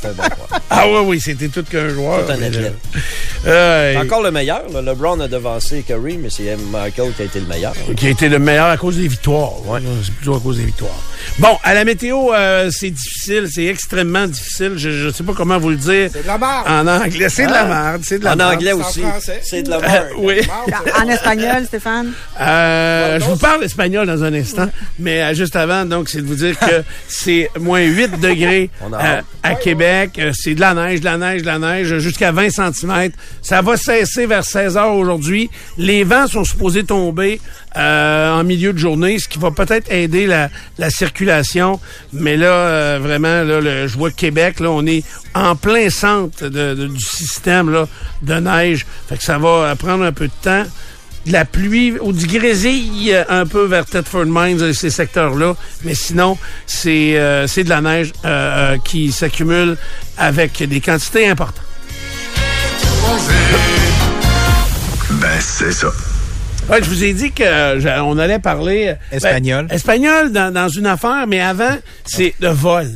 c'est 0.00 0.08
un 0.08 0.12
bon 0.12 0.22
joueur. 0.22 0.60
Ah 0.70 0.84
oui, 0.86 0.98
oui, 1.06 1.20
c'était 1.20 1.48
tout 1.48 1.64
qu'un 1.64 1.88
joueur. 1.88 2.24
Tout 2.26 2.32
un 2.32 2.42
athlète. 2.42 2.74
Euh, 3.46 3.96
encore 4.02 4.20
le 4.24 4.32
meilleur. 4.32 4.64
Là. 4.72 4.82
LeBron 4.82 5.20
a 5.20 5.28
devancé 5.28 5.82
Curry, 5.86 6.16
mais 6.18 6.28
c'est 6.28 6.56
Michael 6.72 7.12
qui 7.14 7.22
a 7.22 7.24
été 7.26 7.38
le 7.38 7.46
meilleur. 7.46 7.72
qui 7.96 8.08
a 8.08 8.10
été 8.10 8.28
le 8.28 8.40
meilleur 8.40 8.66
à 8.66 8.76
cause 8.76 8.96
des 8.96 9.06
victoires. 9.06 9.64
Ouais. 9.64 9.78
C'est 10.02 10.12
plutôt 10.12 10.34
à 10.34 10.40
cause 10.40 10.56
des 10.58 10.64
victoires. 10.64 10.98
Bon, 11.38 11.56
à 11.62 11.72
la 11.72 11.84
météo, 11.84 12.34
euh, 12.34 12.68
c'est 12.72 12.90
difficile, 12.90 13.46
c'est 13.48 13.66
extrêmement 13.66 14.26
difficile. 14.26 14.72
Je 14.76 15.06
ne 15.06 15.12
sais 15.12 15.22
pas 15.22 15.34
comment 15.34 15.56
vous 15.56 15.70
le 15.70 15.76
dire 15.76 16.10
C'est 16.12 16.22
de 16.22 16.26
la 16.26 16.36
barre. 16.36 16.64
en 16.66 16.84
anglais. 16.88 17.28
C'est 17.28 17.46
de 17.46 17.52
la 17.52 17.64
merde, 17.64 18.02
c'est 18.04 18.18
de 18.18 18.24
la 18.24 18.32
En 18.32 18.36
merde. 18.36 18.54
anglais 18.54 18.72
aussi. 18.72 19.00
français. 19.02 19.40
C'est 19.44 19.62
de 19.62 19.70
la 19.70 19.76
Euh, 19.78 19.80
merde. 19.82 20.06
oui. 20.18 20.40
En 21.08 21.12
espagnol, 21.12 21.64
Stéphane? 21.66 22.12
Euh, 22.40 23.18
je 23.20 23.24
vous 23.24 23.36
parle 23.36 23.64
espagnol 23.64 24.06
dans 24.06 24.22
un 24.24 24.34
instant, 24.34 24.68
mais 24.98 25.22
euh, 25.22 25.34
juste 25.34 25.56
avant, 25.56 25.84
donc, 25.84 26.08
c'est 26.08 26.20
de 26.20 26.26
vous 26.26 26.34
dire 26.34 26.58
que 26.58 26.82
c'est 27.08 27.50
moins 27.58 27.80
8 27.82 28.20
degrés 28.20 28.70
euh, 28.82 29.20
à 29.42 29.54
Québec. 29.54 30.12
Euh, 30.18 30.32
C'est 30.34 30.54
de 30.54 30.60
la 30.60 30.74
neige, 30.74 31.00
de 31.00 31.04
la 31.06 31.16
neige, 31.18 31.40
de 31.42 31.46
la 31.46 31.58
neige, 31.58 31.98
jusqu'à 31.98 32.30
20 32.32 32.50
cm. 32.50 33.10
Ça 33.42 33.62
va 33.62 33.76
cesser 33.76 34.26
vers 34.26 34.44
16 34.44 34.76
heures 34.76 34.94
aujourd'hui. 34.94 35.50
Les 35.78 36.04
vents 36.04 36.26
sont 36.26 36.44
supposés 36.44 36.84
tomber 36.84 37.40
euh, 37.76 38.30
en 38.32 38.44
milieu 38.44 38.72
de 38.72 38.78
journée, 38.78 39.18
ce 39.18 39.28
qui 39.28 39.38
va 39.38 39.50
peut-être 39.50 39.90
aider 39.92 40.26
la, 40.26 40.48
la 40.78 40.90
circulation. 40.90 41.80
Mais 42.12 42.36
là, 42.36 42.98
vraiment, 42.98 43.42
là, 43.44 43.60
le- 43.60 43.86
je 43.86 43.96
vois 43.96 44.10
que 44.10 44.16
Québec, 44.16 44.60
là, 44.60 44.70
on 44.70 44.84
est 44.86 45.04
en 45.34 45.54
plein 45.56 45.88
centre 45.90 46.48
de- 46.48 46.74
de- 46.74 46.86
du 46.86 47.00
système 47.04 47.70
là, 47.72 47.86
de 48.22 48.34
neige. 48.34 48.84
Fait 49.08 49.16
que 49.16 49.22
ça 49.22 49.38
va 49.38 49.74
prendre 49.76 50.04
un 50.04 50.12
peu 50.12 50.26
de 50.26 50.32
temps 50.42 50.64
de 51.26 51.32
la 51.32 51.44
pluie 51.44 51.94
ou 52.00 52.12
du 52.12 52.26
grésil 52.26 53.10
euh, 53.10 53.24
un 53.28 53.46
peu 53.46 53.64
vers 53.66 53.84
Thetford 53.84 54.26
Mines, 54.26 54.60
euh, 54.62 54.72
ces 54.72 54.90
secteurs-là. 54.90 55.54
Mais 55.84 55.94
sinon, 55.94 56.38
c'est 56.66 57.18
euh, 57.18 57.46
c'est 57.46 57.64
de 57.64 57.68
la 57.68 57.80
neige 57.80 58.12
euh, 58.24 58.74
euh, 58.74 58.78
qui 58.84 59.12
s'accumule 59.12 59.76
avec 60.16 60.62
des 60.62 60.80
quantités 60.80 61.28
importantes. 61.28 61.64
Ben, 65.10 65.40
c'est 65.40 65.72
ça. 65.72 65.88
Ouais, 66.68 66.80
je 66.82 66.88
vous 66.88 67.02
ai 67.02 67.12
dit 67.14 67.32
que 67.32 67.42
euh, 67.42 68.02
on 68.02 68.18
allait 68.18 68.38
parler... 68.38 68.88
euh, 68.88 69.16
Espagnol. 69.16 69.66
ben, 69.66 69.74
espagnol 69.74 70.32
dans, 70.32 70.52
dans 70.52 70.68
une 70.68 70.86
affaire, 70.86 71.26
mais 71.26 71.40
avant, 71.40 71.76
c'est 72.04 72.34
le 72.40 72.48
vol. 72.48 72.90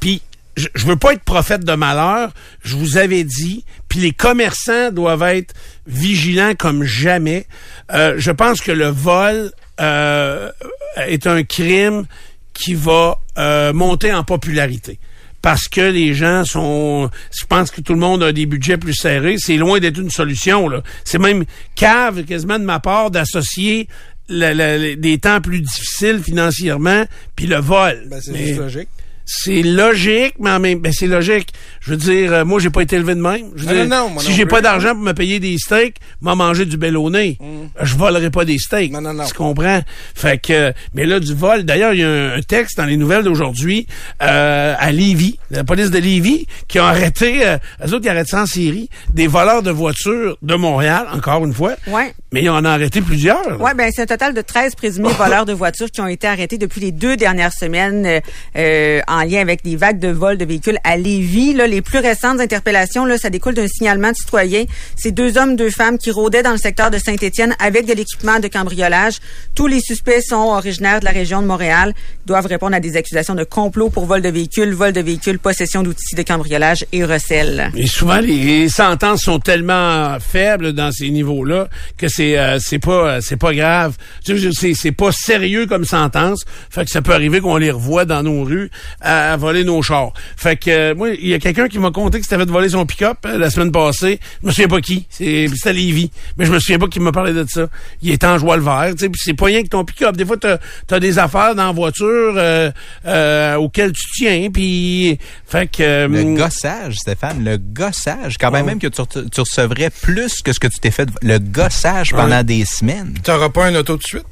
Puis, 0.00 0.22
je, 0.56 0.68
je 0.74 0.86
veux 0.86 0.96
pas 0.96 1.12
être 1.12 1.22
prophète 1.22 1.64
de 1.64 1.72
malheur, 1.74 2.30
je 2.64 2.76
vous 2.76 2.96
avais 2.96 3.24
dit, 3.24 3.64
puis 3.90 3.98
les 3.98 4.12
commerçants 4.12 4.92
doivent 4.92 5.24
être 5.24 5.52
vigilants 5.86 6.54
comme 6.54 6.84
jamais. 6.84 7.46
Euh, 7.92 8.14
je 8.16 8.30
pense 8.30 8.60
que 8.60 8.70
le 8.70 8.86
vol 8.86 9.50
euh, 9.80 10.50
est 10.96 11.26
un 11.26 11.42
crime 11.42 12.06
qui 12.54 12.74
va 12.74 13.18
euh, 13.36 13.72
monter 13.72 14.14
en 14.14 14.22
popularité. 14.22 14.98
Parce 15.42 15.66
que 15.68 15.80
les 15.80 16.14
gens 16.14 16.44
sont... 16.44 17.10
Je 17.36 17.44
pense 17.46 17.70
que 17.70 17.80
tout 17.80 17.94
le 17.94 17.98
monde 17.98 18.22
a 18.22 18.30
des 18.32 18.46
budgets 18.46 18.76
plus 18.76 18.94
serrés. 18.94 19.36
C'est 19.38 19.56
loin 19.56 19.80
d'être 19.80 19.98
une 19.98 20.10
solution. 20.10 20.68
là. 20.68 20.82
C'est 21.04 21.18
même 21.18 21.44
cave 21.74 22.24
quasiment 22.24 22.58
de 22.58 22.64
ma 22.64 22.78
part 22.78 23.10
d'associer 23.10 23.88
des 24.28 25.18
temps 25.20 25.40
plus 25.40 25.62
difficiles 25.62 26.22
financièrement 26.22 27.04
puis 27.34 27.46
le 27.46 27.56
vol. 27.56 28.06
Ben, 28.08 28.20
c'est 28.20 28.54
logique. 28.54 28.88
C'est 29.32 29.62
logique, 29.62 30.34
mais 30.40 30.50
en 30.50 30.58
même 30.58 30.80
ben 30.80 30.92
c'est 30.92 31.06
logique. 31.06 31.52
Je 31.80 31.92
veux 31.92 31.96
dire, 31.96 32.32
euh, 32.32 32.44
moi, 32.44 32.58
j'ai 32.58 32.68
pas 32.70 32.82
été 32.82 32.96
élevé 32.96 33.14
de 33.14 33.20
même. 33.20 33.46
Je 33.54 33.64
veux 33.64 33.68
Non, 33.68 33.74
dire, 33.74 33.88
non, 33.88 33.96
non, 34.04 34.10
moi 34.10 34.22
si 34.24 34.32
j'ai 34.32 34.44
pas 34.44 34.60
d'argent 34.60 34.92
pour 34.94 35.04
me 35.04 35.12
payer 35.12 35.38
des 35.38 35.56
steaks, 35.56 35.96
m'a 36.20 36.34
mangé 36.34 36.64
du 36.66 36.76
bel 36.76 36.96
au 36.96 37.10
nez. 37.10 37.38
Je 37.80 37.94
volerai 37.94 38.30
pas 38.30 38.44
des 38.44 38.58
steaks. 38.58 38.90
Non, 38.90 39.00
non, 39.00 39.14
non. 39.14 39.24
Tu 39.24 39.34
comprends? 39.34 39.80
Fait 40.16 40.38
que, 40.38 40.72
mais 40.94 41.06
là, 41.06 41.20
du 41.20 41.32
vol. 41.34 41.62
D'ailleurs, 41.62 41.94
il 41.94 42.00
y 42.00 42.04
a 42.04 42.08
un, 42.08 42.36
un 42.38 42.42
texte 42.42 42.76
dans 42.76 42.86
les 42.86 42.96
nouvelles 42.96 43.22
d'aujourd'hui, 43.22 43.86
euh, 44.20 44.74
à 44.78 44.90
Lévis, 44.90 45.38
la 45.52 45.62
police 45.64 45.90
de 45.90 45.98
Lévis, 45.98 46.46
qui 46.66 46.80
ont 46.80 46.84
arrêté, 46.84 47.46
euh, 47.46 47.56
eux 47.86 47.94
autres, 47.94 48.04
ils 48.04 48.08
arrêtent 48.08 48.28
ça 48.28 48.42
en 48.42 48.46
série, 48.46 48.88
des 49.14 49.28
voleurs 49.28 49.62
de 49.62 49.70
voitures 49.70 50.36
de 50.42 50.54
Montréal, 50.56 51.06
encore 51.12 51.44
une 51.44 51.54
fois. 51.54 51.74
Ouais. 51.86 52.12
Mais 52.32 52.42
ils 52.42 52.50
en 52.50 52.64
ont 52.64 52.68
arrêté 52.68 53.00
plusieurs. 53.00 53.48
là. 53.48 53.56
Oui, 53.60 53.70
ben 53.76 53.90
c'est 53.94 54.02
un 54.02 54.06
total 54.06 54.34
de 54.34 54.40
13 54.40 54.74
présumés 54.74 55.08
voleurs 55.18 55.46
de 55.46 55.52
voitures 55.52 55.90
qui 55.90 56.00
ont 56.00 56.06
été 56.08 56.26
arrêtés 56.26 56.58
depuis 56.58 56.80
les 56.80 56.92
deux 56.92 57.16
dernières 57.16 57.52
semaines 57.52 58.04
euh, 58.06 58.20
euh, 58.56 59.00
en 59.20 59.24
lien 59.24 59.40
avec 59.40 59.62
des 59.62 59.76
vagues 59.76 59.98
de 59.98 60.08
vol 60.08 60.38
de 60.38 60.44
véhicules 60.44 60.78
à 60.84 60.96
Lévis. 60.96 61.52
Là, 61.54 61.66
les 61.66 61.82
plus 61.82 61.98
récentes 61.98 62.40
interpellations, 62.40 63.04
là, 63.04 63.18
ça 63.18 63.30
découle 63.30 63.54
d'un 63.54 63.68
signalement 63.68 64.10
de 64.10 64.16
citoyen. 64.16 64.64
C'est 64.96 65.12
deux 65.12 65.36
hommes, 65.36 65.56
deux 65.56 65.70
femmes 65.70 65.98
qui 65.98 66.10
rôdaient 66.10 66.42
dans 66.42 66.52
le 66.52 66.58
secteur 66.58 66.90
de 66.90 66.98
Saint-Étienne 66.98 67.54
avec 67.58 67.86
de 67.86 67.92
l'équipement 67.92 68.40
de 68.40 68.48
cambriolage. 68.48 69.18
Tous 69.54 69.66
les 69.66 69.80
suspects 69.80 70.20
sont 70.22 70.36
originaires 70.36 71.00
de 71.00 71.04
la 71.04 71.10
région 71.10 71.42
de 71.42 71.46
Montréal. 71.46 71.94
Ils 72.24 72.28
doivent 72.28 72.46
répondre 72.46 72.74
à 72.74 72.80
des 72.80 72.96
accusations 72.96 73.34
de 73.34 73.44
complot 73.44 73.90
pour 73.90 74.06
vol 74.06 74.22
de 74.22 74.28
véhicules, 74.28 74.72
vol 74.72 74.92
de 74.92 75.00
véhicules, 75.00 75.38
possession 75.38 75.82
d'outils 75.82 76.14
de 76.16 76.22
cambriolage 76.22 76.84
et 76.92 77.04
recel. 77.04 77.70
Et 77.76 77.86
souvent, 77.86 78.20
les 78.20 78.68
sentences 78.68 79.22
sont 79.22 79.38
tellement 79.38 80.18
faibles 80.20 80.72
dans 80.72 80.92
ces 80.92 81.10
niveaux-là 81.10 81.68
que 81.96 82.08
c'est 82.08 82.38
euh, 82.38 82.58
c'est 82.60 82.78
pas 82.78 83.16
euh, 83.16 83.20
c'est 83.20 83.36
pas 83.36 83.52
grave. 83.54 83.96
C'est 84.24 84.92
pas 84.92 85.12
sérieux 85.12 85.66
comme 85.66 85.84
sentence. 85.84 86.44
Fait 86.70 86.84
que 86.84 86.90
ça 86.90 87.02
peut 87.02 87.12
arriver 87.12 87.40
qu'on 87.40 87.56
les 87.56 87.70
revoie 87.70 88.04
dans 88.04 88.22
nos 88.22 88.44
rues 88.44 88.70
à, 89.10 89.32
à 89.32 89.36
voler 89.36 89.64
nos 89.64 89.82
chars. 89.82 90.12
Fait 90.36 90.56
que 90.56 90.70
euh, 90.70 90.94
moi, 90.94 91.10
il 91.10 91.28
y 91.28 91.34
a 91.34 91.38
quelqu'un 91.38 91.68
qui 91.68 91.78
m'a 91.78 91.90
conté 91.90 92.18
que 92.18 92.24
c'était 92.24 92.38
fait 92.38 92.48
voler 92.50 92.68
son 92.70 92.86
pick-up 92.86 93.18
euh, 93.26 93.38
la 93.38 93.50
semaine 93.50 93.72
passée. 93.72 94.20
Je 94.42 94.46
me 94.46 94.52
souviens 94.52 94.68
pas 94.68 94.80
qui. 94.80 95.06
C'est 95.10 95.46
c'était 95.54 95.72
Lévis. 95.72 96.10
Mais 96.36 96.44
je 96.46 96.52
me 96.52 96.58
souviens 96.58 96.78
pas 96.78 96.86
qui 96.88 97.00
m'a 97.00 97.12
parlé 97.12 97.32
de 97.32 97.44
ça. 97.48 97.66
Il 98.02 98.10
est 98.10 98.24
en 98.24 98.38
joie 98.38 98.56
le 98.56 98.62
vert. 98.62 98.90
Tu 98.92 98.98
sais, 99.04 99.08
puis 99.08 99.20
c'est 99.24 99.34
pas 99.34 99.46
rien 99.46 99.62
que 99.62 99.68
ton 99.68 99.84
pick-up. 99.84 100.16
Des 100.16 100.24
fois, 100.24 100.36
t'as 100.36 100.58
as 100.90 101.00
des 101.00 101.18
affaires 101.18 101.54
dans 101.54 101.66
la 101.66 101.72
voiture 101.72 102.34
euh, 102.36 102.70
euh, 103.06 103.54
auxquelles 103.56 103.92
tu 103.92 104.04
tiens. 104.16 104.48
Puis 104.52 105.18
fait 105.46 105.66
que 105.66 105.82
euh, 105.82 106.08
Le 106.08 106.36
gossage, 106.36 106.96
Stéphane, 106.96 107.44
le 107.44 107.56
gossage. 107.58 108.36
Quand 108.38 108.50
même, 108.50 108.60
Ouais. 108.64 108.66
même 108.72 108.78
que 108.78 108.86
tu, 108.88 109.00
re- 109.00 109.30
tu 109.30 109.40
recevrais 109.40 109.90
plus 109.90 110.42
que 110.42 110.52
ce 110.52 110.60
que 110.60 110.66
tu 110.68 110.78
t'es 110.80 110.90
fait. 110.90 111.08
Le 111.22 111.38
gossage 111.38 112.10
pendant 112.12 112.42
des 112.42 112.64
semaines. 112.64 113.14
T'auras 113.22 113.48
pas 113.48 113.66
un 113.66 113.74
auto 113.74 113.94
tout 113.94 113.98
de 113.98 114.02
suite? 114.04 114.24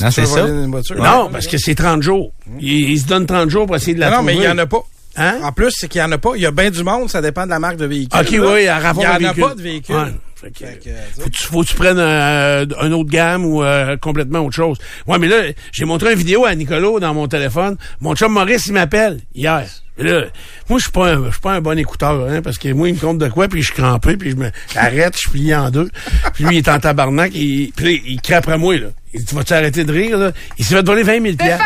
Non, 0.00 0.10
c'est 0.10 0.26
ça. 0.26 0.40
une 0.46 0.70
voiture. 0.70 0.96
Non, 0.96 1.28
parce 1.30 1.46
que 1.46 1.58
c'est 1.58 1.74
30 1.74 2.02
jours. 2.02 2.32
Il, 2.60 2.90
il 2.90 3.00
se 3.00 3.06
donne 3.06 3.26
30 3.26 3.50
jours 3.50 3.66
pour 3.66 3.76
essayer 3.76 3.94
de 3.94 4.00
la 4.00 4.10
Non, 4.10 4.16
non, 4.18 4.22
mais 4.22 4.32
il 4.32 4.36
trouver. 4.36 4.48
y 4.48 4.52
en 4.52 4.58
a 4.58 4.66
pas. 4.66 4.82
Hein? 5.18 5.38
En 5.42 5.52
plus, 5.52 5.70
c'est 5.74 5.88
qu'il 5.88 6.00
y 6.00 6.04
en 6.04 6.12
a 6.12 6.18
pas. 6.18 6.32
Il 6.36 6.42
y 6.42 6.46
a 6.46 6.50
bien 6.50 6.70
du 6.70 6.82
monde, 6.84 7.08
ça 7.08 7.22
dépend 7.22 7.44
de 7.44 7.50
la 7.50 7.58
marque 7.58 7.76
de 7.76 7.86
véhicule. 7.86 8.20
OK, 8.20 8.30
là. 8.30 8.38
oui, 8.40 8.46
à 8.46 8.60
Il 8.60 8.64
y 8.64 8.68
rapport 8.68 9.04
en 9.04 9.24
a 9.24 9.34
pas 9.34 9.54
de 9.54 9.62
véhicule. 9.62 9.94
Ouais. 9.94 10.12
Fait 10.38 10.50
que, 10.50 10.66
Fait 10.66 10.78
que, 10.84 10.90
euh, 10.90 11.00
faut, 11.18 11.24
que 11.24 11.30
tu, 11.30 11.42
faut 11.44 11.62
que 11.62 11.66
tu 11.68 11.74
prennes 11.74 11.98
euh, 11.98 12.66
un 12.78 12.92
autre 12.92 13.08
gamme 13.08 13.46
ou 13.46 13.62
euh, 13.64 13.96
complètement 13.96 14.40
autre 14.40 14.54
chose. 14.54 14.76
Ouais, 15.06 15.18
mais 15.18 15.28
là, 15.28 15.36
j'ai 15.72 15.86
montré 15.86 16.12
une 16.12 16.18
vidéo 16.18 16.44
à 16.44 16.54
Nicolas 16.54 17.00
dans 17.00 17.14
mon 17.14 17.26
téléphone. 17.26 17.78
Mon 18.02 18.14
chum 18.14 18.34
Maurice, 18.34 18.66
il 18.66 18.74
m'appelle 18.74 19.20
hier. 19.34 19.64
Là, 19.96 20.24
moi, 20.68 20.78
je 20.78 20.82
suis 20.82 20.92
pas 20.92 21.14
un, 21.14 21.24
je 21.24 21.30
suis 21.30 21.40
pas 21.40 21.54
un 21.54 21.62
bon 21.62 21.78
écouteur, 21.78 22.28
hein, 22.28 22.42
parce 22.42 22.58
que 22.58 22.70
moi, 22.70 22.90
il 22.90 22.96
me 22.96 23.00
compte 23.00 23.16
de 23.16 23.28
quoi, 23.28 23.48
puis 23.48 23.62
je 23.62 23.72
suis 23.72 23.80
crampé, 23.80 24.18
puis 24.18 24.32
je 24.32 24.36
me 24.36 24.50
j'arrête, 24.74 25.14
je 25.14 25.20
suis 25.20 25.30
plié 25.30 25.54
en 25.56 25.70
deux. 25.70 25.88
Puis 26.34 26.44
lui, 26.44 26.56
il 26.56 26.58
est 26.58 26.68
en 26.68 26.78
tabarnak, 26.78 27.30
puis 27.30 27.72
là, 27.80 27.90
il 27.90 28.20
crie 28.20 28.34
après 28.34 28.58
moi, 28.58 28.76
là. 28.76 28.88
Tu 29.12 29.34
vas-tu 29.34 29.52
arrêter 29.52 29.84
de 29.84 29.92
rire, 29.92 30.18
là? 30.18 30.32
Il 30.58 30.64
s'est 30.64 30.74
fait 30.76 30.84
voler 30.86 31.02
20 31.02 31.22
000 31.22 31.36
piastres. 31.36 31.64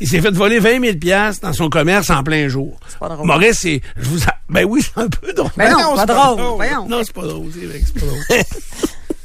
Il 0.00 0.08
s'est 0.08 0.20
fait 0.20 0.30
voler 0.32 0.58
20 0.58 0.80
000 0.84 0.96
piastres 0.98 1.46
dans 1.46 1.52
son 1.52 1.68
commerce 1.70 2.10
en 2.10 2.22
plein 2.22 2.48
jour. 2.48 2.78
C'est 2.88 2.98
pas 2.98 3.08
drôle. 3.08 3.26
Maurice, 3.26 3.58
c'est, 3.60 3.80
je 3.96 4.04
vous, 4.08 4.22
a- 4.24 4.34
ben 4.50 4.64
oui, 4.64 4.82
c'est 4.82 5.00
un 5.00 5.08
peu 5.08 5.32
drôle. 5.32 5.50
Ben 5.56 5.70
non, 5.70 5.94
c'est 5.96 6.06
pas 6.06 6.14
drôle. 6.14 6.36
drôle. 6.38 6.56
Voyons. 6.56 6.88
Non, 6.88 7.00
c'est 7.04 7.14
pas 7.14 7.22
drôle, 7.22 7.46
c'est 7.58 7.66
vrai 7.66 7.78
que 7.78 7.86
c'est 7.86 8.00
pas 8.00 8.06
drôle. 8.06 8.22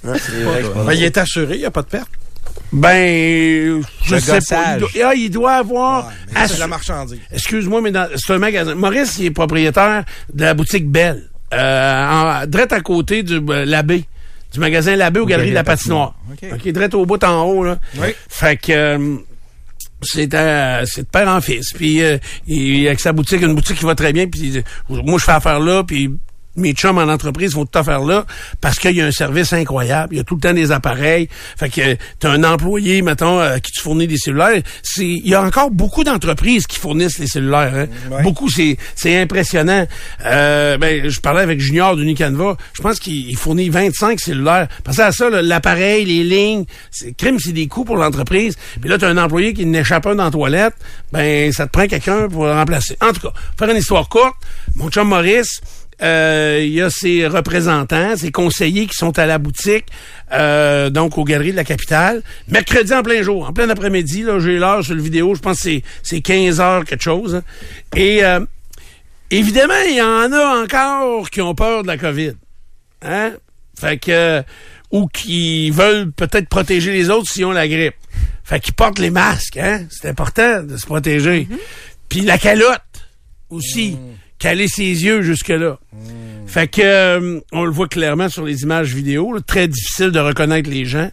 Non, 0.01 0.13
c'est 0.15 0.31
vrai 0.43 0.61
que 0.61 0.67
c'est 0.67 0.73
pas 0.73 0.83
Ben, 0.85 0.93
il 0.93 1.03
est 1.03 1.17
assuré, 1.17 1.55
il 1.55 1.59
n'y 1.59 1.65
a 1.65 1.71
pas 1.71 1.81
de 1.81 1.87
perte. 1.87 2.07
Ben, 2.71 3.81
je 4.05 4.15
Le 4.15 4.21
sais 4.21 4.39
pas. 4.47 4.75
Il 4.75 4.79
doit, 4.79 4.89
ah, 5.05 5.13
il 5.15 5.29
doit 5.29 5.53
avoir. 5.53 6.07
Ouais, 6.07 6.13
mais 6.33 6.39
assu- 6.39 6.55
de 6.55 6.59
la 6.59 6.67
marchandise. 6.67 7.19
Excuse-moi, 7.33 7.81
mais 7.81 7.91
dans- 7.91 8.07
c'est 8.15 8.33
un 8.33 8.37
magasin. 8.37 8.75
Maurice, 8.75 9.17
il 9.19 9.25
est 9.25 9.31
propriétaire 9.31 10.05
de 10.33 10.43
la 10.45 10.53
boutique 10.53 10.89
Belle, 10.89 11.29
euh, 11.53 12.07
en, 12.07 12.45
direct 12.45 12.71
à 12.71 12.79
côté 12.81 13.23
du 13.23 13.41
euh, 13.49 13.65
l'abbé, 13.65 14.05
du 14.51 14.59
magasin 14.59 14.95
L'abbé 14.95 15.19
aux 15.19 15.25
Galeries 15.25 15.49
de 15.49 15.55
la 15.55 15.63
Patinoire. 15.63 16.15
OK. 16.31 16.49
OK, 16.53 16.67
direct 16.67 16.93
au 16.93 17.05
bout 17.05 17.23
en 17.23 17.43
haut 17.43 17.63
là. 17.63 17.77
Oui. 17.97 18.09
Fait 18.27 18.57
que 18.57 18.71
euh, 18.71 19.17
c'est 20.01 20.33
euh, 20.33 20.83
c'est 20.85 21.03
de 21.03 21.07
père 21.07 21.27
en 21.27 21.41
fils. 21.41 21.73
Puis 21.73 22.01
euh, 22.01 22.17
il 22.47 22.87
avec 22.87 22.99
sa 22.99 23.11
boutique, 23.11 23.41
une 23.41 23.55
boutique 23.55 23.77
qui 23.77 23.85
va 23.85 23.95
très 23.95 24.13
bien. 24.13 24.27
Puis 24.27 24.57
euh, 24.57 24.61
moi, 24.89 25.19
je 25.19 25.25
fais 25.25 25.31
affaire 25.31 25.59
là. 25.59 25.83
Puis 25.83 26.09
mes 26.59 26.73
chums 26.73 26.97
en 26.97 27.03
entreprise 27.11 27.53
font 27.53 27.65
tout 27.65 27.77
affaire 27.77 28.01
là 28.01 28.25
parce 28.61 28.77
qu'il 28.79 28.95
y 28.95 29.01
a 29.01 29.05
un 29.05 29.11
service 29.11 29.53
incroyable. 29.53 30.13
Il 30.13 30.17
y 30.17 30.19
a 30.19 30.23
tout 30.23 30.35
le 30.35 30.41
temps 30.41 30.53
des 30.53 30.71
appareils. 30.71 31.29
Fait 31.57 31.69
que 31.69 31.97
t'as 32.19 32.31
un 32.31 32.43
employé, 32.43 33.01
mettons, 33.01 33.39
euh, 33.39 33.57
qui 33.57 33.71
te 33.71 33.81
fournit 33.81 34.07
des 34.07 34.17
cellulaires. 34.17 34.61
C'est, 34.83 35.05
il 35.05 35.27
y 35.27 35.35
a 35.35 35.41
encore 35.41 35.71
beaucoup 35.71 36.03
d'entreprises 36.03 36.67
qui 36.67 36.77
fournissent 36.79 37.19
les 37.19 37.27
cellulaires. 37.27 37.73
hein. 37.75 37.87
Ouais. 38.11 38.23
Beaucoup, 38.23 38.49
c'est, 38.49 38.77
c'est 38.95 39.19
impressionnant. 39.21 39.85
Euh, 40.25 40.77
ben, 40.77 41.09
je 41.09 41.19
parlais 41.19 41.41
avec 41.41 41.59
Junior 41.59 41.95
d'Unicanva. 41.95 42.57
Je 42.73 42.81
pense 42.81 42.99
qu'il 42.99 43.29
il 43.29 43.37
fournit 43.37 43.69
25 43.69 44.19
cellulaires. 44.19 44.67
Pensez 44.83 45.01
à 45.01 45.11
ça, 45.11 45.29
l'appareil, 45.29 46.05
les 46.05 46.23
lignes. 46.23 46.65
C'est, 46.91 47.15
crime, 47.15 47.37
c'est 47.39 47.51
des 47.51 47.67
coûts 47.67 47.85
pour 47.85 47.97
l'entreprise. 47.97 48.55
Puis 48.79 48.89
là, 48.89 48.97
t'as 48.97 49.09
un 49.09 49.17
employé 49.17 49.53
qui 49.53 49.65
n'échappe 49.65 50.05
un 50.07 50.15
dans 50.15 50.25
la 50.25 50.31
toilette. 50.31 50.73
Ben, 51.11 51.51
ça 51.51 51.65
te 51.65 51.71
prend 51.71 51.87
quelqu'un 51.87 52.27
pour 52.27 52.45
le 52.45 52.51
remplacer. 52.53 52.97
En 53.01 53.13
tout 53.13 53.21
cas, 53.21 53.33
faire 53.57 53.69
une 53.69 53.77
histoire 53.77 54.09
courte. 54.09 54.35
Mon 54.75 54.89
chum 54.89 55.07
Maurice, 55.07 55.61
euh, 56.01 56.59
il 56.61 56.71
y 56.71 56.81
a 56.81 56.89
ses 56.89 57.27
représentants, 57.27 58.15
ses 58.15 58.31
conseillers 58.31 58.87
qui 58.87 58.95
sont 58.95 59.17
à 59.19 59.25
la 59.25 59.37
boutique, 59.37 59.85
euh, 60.31 60.89
donc 60.89 61.17
aux 61.17 61.23
galeries 61.23 61.51
de 61.51 61.57
la 61.57 61.63
capitale. 61.63 62.21
Mercredi 62.47 62.93
en 62.93 63.03
plein 63.03 63.21
jour, 63.21 63.47
en 63.47 63.53
plein 63.53 63.69
après-midi, 63.69 64.23
là, 64.23 64.39
j'ai 64.39 64.57
l'heure 64.57 64.83
sur 64.83 64.95
le 64.95 65.01
vidéo, 65.01 65.35
je 65.35 65.41
pense 65.41 65.57
que 65.57 65.63
c'est, 65.63 65.83
c'est 66.03 66.21
15 66.21 66.59
heures 66.61 66.85
quelque 66.85 67.03
chose. 67.03 67.35
hein. 67.35 67.43
Et 67.95 68.23
euh, 68.23 68.39
évidemment, 69.31 69.73
il 69.87 69.95
y 69.95 70.01
en 70.01 70.31
a 70.31 70.63
encore 70.63 71.29
qui 71.29 71.41
ont 71.41 71.55
peur 71.55 71.83
de 71.83 71.87
la 71.87 71.97
COVID. 71.97 72.33
Hein? 73.01 73.31
Fait 73.79 73.97
que 73.97 74.43
ou 74.91 75.07
qui 75.07 75.69
veulent 75.69 76.11
peut-être 76.11 76.49
protéger 76.49 76.91
les 76.91 77.09
autres 77.09 77.29
s'ils 77.29 77.45
ont 77.45 77.51
la 77.51 77.67
grippe. 77.67 77.93
Fait 78.43 78.59
qu'ils 78.59 78.73
portent 78.73 78.97
les 78.97 79.11
masques, 79.11 79.57
hein? 79.57 79.85
C'est 79.91 80.09
important 80.09 80.63
de 80.63 80.75
se 80.77 80.85
protéger. 80.87 81.47
Puis 82.09 82.21
la 82.21 82.39
calotte 82.39 82.81
aussi, 83.51 83.97
caler 84.39 84.67
ses 84.67 84.83
yeux 84.83 85.21
jusque-là. 85.21 85.77
Fait 86.47 86.67
que 86.67 86.81
euh, 86.81 87.39
on 87.51 87.65
le 87.65 87.71
voit 87.71 87.87
clairement 87.87 88.29
sur 88.29 88.43
les 88.43 88.63
images 88.63 88.93
vidéo, 88.93 89.33
là, 89.33 89.41
très 89.45 89.67
difficile 89.67 90.09
de 90.11 90.19
reconnaître 90.19 90.69
les 90.69 90.85
gens. 90.85 91.11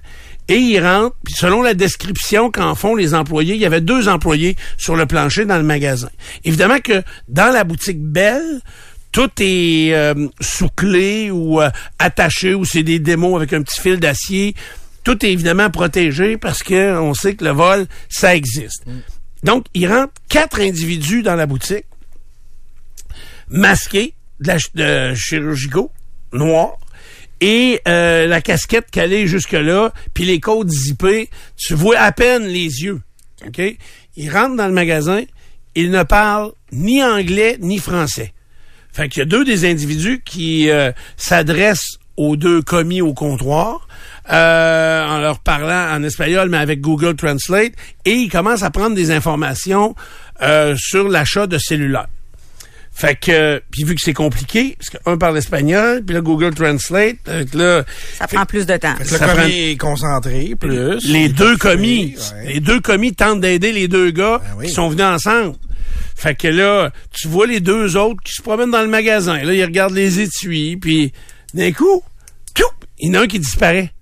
Et 0.48 0.58
ils 0.58 0.80
rentrent, 0.80 1.16
puis 1.24 1.34
selon 1.34 1.60
la 1.60 1.74
description 1.74 2.50
qu'en 2.50 2.74
font 2.76 2.94
les 2.94 3.14
employés, 3.14 3.56
il 3.56 3.60
y 3.60 3.66
avait 3.66 3.80
deux 3.80 4.08
employés 4.08 4.56
sur 4.78 4.94
le 4.94 5.04
plancher 5.04 5.44
dans 5.44 5.56
le 5.56 5.64
magasin. 5.64 6.08
Évidemment 6.44 6.78
que 6.78 7.02
dans 7.28 7.52
la 7.52 7.64
boutique 7.64 8.00
Belle, 8.00 8.60
tout 9.10 9.30
est 9.40 9.92
euh, 9.92 10.28
sous 10.40 10.68
clé 10.68 11.30
ou 11.30 11.60
euh, 11.60 11.70
attaché 11.98 12.54
ou 12.54 12.64
c'est 12.64 12.84
des 12.84 13.00
démos 13.00 13.36
avec 13.36 13.52
un 13.52 13.62
petit 13.62 13.80
fil 13.80 13.98
d'acier. 13.98 14.54
Tout 15.02 15.24
est 15.24 15.32
évidemment 15.32 15.68
protégé 15.68 16.36
parce 16.36 16.62
que 16.62 16.96
on 16.98 17.12
sait 17.12 17.34
que 17.34 17.44
le 17.44 17.50
vol, 17.50 17.86
ça 18.08 18.36
existe. 18.36 18.84
Donc, 19.42 19.66
il 19.74 19.88
rentre 19.88 20.12
quatre 20.28 20.60
individus 20.60 21.22
dans 21.22 21.34
la 21.34 21.46
boutique, 21.46 21.84
masqués, 23.48 24.14
de, 24.40 24.48
la, 24.48 24.58
de 25.10 25.14
chirurgicaux, 25.14 25.90
noirs, 26.32 26.78
et 27.40 27.80
euh, 27.86 28.26
la 28.26 28.40
casquette 28.40 28.90
calée 28.90 29.26
jusque-là, 29.26 29.92
puis 30.14 30.24
les 30.24 30.40
côtes 30.40 30.70
zippées, 30.70 31.28
tu 31.56 31.74
vois 31.74 31.98
à 31.98 32.12
peine 32.12 32.44
les 32.44 32.82
yeux. 32.82 33.00
OK? 33.46 33.60
Ils 34.16 34.30
rentrent 34.30 34.56
dans 34.56 34.66
le 34.66 34.72
magasin, 34.72 35.22
ils 35.74 35.90
ne 35.90 36.02
parlent 36.02 36.52
ni 36.72 37.02
anglais 37.04 37.58
ni 37.60 37.78
français. 37.78 38.32
Fait 38.92 39.08
qu'il 39.08 39.20
y 39.20 39.22
a 39.22 39.26
deux 39.26 39.44
des 39.44 39.68
individus 39.68 40.22
qui 40.24 40.70
euh, 40.70 40.90
s'adressent 41.18 41.98
aux 42.16 42.36
deux 42.36 42.62
commis 42.62 43.02
au 43.02 43.12
comptoir 43.12 43.86
euh, 44.32 45.06
en 45.06 45.18
leur 45.18 45.38
parlant 45.40 45.94
en 45.94 46.02
espagnol, 46.02 46.48
mais 46.48 46.56
avec 46.56 46.80
Google 46.80 47.14
Translate, 47.14 47.72
et 48.06 48.12
ils 48.12 48.30
commencent 48.30 48.62
à 48.62 48.70
prendre 48.70 48.96
des 48.96 49.10
informations 49.10 49.94
sur 50.76 51.08
l'achat 51.08 51.46
de 51.46 51.58
cellulaires. 51.58 52.08
Fait 52.98 53.14
que, 53.14 53.62
puis 53.70 53.84
vu 53.84 53.94
que 53.94 54.00
c'est 54.02 54.14
compliqué, 54.14 54.74
parce 54.78 54.88
qu'un 54.88 55.18
parle 55.18 55.36
espagnol, 55.36 56.02
puis 56.02 56.14
là, 56.14 56.22
Google 56.22 56.54
Translate, 56.54 57.16
euh, 57.28 57.44
là, 57.52 57.84
Ça 58.16 58.26
prend 58.26 58.46
plus 58.46 58.64
de 58.64 58.74
temps. 58.78 58.96
Fait 58.96 59.04
que 59.04 59.10
Ça 59.10 59.26
le 59.26 59.32
prend- 59.34 59.46
est 59.46 59.76
concentré 59.78 60.54
plus. 60.58 61.06
les 61.06 61.28
deux 61.28 61.58
commis, 61.58 62.16
ouais. 62.34 62.54
les 62.54 62.60
deux 62.60 62.80
commis 62.80 63.14
tentent 63.14 63.42
d'aider 63.42 63.72
les 63.72 63.86
deux 63.86 64.10
gars 64.12 64.40
Ben 64.42 64.54
oui. 64.56 64.66
qui 64.68 64.72
sont 64.72 64.88
venus 64.88 65.04
ensemble. 65.04 65.56
Fait 66.14 66.34
que 66.34 66.48
là, 66.48 66.90
tu 67.12 67.28
vois 67.28 67.46
les 67.46 67.60
deux 67.60 67.98
autres 67.98 68.22
qui 68.24 68.32
se 68.32 68.40
promènent 68.40 68.70
dans 68.70 68.80
le 68.80 68.88
magasin. 68.88 69.42
Là, 69.42 69.52
ils 69.52 69.64
regardent 69.64 69.92
les 69.94 70.20
étuis, 70.20 70.78
puis 70.78 71.12
d'un 71.52 71.72
coup, 71.72 72.02
tchou, 72.56 72.64
il 72.98 73.08
y 73.08 73.10
en 73.10 73.20
a 73.20 73.24
un 73.24 73.26
qui 73.26 73.38
disparaît. 73.38 73.92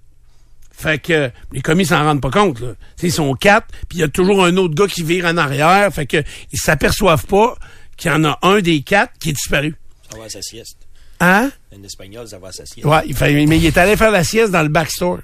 Fait 0.77 1.01
que 1.03 1.31
les 1.53 1.61
commis 1.63 1.85
s'en 1.87 2.03
rendent 2.05 2.21
pas 2.21 2.31
compte. 2.31 2.61
Là. 2.61 2.69
Tu 2.97 3.01
sais, 3.01 3.07
Ils 3.09 3.13
sont 3.13 3.35
quatre, 3.35 3.67
puis 3.89 3.99
il 3.99 4.01
y 4.01 4.05
a 4.05 4.09
toujours 4.09 4.45
un 4.45 4.57
autre 4.57 4.75
gars 4.75 4.87
qui 4.87 5.03
vire 5.03 5.25
en 5.27 5.37
arrière. 5.37 5.93
Fait 5.93 6.07
que 6.07 6.19
ils 6.53 6.59
s'aperçoivent 6.61 7.27
pas 7.27 7.57
qu'il 7.97 8.11
y 8.11 8.15
en 8.15 8.25
a 8.25 8.39
un 8.43 8.61
des 8.61 8.83
quatre 8.83 9.13
qui 9.19 9.31
est 9.31 9.33
disparu. 9.33 9.75
Ça 10.11 10.19
va 10.19 10.25
à 10.25 10.29
sa 10.29 10.43
sieste. 10.43 10.77
Hein? 11.21 11.51
Un 11.77 11.83
espagnol, 11.83 12.27
ça 12.29 12.39
va 12.39 12.49
à 12.49 12.53
sa 12.53 12.67
sieste. 12.67 12.85
Ouais, 12.87 13.03
il 13.07 13.15
fait, 13.17 13.33
mais 13.47 13.57
il 13.59 13.67
est 13.67 13.79
allé 13.79 13.97
faire 13.97 14.11
la 14.11 14.25
sieste 14.25 14.53
dans 14.53 14.63
le 14.63 14.69
backstore. 14.69 15.21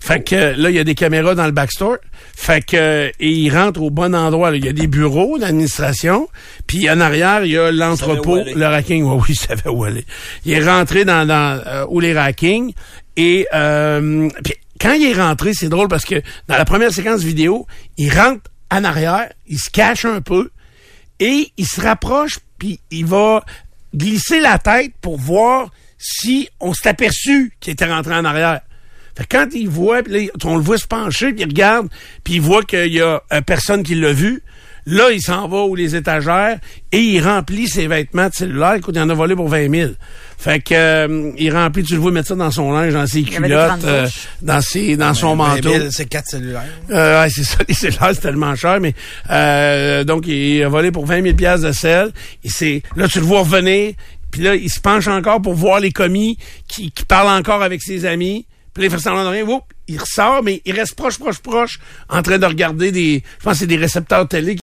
Fait 0.00 0.20
que 0.20 0.34
là, 0.60 0.68
il 0.68 0.74
y 0.74 0.80
a 0.80 0.84
des 0.84 0.96
caméras 0.96 1.36
dans 1.36 1.46
le 1.46 1.52
backstore. 1.52 1.98
Fait 2.34 2.60
que 2.64 3.12
et 3.20 3.30
il 3.30 3.56
rentre 3.56 3.80
au 3.82 3.90
bon 3.90 4.16
endroit. 4.16 4.50
là. 4.50 4.56
Il 4.56 4.64
y 4.64 4.68
a 4.68 4.72
des 4.72 4.88
bureaux 4.88 5.38
d'administration. 5.38 6.28
Puis 6.66 6.90
en 6.90 6.98
arrière, 6.98 7.44
il 7.44 7.52
y 7.52 7.56
a 7.56 7.70
l'entrepôt, 7.70 8.36
le 8.42 8.66
racking. 8.66 9.04
Ouais, 9.04 9.14
oui, 9.14 9.26
il 9.28 9.36
savait 9.36 9.68
où 9.70 9.84
aller. 9.84 10.04
Il 10.44 10.52
est 10.54 10.64
rentré 10.64 11.04
dans, 11.04 11.24
dans 11.24 11.62
euh, 11.64 11.86
où 11.88 12.00
les 12.00 12.14
rackings. 12.18 12.74
Et 13.16 13.46
euh, 13.54 14.28
puis 14.42 14.54
quand 14.80 14.94
il 14.94 15.08
est 15.08 15.14
rentré, 15.14 15.54
c'est 15.54 15.68
drôle 15.68 15.86
parce 15.86 16.04
que 16.04 16.20
dans 16.48 16.56
la 16.56 16.64
première 16.64 16.92
séquence 16.92 17.22
vidéo, 17.22 17.68
il 17.96 18.12
rentre 18.12 18.50
en 18.72 18.82
arrière, 18.82 19.28
il 19.46 19.58
se 19.58 19.70
cache 19.70 20.04
un 20.04 20.20
peu 20.20 20.50
et 21.22 21.52
il 21.56 21.66
se 21.66 21.80
rapproche 21.80 22.40
puis 22.58 22.80
il 22.90 23.06
va 23.06 23.44
glisser 23.94 24.40
la 24.40 24.58
tête 24.58 24.92
pour 25.00 25.18
voir 25.18 25.70
si 25.96 26.48
on 26.58 26.74
s'est 26.74 26.88
aperçu 26.88 27.52
qu'il 27.60 27.74
était 27.74 27.86
rentré 27.86 28.12
en 28.14 28.24
arrière. 28.24 28.60
Fait 29.16 29.26
quand 29.26 29.46
il 29.54 29.68
voit, 29.68 30.02
puis 30.02 30.12
là, 30.12 30.32
on 30.44 30.56
le 30.56 30.62
voit 30.62 30.78
se 30.78 30.86
pencher, 30.88 31.32
puis 31.32 31.42
il 31.42 31.48
regarde, 31.48 31.88
puis 32.24 32.34
il 32.34 32.40
voit 32.40 32.64
qu'il 32.64 32.92
y 32.92 33.00
a 33.00 33.22
euh, 33.32 33.40
personne 33.40 33.84
qui 33.84 33.94
l'a 33.94 34.12
vu. 34.12 34.42
Là, 34.84 35.12
il 35.12 35.22
s'en 35.22 35.46
va 35.46 35.58
aux 35.58 35.76
les 35.76 35.94
étagères 35.94 36.58
et 36.90 36.98
il 36.98 37.20
remplit 37.20 37.68
ses 37.68 37.86
vêtements 37.86 38.28
de 38.28 38.34
cellulaire. 38.34 38.74
Écoute, 38.74 38.96
il 38.96 39.02
en 39.02 39.08
a 39.08 39.14
volé 39.14 39.36
pour 39.36 39.48
20 39.48 39.70
000. 39.70 39.92
Fait 40.42 40.58
que 40.58 40.74
euh, 40.74 41.30
il 41.38 41.56
remplit, 41.56 41.84
tu 41.84 41.94
le 41.94 42.00
vois 42.00 42.10
mettre 42.10 42.26
ça 42.26 42.34
dans 42.34 42.50
son 42.50 42.72
linge, 42.72 42.94
dans 42.94 43.06
ses 43.06 43.22
culottes, 43.22 43.84
euh, 43.84 44.08
dans 44.40 44.60
ses, 44.60 44.96
dans 44.96 45.14
son 45.14 45.36
manteau. 45.36 45.70
C'est 45.92 46.06
quatre 46.06 46.26
cellulaires. 46.26 46.64
Euh, 46.90 47.22
ouais, 47.22 47.30
c'est 47.30 47.44
ça, 47.44 47.58
les 47.68 47.74
cellulaires, 47.74 48.10
c'est 48.12 48.22
tellement 48.22 48.56
cher, 48.56 48.80
mais 48.80 48.92
euh, 49.30 50.02
donc 50.02 50.26
il 50.26 50.60
a 50.64 50.68
volé 50.68 50.90
pour 50.90 51.06
20 51.06 51.22
000 51.22 51.36
piastres 51.36 51.68
de 51.68 51.70
sel. 51.70 52.10
Et 52.42 52.48
c'est 52.48 52.82
là 52.96 53.06
tu 53.06 53.20
le 53.20 53.24
vois 53.24 53.42
revenir, 53.42 53.92
puis 54.32 54.42
là 54.42 54.56
il 54.56 54.68
se 54.68 54.80
penche 54.80 55.06
encore 55.06 55.40
pour 55.40 55.54
voir 55.54 55.78
les 55.78 55.92
commis 55.92 56.36
qui, 56.66 56.90
qui 56.90 57.04
parlent 57.04 57.38
encore 57.38 57.62
avec 57.62 57.80
ses 57.80 58.04
amis. 58.04 58.44
Puis 58.74 58.82
là, 58.82 58.86
il 58.88 58.90
fait 58.90 58.98
semblant 58.98 59.24
de 59.24 59.28
rien, 59.28 59.44
il 59.88 59.98
ressort, 59.98 60.42
mais 60.42 60.62
il 60.64 60.74
reste 60.74 60.94
proche, 60.94 61.18
proche, 61.18 61.38
proche, 61.40 61.78
en 62.08 62.22
train 62.22 62.38
de 62.38 62.46
regarder 62.46 62.90
des, 62.90 63.22
je 63.38 63.44
pense 63.44 63.54
que 63.54 63.58
c'est 63.60 63.66
des 63.66 63.76
récepteurs 63.76 64.26
télé 64.26 64.56